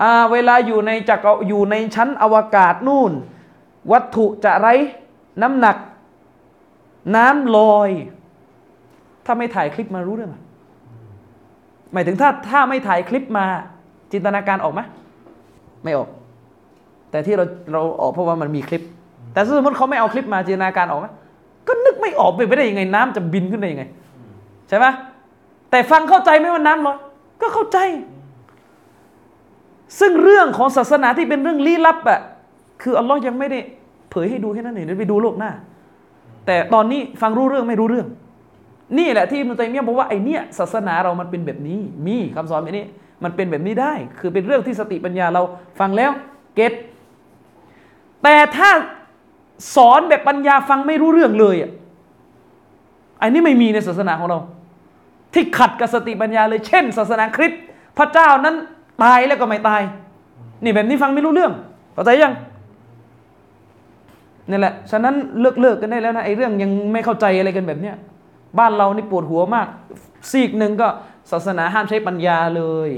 [0.02, 3.12] อ่าเวลาอยู่ในจักรอยู่ในชั้นอวกาศนู่น
[3.92, 4.68] วัตถุจะไร
[5.42, 5.78] น้ำหนัก
[7.16, 7.90] น้ำลอย
[9.26, 10.42] ถ้าไม่ถ่ายคลิปมารู้เรื่องอะ
[11.94, 13.46] หมายถึงถ้าถ้าไม่ถ่ายคลิปมา
[14.12, 14.82] จินตนาการออกไหม
[15.84, 16.10] ไม่ออก
[17.12, 18.84] แต่ที่เราเราออกเพราะว่ามันมีคลิป
[19.34, 21.08] แต่สมมติเขาไม่เอาคลิปมาจินตนาการออกไหม
[21.68, 23.86] ก็นึกไม่ออกไปนไปได้ยังไง น้ำจะบินขึ้นได้ยังไง
[24.70, 24.86] ใช่ไหม
[25.72, 26.98] แต่ฟังเข้าใจไหมว่าน้ำลอย
[27.42, 27.78] ก็เข้าใจ
[30.00, 32.20] ซึ่งเรื่องของศาสนาที่เป็นเรื่องลี้ลับอะ
[32.82, 33.60] คืออัลลอฮ์ยังไม่ได้
[34.10, 35.52] เผยให้ดูแค่นั้นเองเดี๋ยวไปดูโลกหน้า
[36.50, 38.08] แต่ตอนนี้ฟังรู้เรื่องไม่รู้เรื่อง
[38.98, 42.86] นี่แหละที่มุตัยมียบอกว่าไอเนี้ยศาสนาเรามันเป็นแบบนี้ มีคำสอนแบบนี้
[43.24, 45.42] มันเป็นแบบนี้ได้ คือเป็นเรื่องที่สติปัญญาเรา
[45.80, 46.12] ฟังแล้ว
[46.56, 46.74] เก็ต
[48.24, 48.70] แต่ถ้า
[49.76, 51.72] สอนแบบปัญญาฟังไม่รู้เรื่องเลยอะ
[53.22, 54.40] อันนี้ไม่มีในศาสนาของเรา
[55.34, 57.62] ที่ขัดกับสติปัญญาเลยเช่น ศาสนาคริสต์
[57.98, 58.56] พระเจ้านั้น
[59.04, 59.82] ตายแล้วก็ไม่ตาย
[60.64, 61.54] นี่แบบนี้ฟังไม่รู้เรื่อง
[61.94, 62.34] เข้าใจยัง
[64.50, 67.96] นี่แหละ ฉะนั้นเลิกเลิกกันได้แล้วนะไอ้เรื่องยังไม่เข้าใจอะไรกันแบบเนี้ย
[68.60, 69.68] บ้านเรานี่ปวดหัวมาก
[70.32, 70.88] ซีกหนึ่งก็
[71.32, 72.92] ศาสนาห้ามใช้ปัญญาเลย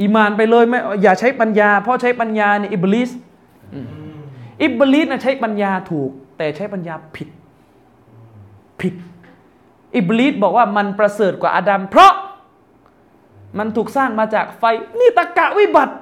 [0.00, 3.10] อีมานไปเลยไม่อย่าใช้ปัญญา เพราะใช้ปัญญาเนี่ยอิบลิส
[4.62, 7.28] อิบลิสนะใช้ปัญญาถูก แต่ใช้ปัญญาผิด
[8.80, 8.94] ผิด
[9.96, 12.12] อิบลิสบอกว่ามันประเสริฐกว่าอาดัมเพราะ
[13.58, 14.64] มันถูกสร้างมาจากไฟ
[14.98, 15.94] นี่ตะกะวิบัติ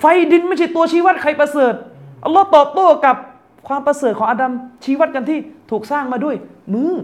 [0.00, 1.74] ไฟดินไม่ใช่ตัวชี้วัดใครประเสริฐ
[2.24, 3.16] อัลลอฮ์ตอบโต้กับ
[3.68, 4.52] ความประเสริฐของอาดัม
[4.84, 5.38] ชี้วัดกันที่
[5.70, 6.36] ถูกสร้างมาด้วย
[6.74, 6.94] มือ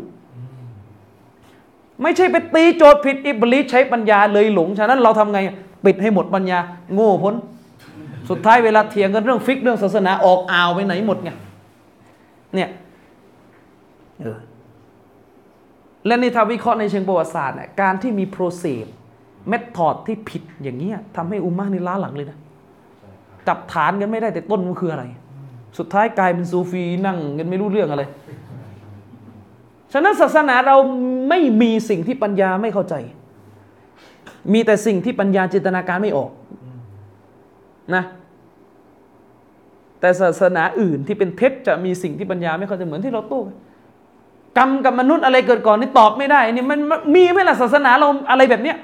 [2.03, 5.39] ไม่ใช่ไปตีโจทย์ผิดอิบลิสใช้ปัญญาเลยหลง ฉะนั้นเราทำไง
[5.85, 6.59] ปิดให้หมดปัญญา
[6.95, 7.35] โง่พ้น
[8.31, 11.31] สุดท้ายเวลาเถียงกันเรื่องฟิกฮ์เรื่องศาสนาออกอ่าวไปไหนหมดไง
[12.55, 12.69] เนี่ย
[14.21, 14.39] เออ
[16.07, 18.87] และนี่ถ้าวิเคราะห์ในเชิงประวัติศาสตร์เนี่ยการที่มี process
[19.49, 22.39] method ที่ผิดอย่างเงี้ยทำให้อุมมะนี่ล้าหลังเลยนะ
[23.49, 25.05] จับฐานกันไม่ได้แต่ต้นมันคืออะไร
[25.79, 28.03] สุดท้ายกลายเป็นซูฟีนั่งกันไม่รู้เรื่องอะไร
[29.93, 30.77] ฉะนั้นศาสนาเรา
[31.29, 32.95] ไม่มีสิ่งที่ปัญญาไม่เข้าใจ
[34.53, 36.31] มีแต่สิ่งที่ปัญญาจินตนาการไม่ออก
[37.95, 38.05] นะ
[40.01, 43.57] แต่ศาสนาอื่นที่เป็นเท็จจะมีสิ่งที่ปัญญาไม่เข้าใจเหมือนที่เราโต้กัน
[44.59, 48.77] กรรมกับมนุษย์อะไรเกิดก่อนนี่ตอบไม่ได้นี่มันมันมีไหมล่ะศาสนาเราอะไรแบบเนี้ย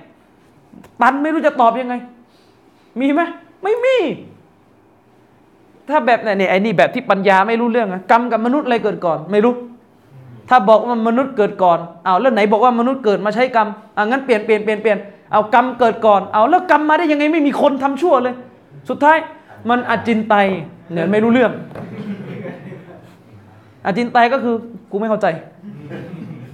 [1.03, 1.95] ตันไม่รู้จะตอบยังไง
[3.01, 3.21] มีไหม
[3.63, 3.97] ไม่มี
[5.91, 9.55] ถ้าแบบเนี่ยเนี่ยไอ้นี่แบบที่ปัญญาไม่รู้เรื่องอะกรรมกับมนุษย์อะไรเกิดก่อน ไม่รู้
[10.49, 14.99] ถ้าบอกว่ามนุษย์เกิดก่อนเอาแล้วไหนบอกว่ามนุษย์เกิดมาใช้กรรมอะงั้นเปลี่ยนเปลี่ยนเปลี่ยนเปลี่ยน
[15.33, 18.35] เอากรรมเกิดก่อนเอาแล้วกรรมมาได้ยังไงไม่มีคนทำชั่วเลย
[18.89, 19.19] สุดท้าย
[19.71, 20.47] มันอจินไตย
[20.93, 21.53] เนี่ยไม่รู้เรื่อง
[23.87, 24.55] อจินไตยก็คือ
[24.91, 25.27] กูไม่เข้าใจ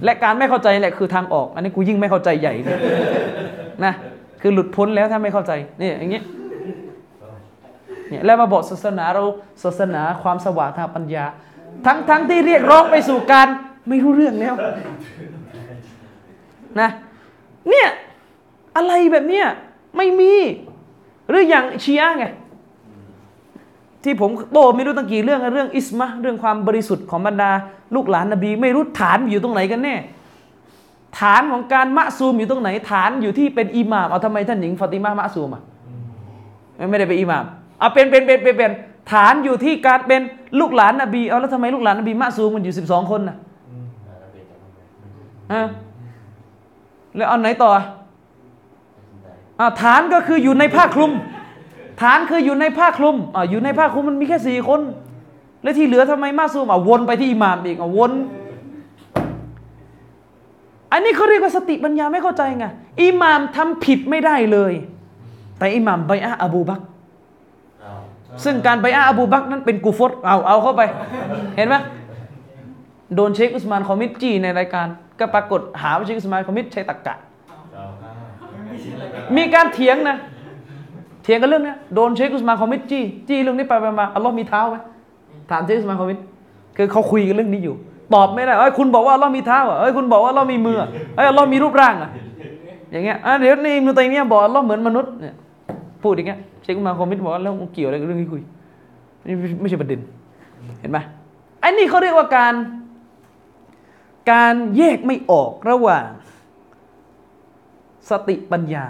[0.03, 2.79] และการไม่เข้าใจแหละคือทางออก อันนี้กูยิ่งไม่เข้าใจใหญ่เลย
[3.85, 3.93] นะ
[4.41, 5.51] คือหลุดพ้นแล้วถ้าไม่เข้าใจ
[5.81, 6.23] นี่อย่างเงี้ย
[8.09, 9.23] เนี่ยแล้วมาบอกศาสนาเรา
[9.63, 11.25] ศาสนาความสว่างทางปัญญา
[11.85, 13.47] ทั้งทั้งที่เรียกร้องไปสู่การ
[13.89, 14.55] ไม่รู้เรื่องแล้ว
[16.79, 16.89] นะ
[17.69, 17.87] เนี่ย
[18.75, 19.47] อะไรแบบเนี้ย
[19.97, 20.33] ไม่มี
[21.29, 22.25] หรืออย่างชียะไง
[24.03, 27.51] ที่ผมโตไม่รู้ตั้งกี่เรื่องเรื่องอิสมะเรื่องความบริสุทธิ์ของบรรดา
[27.95, 29.95] ลูกหลานนบี ไม่รู้ฐานอยู่ตรงไหนกันแน่
[31.19, 35.63] ฐานของการมะซูมอยู่ตรงไหน ฐานอยู่ที่เป็นอิหม่ามเอาทำไมท่านหญิงฟาติมะห์มะซูมอะ
[36.89, 37.45] ไม่ได้เป็นอิหม่าม
[37.79, 38.71] เอาเป็นเป็นเป็นเป็นเป็น
[39.11, 40.21] ฐานอยู่ที่การเป็น
[40.59, 43.37] ลูกหลานนบีเอาแล้วทำไมลูกหลานนบีมะซูมมันอยู่สิบสองคนน่ะ
[44.19, 44.79] เราเป็นจะทำไง
[45.53, 45.67] อะ
[47.15, 47.83] แล้วเอาไหนต่ออะ
[48.95, 49.27] ตัดสินใจ
[49.59, 51.11] อ่าฐานก็คืออยู่ในผ้าคลุม
[52.01, 54.81] ฐานคืออยู่ในผ้าคลุมอ่าอยู่ในผ้าคลุมมันมีแค่สี่คน
[55.63, 58.11] แล้วที่เหลือทำไมมาซูมอะวนไปที่อิหม่ามอีกอะวน
[60.91, 62.65] อันนี้เขาเรียกว่าสติปัญญาไม่เข้าใจไง
[63.01, 64.73] อิหม่ามทำผิดไม่ได้เลย
[65.57, 66.87] แต่อิหม่ามไบอะห์อบูบักรเอา
[68.43, 70.81] ซึ่งการไบอะห์อบูบักรนั้นเป็นกูฟรเอาเอาเข้าไป
[71.57, 71.75] เห็นไหม
[73.15, 74.87] โดนเชคอุสมานคอมิดจี้ในรายการ
[75.19, 77.15] ก็ปรากฏหาว่าเชคอุสมานคอมิดใช้ตรรกะ
[77.73, 77.85] เอา
[79.35, 80.17] มีการเถียงนะ
[81.23, 84.77] เถียงกันเรื่องเนี้ยโดนเชคอุสมานคอมิดจี้จี้เรื่องนี้ไปไปมาอัลลอฮ์มีเท้าไหม
[85.51, 86.17] ถามเชคอุสมานคอมิด
[86.77, 87.75] คือเขาคุยกันเรื่องนี้อยู่
[88.13, 92.09] ตอบไม่ได้เอ้ยคุณบอกว่าอัลลอฮ์มีเท้าอะเอ้ยคุณบอกว่าอัลลอฮ์มีมืออะเอ้ยอัลลอฮ์มีรูปร่างอะ
[92.91, 95.35] อย่างเงี้ยอะเดี๋ยวนี่อิบนุตัยมียะห์บอกอัลลอฮ์เหมือนมนุษย์เนี่ย
[96.01, 98.41] พูดอย่างเงี้ยเชคอุสมานคอมิดบอกว่าแล้วมันเกี่ยวอะไรกับเรื่องที่คุย
[99.27, 99.99] นี่ไม่ใช่ประเด็น
[100.79, 100.97] เห็นไหม
[101.59, 102.53] ไอ้นี่เขาเรียกว่าการ
[104.31, 106.05] การแยกไม่ออกระหว่าง
[108.09, 108.85] สติปัญญา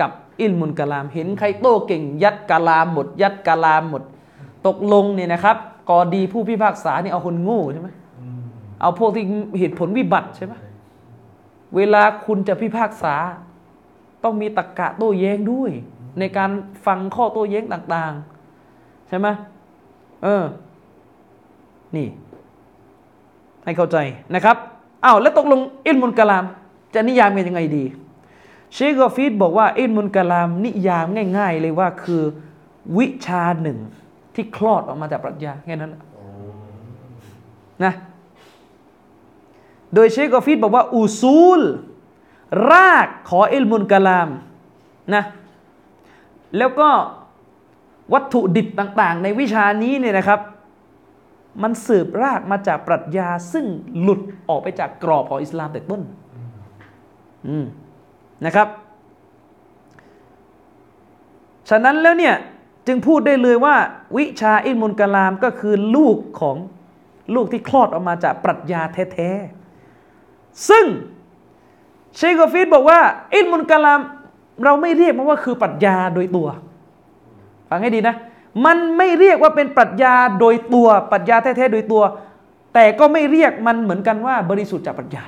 [0.00, 0.10] กับ
[0.40, 4.02] อิลมุนกะลาม เห็นใครโต้เก่ง ยัดกะลามหมด ยัดกะลามหมด
[4.66, 5.56] ตกลงเนี่ยนะครับ
[5.90, 7.88] กอดีผู้พิพากษานี่เอาคนโง่ใช่ไหม
[8.80, 9.24] เอาพวกที่
[9.58, 10.54] เหตุผลวิบัติใช่ไหม
[11.76, 13.14] เวลาคุณจะพิพากษา
[14.24, 16.50] ต้องมีตรกกะโต้แย้งด้วยอื ในการ
[16.86, 19.28] ฟังข้อโต้แย้งต่างๆ ใช่ไหม
[20.22, 20.44] เออ
[21.96, 22.08] นี่
[23.64, 23.96] ให้เข้าใจ
[24.34, 24.56] นะครับ
[25.04, 26.44] อ้าวแล้วตกลงอิลมุลกะลาม
[26.94, 27.84] จะนิยามกันยังไงดี
[28.74, 31.06] เชคกอฟีดบอกว่าอิลมุลกะลาม นิยาม
[31.36, 32.22] ง่าย ๆ เลยว่าคือ
[32.96, 33.78] วิชาหนึ่ง
[34.34, 36.24] ที่คลอดออกมาจากปรัชญาแค่นั้นแหละโอ้
[37.84, 37.92] นะ
[39.94, 41.60] โดยเชคกอฟีดบอกว่า อูซูล
[42.70, 44.28] รากขออิลมุลกะลาม
[45.14, 45.22] นะ
[46.58, 46.88] แล้วก็
[48.12, 50.40] วัตถุดิบต่างๆ ในวิชานี้เนี่ยนะครับ
[51.62, 53.66] มันสืบรากมาจากปรัชญาซึ่ง
[54.00, 56.02] หลุดออกไปจากกรอบของอิสลามแต่ต้น
[58.46, 58.68] นะครับ
[61.68, 62.34] ฉะนั้นแล้วเนี่ย
[62.86, 63.76] จึงพูดได้เลยว่า
[64.16, 66.56] วิชาอิลมุลกะลามก็คือลูกของ
[67.34, 70.86] ลูกที่คลอดออกมาจากปรัชญาแท้ๆ ซึ่ง
[72.16, 73.00] เชคกฟีดบอกว่า
[73.34, 74.00] อิลมุลกะลาม
[74.64, 76.46] เราไม่เรียกมันว่าคือปรัชญาโดยตัว
[77.70, 78.14] ฟังให้ดีนะ
[78.66, 82.02] มันไม่เรียกว่าเป็นปรัชญาโดยตัวปรัชญาแท้ๆโดยตัว
[82.74, 85.22] แต่ก็ไม่เรียกมันเหมือนกันว่าบริสุทธิ์จากปรัชญา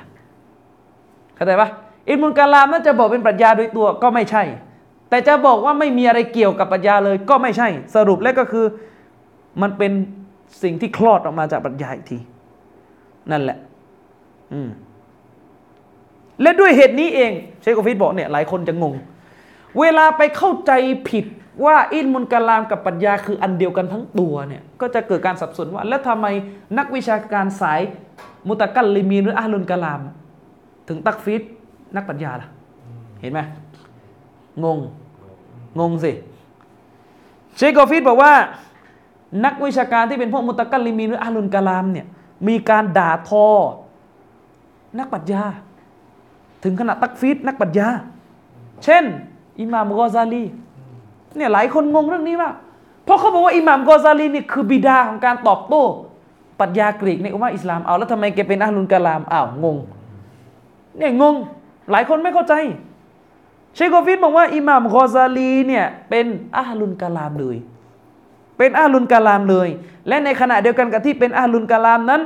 [1.35, 1.69] เข้าใจปะ
[2.07, 4.43] อิลมุลกะลามน่าจะบอกเป็นปรัชญาโดยตัวก็ไม่ใช่
[5.09, 8.65] แต่จะบอกว่าไม่มีอะไรเกี่ยวกับปรัชญาเลยก็ไม่ใช่ สรุปแล้วก็คือ
[9.61, 9.91] มันเป็น
[10.63, 12.17] สิ่งที่คลอดออกมาจากปรัชญาอีกที
[13.31, 13.57] นั่นแหละ
[14.53, 14.69] อืม
[16.41, 17.31] และด้วยเหตุนี้เอง
[17.61, 18.93] เชคโกฟิดบอกเนี่ยหลายคนจะงง
[19.79, 20.71] เวลาไปเข้าใจ
[21.09, 21.25] ผิด
[21.65, 26.25] ว่าอินมุลกะลามกับปรัชญาคืออันเดียวกันทั้งตัวเนี่ย ก็จะเกิดการสับสนว่า แล้วทำไม
[26.77, 27.81] นักวิชาการสาย
[28.47, 30.01] มุตะกัลลิมีหรืออาลุนกะลาม
[30.87, 31.41] ถึงตักฟิด
[31.95, 32.47] นักปรัชญาล่ะ
[33.21, 33.39] เห็นไหม
[34.63, 34.79] งง
[35.79, 36.11] งงสิ
[37.57, 38.33] เชคกอฟิดบอกว่า
[39.45, 42.07] นักวิชาการที่เป็นพวกมุตะกัลลิมีหรืออาลุนกะลามเนี่ย
[42.47, 43.47] มีการด่าทอ
[44.99, 45.43] นักปรัชญา
[46.63, 47.87] ถึงขนาดตักฟีดนักปรัชญา
[48.83, 49.03] เช่น
[49.59, 50.43] อิหม่ามกอซาลี
[51.37, 52.53] เนี่ยหลายคนงงเรื่องนี้มาก
[53.05, 55.83] เพราะเขาบอกว่าอิหม่ามกอซาลีนี่คือบิดาของการตอบโต้
[56.59, 59.77] ปรัชญากรีกในอุมมะอิสลามเอาแล้วทำไมแกเป็นอาลุนกะลามอ้าวงง
[60.97, 61.35] เนี่ยงง
[61.91, 62.53] หลายคนไม่เข้าใจ
[63.75, 66.25] เชโกฟิดบอกว่าอิหม่ามกอซาลีเนี่ยเป็น
[66.55, 67.57] อาลุนกะลามเลย
[68.57, 69.69] เป็นอาลุนกะลามเลย
[70.07, 72.21] และในขณะเดียวกันกับที่เป็นอาลุนกะลามนั้น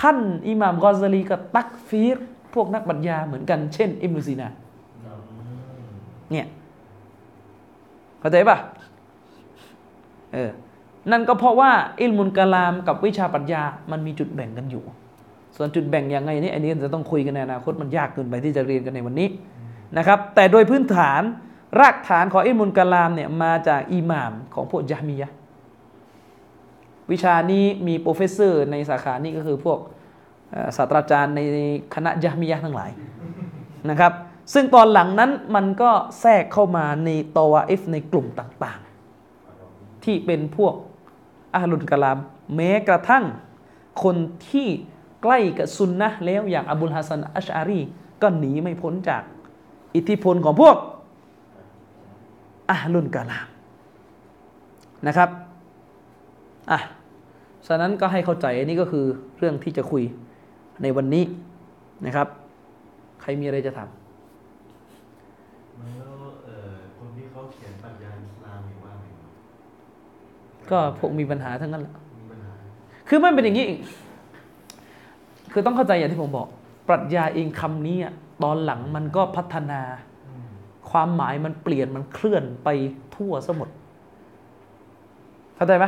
[0.00, 0.18] ท่าน
[0.48, 2.16] อิหม่ามกอซาลีก็ตักฟีร
[2.54, 4.48] พวกนักปรัชญาเหมือนกันเช่น อิมรุซีนา
[6.32, 6.46] เนี่ย
[8.22, 8.58] เข้าใจปะ
[10.32, 10.50] เออ
[11.10, 11.70] นั่นก็เพราะว่า
[12.00, 14.84] อิลมุลกะลามกับวิชาปรัชญา มันมีจุดแบ่งกันอยู่
[15.56, 19.28] ส่วนจุดแบ่งยังไงนี่อันนี้จะต้องคุยกันในอนาคตมันยากเกินไปที่จะเรียนกันในวันนี้
[19.98, 21.22] นะครับ แต่โดยพื้นฐาน
[21.80, 25.30] รากฐานของอิลมุลกะลามเนี่ยมาจากอิหม่ามของพวกญะฮ์มียะ
[27.10, 29.78] วิชานี้มี professor ในสาขานี้ก็คือพวก
[30.76, 31.40] ศาสตราจารย์ใน
[31.94, 32.90] คณะยะมียะทั้งหลาย
[33.90, 34.12] นะครับ
[34.52, 40.74] ซึ่งตอนหลังนั้นมันก็แทรกเข้ามาในตอวาอิฟในกลุ่มต่างๆ ที่เป็นพวก
[41.54, 42.18] อาลุนกะลาม
[42.56, 43.24] แม้กระทั่ง
[44.02, 44.16] คน
[44.50, 44.68] ที่
[45.22, 47.80] ใกล้กับซุนนะแล้วอย่างอบุลฮัสซันอัชอารี
[48.22, 49.22] ก็หนีไม่พ้นจาก
[49.94, 50.76] อิทธิพลของพวก
[52.70, 53.46] อาลุนกะลาม
[55.06, 55.30] นะครับ
[56.70, 56.78] อะ
[57.66, 59.04] ฉะนั้นก็ให้เข้าใจอันนี้ก็คือ
[59.38, 60.02] เรื่องที่จะคุย
[60.82, 61.24] ในวันนี้
[62.06, 62.28] นะครับ
[63.20, 63.88] ใครมีอะไรจะถาม
[65.78, 66.12] แล้ว
[66.44, 69.30] เอ่อคนที่เขาเขียนปรัชญาอิสลามนี่ว่าไงวะ
[70.70, 71.94] ก็พวกมีปัญหาทั้งนั้นแหละ
[73.08, 73.80] คือมันเป็นอย่างนี้อีก
[75.52, 76.48] คือต้องเข้าใจอย่างที่ผมบอก
[76.88, 78.12] ปรัชญาเองคำนี้อะ
[78.42, 79.80] ตอนหลังมันก็พัฒนา
[80.90, 82.68] ความหมายมันเปลี่ยนมันเคลื่อนไป
[83.16, 83.68] ทั่วสมด
[85.56, 85.86] เข้าใจไหม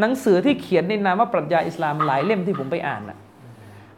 [0.00, 3.18] หนังสือที่เขียนในนามว่าปรัชญาอิสลามหลายเล่มที่ผมไปอ่านน่ะ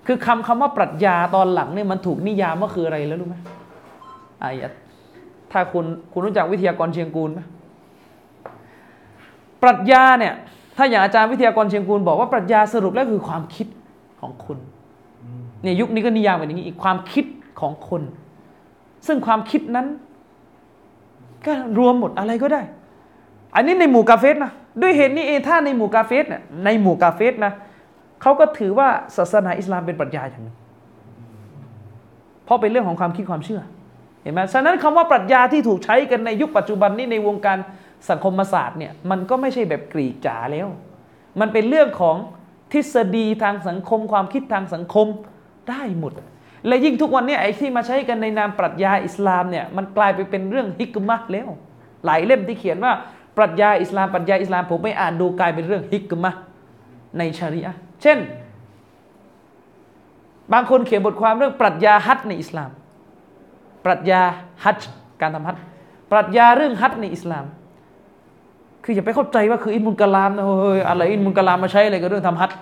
[0.07, 3.37] คือคำคำว่าปรัชญาตอนหลังเนี่ยมันถูกนิยามว่าคืออะไรแล้วรู้ไหม
[4.43, 4.73] อายะ
[5.53, 7.41] ถ้าคุณคุณรู้จักวิทยากรเชียงกูลไหม
[9.65, 10.35] ปรัชญาเนี่ย
[10.77, 13.67] ถ้าอย่างอาจารย์วิทยากรเชียงกูลบอกว่าปรัชญาสรุปแล้วคือความคิด
[14.21, 14.59] ของคุณ
[15.63, 17.25] เนี่ยยุคนี้ก็นิยามเป็นอย่างนี้อีกความคิด
[17.61, 18.03] ของคน
[19.07, 19.87] ซึ่งความคิดนั้น
[21.47, 22.63] ก็รวมหมดอะไรก็ได้
[23.55, 27.53] อันนี้ในหมู่กาเฟสนะด้วยเหตุนี้เองถ้าในหมู่กาเฟสเนี่ยในหมู่กาเฟสนะ
[28.23, 30.57] เขาก็ถือว่าศาสนาอิสลามเป็นปรัชญาอย่างหนึ่ง
[32.45, 33.63] เพราะเป็นเรื่องของความคิดความเชื่อ
[34.23, 37.59] เห็นไหมฉะนั้นคำว่าปรัชญาที่ถูกใช้กันในยุคปัจจุบันนี้ในวงการ
[38.11, 40.69] สังคมศาสตร์เนี่ยมันก็ไม่ใช่แบบกรีกจ๋าแล้ว
[41.41, 42.17] มันเป็นเรื่องของ
[42.73, 45.07] ทฤษฎีทางสังคม ความคิดทางสังคม
[45.71, 46.13] ได้หมด
[46.67, 51.49] และยิ่งทุกวันนี้ไอ้ที่มาใช้กันในนามปรัชญาอิสลามเนี่ยมันกลายไปเป็นเรื่องฮิกมะแล้ว
[52.05, 52.93] หลายเล่มที่เขียนว่า
[53.37, 56.33] ปรัชญาอิสลามปรัชญาอิสลามผมไปอ่านดูกลายเป็นเรื่องฮิกมะ
[57.19, 58.19] ในชารีอะเช่น
[60.53, 62.71] บางคนเขียนบทความเรื่องปรัชญาฮัจญ์ในอิสลาม
[63.85, 64.21] ปรัชญา
[64.65, 64.81] ฮัจ
[65.21, 65.63] การทำฮัจญ์
[66.13, 67.45] ปรัชญาเรื่องฮัจญ์ในอิสลาม
[68.85, 72.57] คืออย่าไปเข้าใจว่าคืออินมุลกะลามนะเฮ้ยอะไรอินมุลกะลามมาใช้อะไรกับเรื่องทำฮัจญ์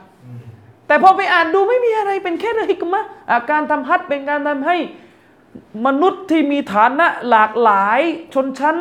[0.87, 4.77] แต่พอไปอ่านดูไม่มีอะไรเป็นแค่เรื่องฮิกมะห์อะการทำฮัจญ์เป็นการทำให้
[5.87, 8.01] มนุษย์ที่มีฐานะหลากหลาย
[8.35, 8.77] ชนชั้น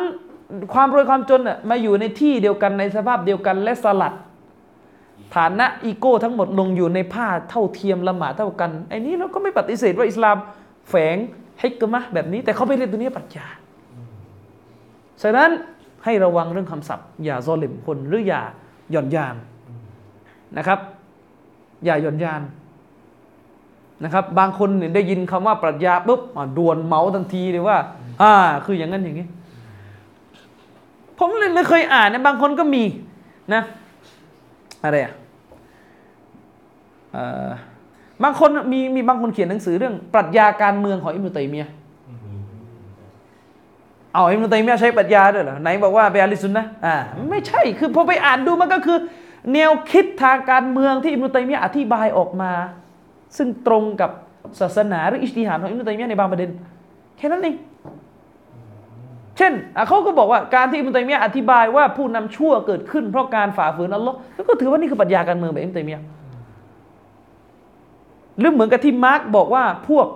[0.74, 4.14] ความรวยความจนน่ะมาอยู่ในที่เดียวกันในสภาพเดียวกันและสลัด
[5.36, 10.36] ฐานะอีโก้ทั้งหมดลงอยู่ในผ้าเท่าเทียมละหมาดเท่ากันไอ้นี้เราก็ไม่ปฏิเสธว่าอิสลาม
[10.88, 11.16] แฝง
[11.62, 13.46] ฮิกมะห์แบบนี้ แต่เขาไปเรียนตัวนี้ปรัชญา
[15.22, 15.50] ฉะนั้น
[16.04, 18.42] ให้ระวังเรื่องคำศัพท์ อย่าซลิมคนหรืออย่า
[18.90, 19.34] หย่อนยาน
[20.58, 20.78] นะครับ
[21.84, 22.42] อย่าหย่อนยาน
[24.04, 27.78] นะครับ บางคนเนี่ยได้ยินคำว่าปรัชญาปุ๊บอะด่วนเหมาทันทีเลยว่า
[28.22, 28.32] อ่า
[28.64, 29.26] คืออย่างนั้นอย่างนี้
[31.18, 32.82] ผมเลยไม่เคยอ่านนะบางคนก็มี
[33.54, 33.62] นะ
[34.84, 35.14] อะไรอะ
[38.22, 41.66] บางคนมีมีบางคนเขียนหนังสือเรื่อง ปรัชญาการเมืองของอิมรุตัยมีย
[44.14, 46.94] เอาอิมรุตัยมียะใช้ปรัชญาด้วยเหรอไหนบอกว่าไปอาลิซุนนะอ่า
[47.30, 48.98] ไม่ใช่คือพอไปอ่านดูมันก็คือ
[49.52, 52.52] แนวคิดทางการเมืองที่อิมรุตัยมียะอธิบายออกมา
[53.36, 54.10] ซึ่งตรงกับ
[54.60, 56.50] ศาสนาหรืออิสติฮาดของอิมรุตัยมียะในบางประเด็น
[57.16, 57.56] แค่นั้นเอง
[59.36, 59.52] เช่น
[59.88, 64.16] เขาก็บอกว่าการที่อิมตัยมียะอธิบายว่าผู้นำชั่วเกิดขึ้นเพราะการฝ่าฝืนอัลลอฮ์
[64.48, 66.02] ก็ถือว่านี่คือปรัชญาการเมืองแบบอิมตัยมียะ
[68.38, 70.06] หรือเหมือนกับที่มาร์กบอกว่าพวก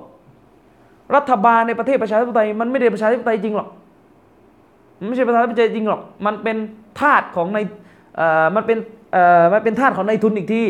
[1.16, 3.68] รัฐบาลในประเทศประชาธิปไตยมันไม่ได้ประชาธิปไตยจริงหรอก
[4.98, 6.56] มันไม่ใช่ประชานาธิปไตยจริงหรอก มันเป็น
[7.00, 7.58] ทาสของใน
[8.16, 8.78] เอ่อมันเป็น
[9.12, 10.62] เอ่อมันเป็นทาสของในทุนอีกที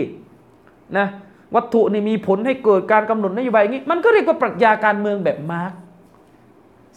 [0.98, 1.06] นะ
[1.54, 5.72] วัตถุนี่มีผลให้เกิดการกำหนดนโยบายอย่างนี้ มันก็เรียกว่าปรัชญาการเมืองแบบมาร์ก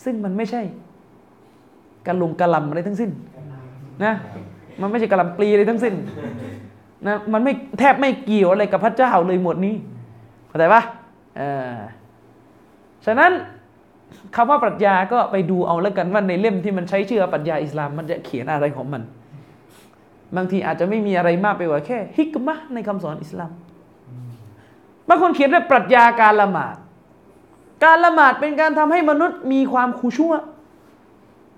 [0.04, 0.62] ซึ่งมันไม่ใช่
[2.08, 3.12] การลงกระลำอะไรทั้งสิ้น
[4.04, 4.14] นะ
[4.82, 5.96] มันไม่ใช่กระลำปลีอะไรทั้งสิ้น
[7.08, 9.76] นะมันไม่แทบไม่เกี่ยวอะไรกับพระเจ้าเลยหมดนี้
[10.48, 10.82] เข้าใจปะ
[11.38, 11.42] เอ
[11.76, 11.78] อ
[13.06, 13.32] ฉะนั้น
[14.36, 19.02] คำว่าปรัชญาก็ไปดูเอาแล้วกันว่าในเล่มที่มันใช้ชื่อปรัชญาอิสลามมันจะเขียนอะไรของมัน
[20.36, 23.52] บางทีอาจจะไม่มีอะไรมากไปกว่าแค่ ฮิกมะในคำสอนอิสลาม
[25.10, 26.76] บางคนเขียนว่าปรัชญาการละหมาด
[27.84, 30.34] การละหมาดเป็นการทำให้มนุษย์มีความคูชั่ว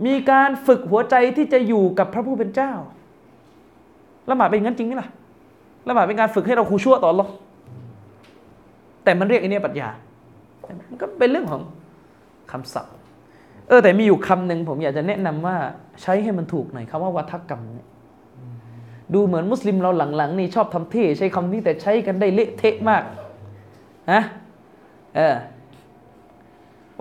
[0.05, 2.71] มีการฝึกหัวใจที่จะอยู่กับพระผู้เป็นเจ้า
[4.29, 5.09] ละหมาดเป็นงั้นจริงไหมล่ะ
[5.87, 7.27] ละหมาดเป็นการฝึกให้เราคูชั่วต่ออัลลอ
[9.03, 9.89] แต่มันเรียกอ้เนี่ยปรัชญา
[10.89, 11.61] มันก็เป็นเรื่องของ
[12.51, 12.93] คำศัพท์
[13.67, 15.55] เออแต่มีอยู่คำหนึ่งผมอยากจะแนะนำว่า
[16.01, 17.87] ใช้ให้มันถูกหน่อยคำว่าวัฒกรรมเนี่ย
[19.13, 23.03] ดูเหมือนมุสลิมเราหลังๆนี่ชอบทำเท่ใช้คำนี้แต่ใช้กันได้เละเทะมาก
[24.11, 24.21] นะ
[25.15, 25.35] เออ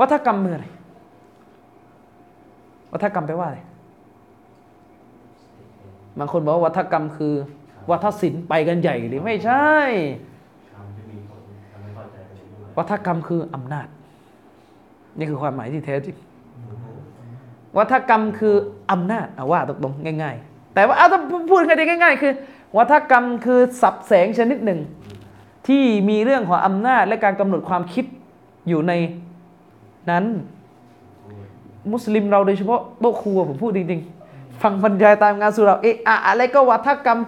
[0.01, 0.67] วัฒกรรมคืออะไร
[2.93, 3.59] วัฒกรรมแปลว่าอะไร
[6.19, 7.35] บางคนบอกว่าวัฒกรรมคือ
[7.91, 9.71] วัฒศิลป์ไปกันใหญ่หรือไม่ใช่
[12.79, 13.87] วัฒกรรมคืออำนาจ
[15.19, 16.17] นี่คือความหมายที่แท้จริง
[17.77, 18.55] วัฒกรรมคือ
[18.91, 21.21] อำนาจเอาว่าตรงๆง่าย ๆ แต่ว่าเอาถ้า
[21.51, 22.33] พูดกันได้ง่าย ๆ คือ
[22.77, 24.81] วัฒกรรมคือสับแสงชนิดหนึ่ง
[25.69, 28.05] ที่มีเรื่องของอำนาจและการกำหนดความคิด
[28.69, 28.93] อยู่ใน
[30.11, 30.25] นั้น
[31.93, 37.21] มุสลิมเราโดยเฉพาะโต๊ะครัวผมพูดจริงๆฟังบรรยายตามงานสุเราเอะอะอะไรก็วัฒกรรม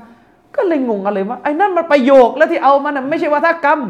[0.57, 3.81] ก็เลยงงอะไรว่าไอ้นั่นมันประโยคแล้วที่เอามันไม่ใช่วัฒกรรม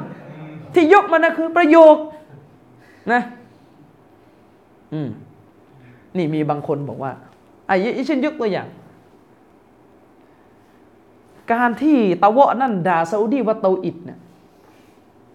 [0.75, 1.97] ที่ยกมันนะคือประโยค
[3.13, 3.23] นะ
[4.95, 5.09] อืม
[6.17, 7.13] นี่มีบางคนบอกว่า
[7.67, 8.69] ไอ้ยฉันยกตัวอย่าง
[11.53, 14.19] การที่ตะวะนั่นด่าซาอุดีว่าเตาอิดเนี่ย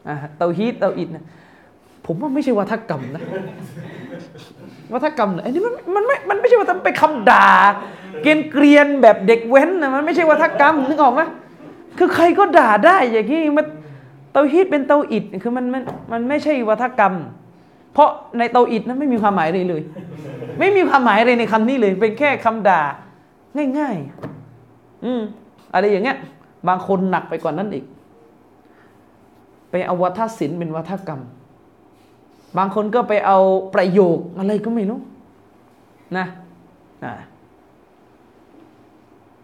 [0.07, 1.25] อ่าเตาฮีตเตาอิดเนี่ย
[2.05, 3.23] ผมว่าไม่ใช่วัฒกรรมนะ
[4.93, 7.47] วัฒกรรมเนี่ยไอ้นี่มันมันไม่มันไม่ใช่ว่าทำไปคำด่า
[8.21, 11.21] เกรียนเกรียนแบบเด็กเว้นนะมันไม่ใช่วัฒกรรมนึกออกไหม
[11.97, 13.65] คือใครก็ด่าได้อย่างนี้มัน
[14.31, 15.81] เตาฮีตเป็นเตาอิดคือมันมัน
[16.11, 17.13] มันไม่ใช่วัฒกรรม
[17.97, 19.81] เพราะในเตาอิดนั้นไม่มีความหมายเลยเลย
[20.59, 22.81] ไม่มีความหมายอะไรในคำนี้เลย เป็นแค่คำด่า
[23.79, 25.21] ง่ายๆ อืม
[25.73, 26.17] อะไรอย่างเงี้ย
[26.67, 27.85] บางคนหนักไปกว่านั้นอีก
[29.71, 31.21] ไปเอาวัฒศิลป์เป็นวัฒกรรม
[32.57, 33.37] บางคนก็ไปเอา
[33.75, 34.99] ประโยคอะไรก็ไม่รู้
[36.17, 36.25] นะ
[37.03, 37.13] อ่า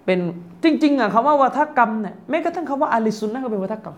[0.06, 0.20] เป็น
[0.64, 3.98] จริง ๆอะคำว่าวัฒกรรมเนี่ยแม้กระทั่งคำว่าอาลิซุนนะก็เป็นวัฒกรรม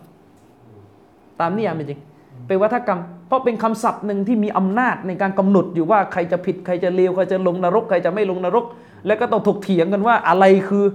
[1.40, 2.02] ตามนิยามจริง
[2.48, 8.66] เป็นวัฒกรรม เพราะเป็นคำศัพท์หนึ่งที่มีอำนาจในการกำหนดอยู่ว่าใครจะผิดใครจะเลวใครจะลงนรก ใครจะไม่ลงนรก
[9.06, 10.86] แล้วก็ต้องถกเถียงกันว่าอะไรคือ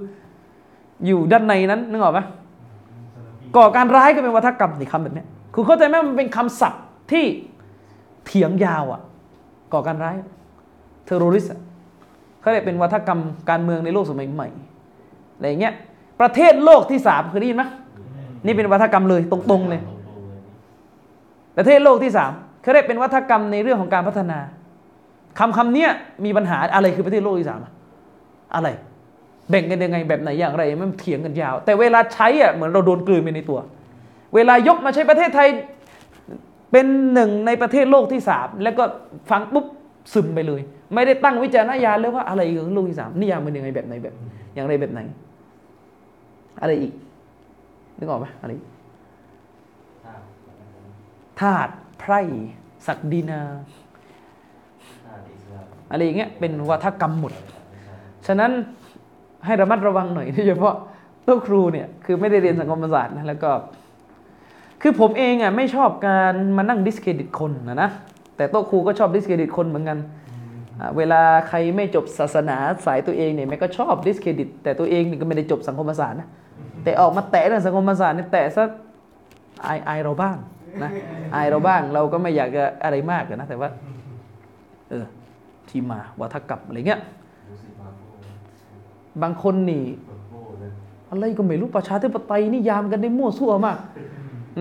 [1.06, 2.20] อยู่ด้านในนั้นนึกออกไหม
[3.56, 5.24] ก่อการร้ายก็เป็นวัฒกรรมนี่คำแบบนี้
[5.54, 6.82] คือเข้าใจไหมมันเป็นคำศัพท์
[7.12, 7.24] ที่
[8.26, 9.00] เถียงยาวอะ
[9.72, 10.16] ก่อการร้าย
[11.04, 11.50] เทอร์โรริสต์
[12.40, 13.20] เขาเรียกเป็นวัฒกรรม
[13.50, 14.48] การเมืองในโลกสมัยใหม่
[15.36, 15.74] อะไรอย่างเงี้ย
[16.20, 17.64] ประเทศโลกที่สามเคยได้ยินไหม
[18.46, 19.99] นี่เป็นวัฒกรรมเลยตรงๆเลยตรงๆเลย
[21.56, 22.32] ประเทศโลกที่สาม
[22.62, 24.38] เขาเรียกเป็นวัฒกรรมในเรื่องของการพัฒนา
[25.38, 25.90] คำคำเนี้ย
[26.24, 27.72] มีปัญหาอะไรคือประเทศโลกที่สามอะ
[28.54, 28.68] อะไร
[29.50, 33.58] แบ่งกันยังไงแบบไหนอย่างไรมันเถียงกันยาว แต่เวลาใช้อะเหมือนเราโดนกลืนไปในตัว
[34.34, 35.48] เวลายกมาใช้ประเทศไทย
[36.72, 38.84] เป็นหนึ่งในประเทศโลกที่สามแล้วก็
[39.30, 39.66] ฟังปุ๊บ
[40.14, 40.60] ซึมไปเลย
[40.94, 44.14] ไม่ได้ตั้งวิจารณญาณเลยว่าอะไรคือโลกที่สามนิยามมันยังไงแบบไหนแบบ
[44.54, 45.00] อย่างไรแบบไหน
[46.60, 46.92] อะไรอีก
[47.98, 48.66] นึกออกไหมอะไรอีก
[51.40, 52.20] ทาสไพร่
[52.86, 53.42] ศักดินา
[55.90, 57.32] อะไรอย่างเงี้ยเป็นวาทกรรมหมด
[58.26, 58.50] ฉะนั้น
[59.46, 60.74] ให้ระมัดระวังหน่อยโดยเฉพาะ
[61.26, 63.50] ตัวครูเนี่ยคือไม่ได้เรียนสังคมศาสตร์นะแล้วก็
[64.82, 67.90] คือผมเองอะไม่ชอบการมานั่ง discredit คนนะนะ
[68.36, 69.98] แต่โต๊ะครูก็ชอบ discredit คนเหมือนกัน
[70.96, 72.56] เวลาใครไม่จบศาสนา
[72.86, 76.28] สายตัวเองเนี่ยแม่งก็ชอบ discredit แต่ตัวเองนี่ก็ไม่ได้จบสังคมศาสตร์นะ
[76.84, 78.64] แต่ออกมาแตะเรื่องสังคมศาสตร์เนี่ยแตะซะ
[79.66, 80.36] อายอายเราบ้าง
[80.82, 80.90] นะ
[81.34, 83.68] อายเราบ้างเราก็ไม่อยากจะอะไรมากนะแต่ว่า
[84.90, 85.04] เออ
[85.68, 87.00] ที่มาวัฒกรรมอะไรเงี้ย
[89.22, 89.84] บางคนนี่
[91.10, 93.78] อะไรก็ไม่รู้ประชาธิปไตยนิยามกันได้มั่วซั่วมาก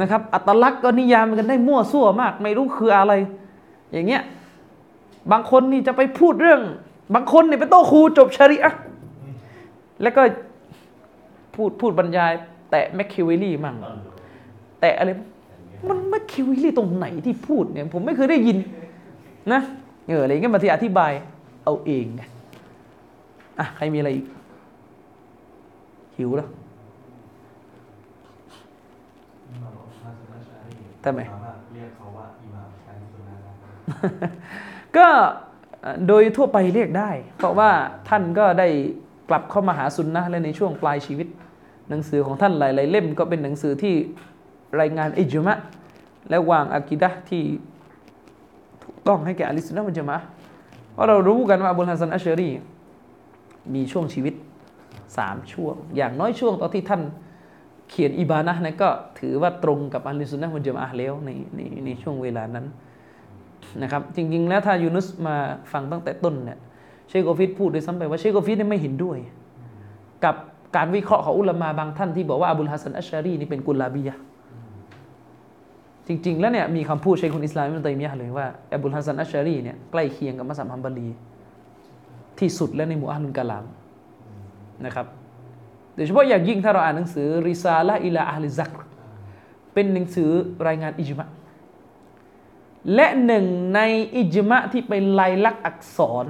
[0.01, 3.13] นะครับ อัตลักษณ์ก็นิยามกันได้มั่วซั่วมาก ไม่รู้คืออะไร
[3.93, 4.23] อย่างเงี้ย
[5.31, 6.61] บางคนนี่จะไปพูดเรื่อง
[7.15, 8.73] บางคนนี่เป็นโต๊ะครูจบชริอะ
[10.01, 10.21] แล้วก็
[11.55, 12.31] พูดพูดบรรยาย
[12.71, 13.75] แตะแมคคิวเวลลี่มั่ง
[14.81, 15.09] แตะอะไร
[15.87, 18.57] มันแมคคิวเวลลี่ตรงไหนที่พูดเนี่ย ผมไม่เคยได้ยิน
[19.51, 19.61] นะ
[20.07, 21.11] เอออะไรเงี้ยบางทีอธิบาย
[21.63, 22.21] เอาเองไง
[23.59, 24.25] อะใครมีอะไรอีก
[26.17, 26.49] หิวแล้ว
[29.47, 33.51] อิหม่ามฮัสซันอัชอารีทำไมสามารถเรียกเขาว่าอิหม่ามการสุนนะได้
[34.97, 35.07] ก็
[35.81, 37.69] เอ่อโดยทั่วไปเรียกได้ เพราะว่า
[38.09, 38.67] ท่านก็ได้
[39.29, 41.27] กลับเข้ามาหาซุนนะห์และในช่วงปลายชีวิต
[41.89, 43.95] หนังสือของท่านหลาย ๆ เล่มก็เป็นหนังสือที่
[44.79, 45.57] รายงานอิจมะ
[46.29, 47.43] และวางอากิดะที่
[48.83, 50.17] ถูกต้องให้แก่อะลิสุนนะห์วัลญะมะ
[50.93, 52.49] เพราะเรารู้กันว่าอับุลฮัสซันอัชชารี
[53.73, 54.33] มีช่วงชีวิต
[55.17, 57.01] สามช่วง อย่างน้อยช่วงตอนที่ท่าน
[57.89, 58.89] เขียนอิบานะนั้นก็
[59.19, 62.65] ถือว่าตรงกับอะลิสุนนะห์วัลญะมะแล้วในในในช่วงเวลานั้น
[63.81, 65.35] นะครับจริง ๆ แล้วถ้ายูนุสมา
[65.71, 66.57] ฟังตั้งแต่ต้นเนี่ย
[67.09, 69.17] เชโกฟิดพูดด้วยซ้ำไปว่าเชโกฟิดเนี่ยไม่เห็นด้วย
[70.25, 70.35] กับ
[70.75, 74.15] การวิเคราะห์ของอุลามาบางท่านที่บอกว่าอบุลฮัสซันอัชชารีนี่เป็นกุลาบียะ
[76.09, 81.09] จริง ๆ แล้วเนี่ยมีคำพูดเชคคุลอิสลามอิบนุตัยมียะเลยว่าอบุลฮัสซันอัชชารีเนี่ยใกล้เคียงกับมัซฮับฮัมบาลี
[82.39, 83.65] ที่สุดและในหมู่อะฮ์ลุลกะลาม
[84.85, 85.07] นะครับ
[85.95, 88.71] โดยเฉพาะอย่างยิ่งถ้าเราอ่านหนังสือริซาละอิลาอัลลิซัก
[89.73, 90.29] เป็นหนังสือ
[90.67, 91.27] รายงานอิจมะ
[92.95, 93.45] และหนึ่ง
[93.75, 93.79] ใน
[94.17, 96.27] อิจมะที่เป็นลายลักษณ์อักษร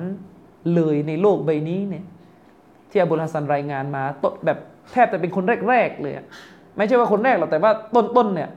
[0.73, 2.05] เลยในโลกใบนี้เนี่ย
[2.89, 4.57] ที่อบุลฮัสซันรายงานมาต้นแบบ
[4.91, 6.13] แทบจะเป็นคนแรก ๆ เลย
[6.77, 8.49] ไม่ใช่ว่าคนแรกหรอกแต่ว่าต้นๆเนี่ย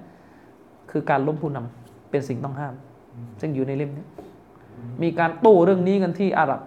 [0.93, 2.75] คือการล้มผู้นำเป็นสิ่งต้องห้าม
[3.41, 4.07] ซึ่งอยู่ในเล่มนี้
[5.03, 6.61] มีการโต้เรื่องนี้กันที่อาหรับ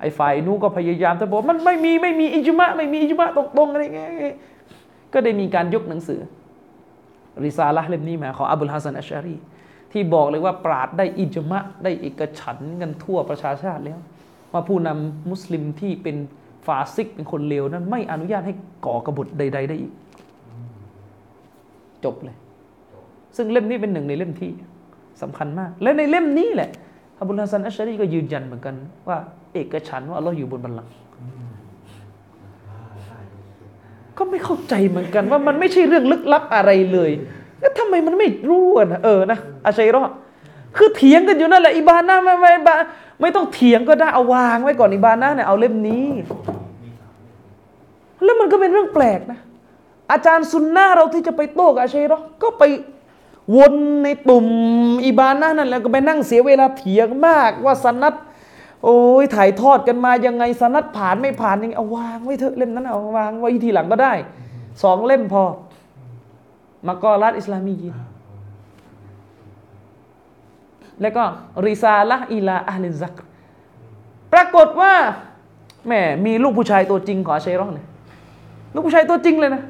[0.00, 4.10] ไอ้ฝ่ายนู้นก็พยายามแต่บอกมันไม่มีไม่มีอิจมะไม่มีอิจมะตรงๆอะไรเงี้ย
[5.12, 6.20] ก็ได้มีการยกหนังสือ
[7.44, 9.36] ริซาละห์เล่มนี้มาของอับุลฮัสซันอัชชารี
[9.92, 13.98] ที่บอกเลยว่าปราชญ์ได้อิจมะได้เอกฉันท์กันทั่วประชาชาติแล้ว
[14.52, 16.16] ว่าผู้นำมุสลิมที่เป็น
[16.66, 18.54] ฟาซิกเป็นคนเลวนั้นไม่อนุญาตให้
[18.86, 19.92] ก่อกบฏใด ๆ ได้อีก
[22.04, 22.36] จบเลย
[23.36, 24.52] ซึ่งเล่มนี้เป็นหนึ่งในเล่มที่
[25.22, 26.70] สำคัญมาก และในเล่มนี้แหละ
[27.20, 28.74] อับุลฮัสซันอัชชารีก็ยืนยันเหมือนกัน
[29.08, 29.18] ว่า
[29.54, 30.92] เอกฉันท์ว่าอัลลอฮ์อยู่บนบัลลังก์
[34.18, 37.10] ก็ไม่เข้าใจเหมือนกันว่ามันไม่ใช่เรื่องลึกลับอะไรเลย
[37.60, 40.10] แล้วทำไมมันไม่รู้อะนะเออนะอาชัยรอด
[40.76, 42.74] คือเถียงกันอยู่นั่นแหละอิบานะไม่ไม่ไม่
[43.20, 46.08] ไม่ต้องเถียงก็ได้เอาวางไว้ก่อนอิบานะเนี่ยเอาเล่มนี้
[48.24, 49.38] แล้วมันก็เป็นเรื่องแปลกนะ
[50.12, 52.62] อาจารย์ซุนนะห์เราที่จะไปโต้กับอาชัยรอก็ไป
[53.56, 54.46] วนในตุ่ม
[55.06, 58.14] อิบานะนั่นแหละก็ไปนั่งเสียเวลาเถียงมากว่าสนัด
[58.84, 64.12] โอ้ยถ่ายทอดกันมายังไงสนัดผ่านไม่ผ่านยังไงเอาวางไว้เถอะเล่มนั้นเอาวางไว้ทีหลังก็ได้
[64.82, 65.44] สองเล่มพอ
[66.86, 67.96] มะกอลาตอิสลามียีน
[71.00, 71.24] แล้วก็
[71.66, 73.14] ริซาละอิลาอัลลิซัก
[74.32, 74.92] ปรากฏว่า
[75.86, 77.86] แหม่มีลูกผู้ชายตัวจริงของอาชัยร้อห์เลย
[78.74, 79.62] ลูกผู้ชายตัวจริงเลยนะ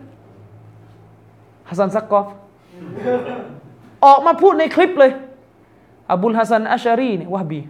[1.68, 2.26] ฮัสซันซักกอฟ
[4.04, 5.12] ออกมาพูดในคลิปเลย
[6.10, 7.60] อบุลฮัสซันอัชชารีเนี่ยวะฮ์บี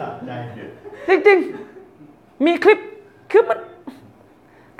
[0.00, 0.30] สะใจ
[1.08, 2.78] จริงๆ มีคลิป
[3.30, 3.58] คือมัน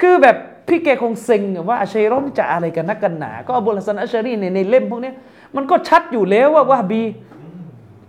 [0.01, 0.37] คือแบบ
[0.69, 5.15] พี่แกคงเซ็งอะว่าอาชัยรอห์นี่จะอะไรกันนักกันหนา ก็อบุลฮัสซันอัชชารีในในเล่มพวกเนี้ย
[5.57, 7.03] มันก็ชัดอยู่แล้วว่าวะฮ์บี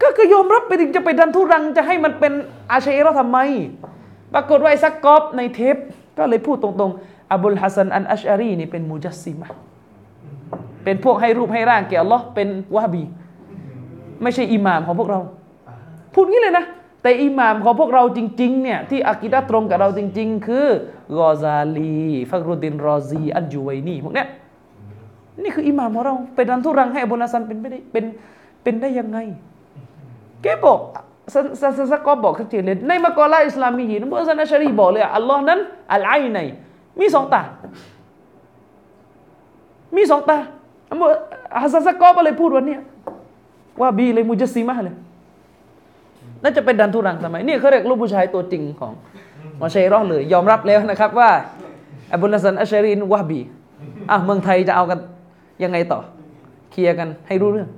[0.03, 2.33] ก็คือยอมรับไปถึงจะไปดันทุรังจะให้มันเป็น
[2.71, 3.37] อาชัยรอห์ทำไม
[4.33, 5.77] ปรากฏว่าไอ้ซักกอฟในเทป
[6.17, 9.70] ก็เลยพูดตรงๆอบุลฮัสซันอัลอัชอารีนี่เป็นมุจัสซิมะห์
[10.83, 13.03] เป็นพวกให้รูปให้ร่างแก่อัลลอฮ์เป็นวะฮ์บี
[14.23, 15.19] ไม่ใช่อิหม่ามของพวกเรา
[16.13, 16.65] พูดงี้เลยนะ
[17.03, 20.67] แต่อิหม่ามของพวกเราจริง ๆ เนี่ย ที่อากิดะตรงกับเราจริง ๆ คือ
[21.17, 24.27] กอซาลีฟักรุดินรอซีอันจูไวนีพวกเนี้ย
[25.43, 28.05] นี่คืออิหม่ามของเราเป็นรันทุรังให้อบุลสซันเป็นไม่ได้เป็น
[28.63, 29.17] เป็นได้ยังไง
[30.41, 30.79] แกบอก
[31.33, 35.59] ซะซะซะซะก็บอกชัดเจนเลยในมกกอลาอิสลามีหินมุสซันอัชชารีบอกเลยอัลลอฮ์นั้น
[35.93, 36.39] อัลไอใน
[36.99, 37.41] มีสองตา
[39.95, 40.37] มีสองตา
[41.61, 42.77] ฮัสซันซะก็เลยพูดวันนี้
[43.81, 44.95] ว่าบีเลยมุจซิมะห์เลย
[46.43, 48.93] น่าจะเป็นดันทุรังทำไมนี่เขาเรียกลูกผู้ชายตัวจริงของ
[49.59, 51.29] มอชัยรอเลย ยอมรับแล้วนะครับว่า
[52.13, 53.41] อับุลฮัสันอัชชรีนวะบี
[54.11, 54.99] อะเมืองไทยจะเอากัน
[55.63, 55.99] ยังไงต่อ
[56.71, 57.69] เคลียร์กันให้รู้เรื่อง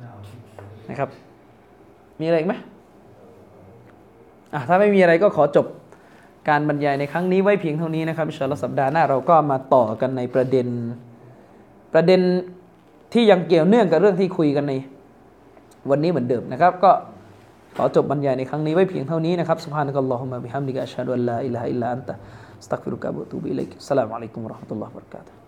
[0.00, 0.38] น่าเอาที่
[0.90, 1.08] นะครับ
[2.20, 2.54] มีอะไรอีกไหม
[4.54, 5.66] อะถ้าไม่มีอะไรก็ขอจบ
[6.48, 10.66] การบรรยายในครั้งนี้ไว้เพียงเท่านี้นะครับอินชาอัลลอฮ์สัปดาห์หน้าเราก็มาต่อกันในประเด็น
[11.94, 12.20] ประเด็น
[13.12, 14.72] ที่ยังเกี่ยวเนื่องกับเรื่องที่คุยกันใน
[15.90, 16.92] วันนี้เหมือนเดิมนะครับ ก็
[17.76, 25.04] ขอจบบรรยายในครั้งนี้ไว้เพียงเท่านี้นะครับسبحانك اللهم وبحمدك أشهد أن لا إله إلا أنت أستغفرك وأتوب إليك السلام عليكم ورحمة الله
[25.04, 25.39] وبركاته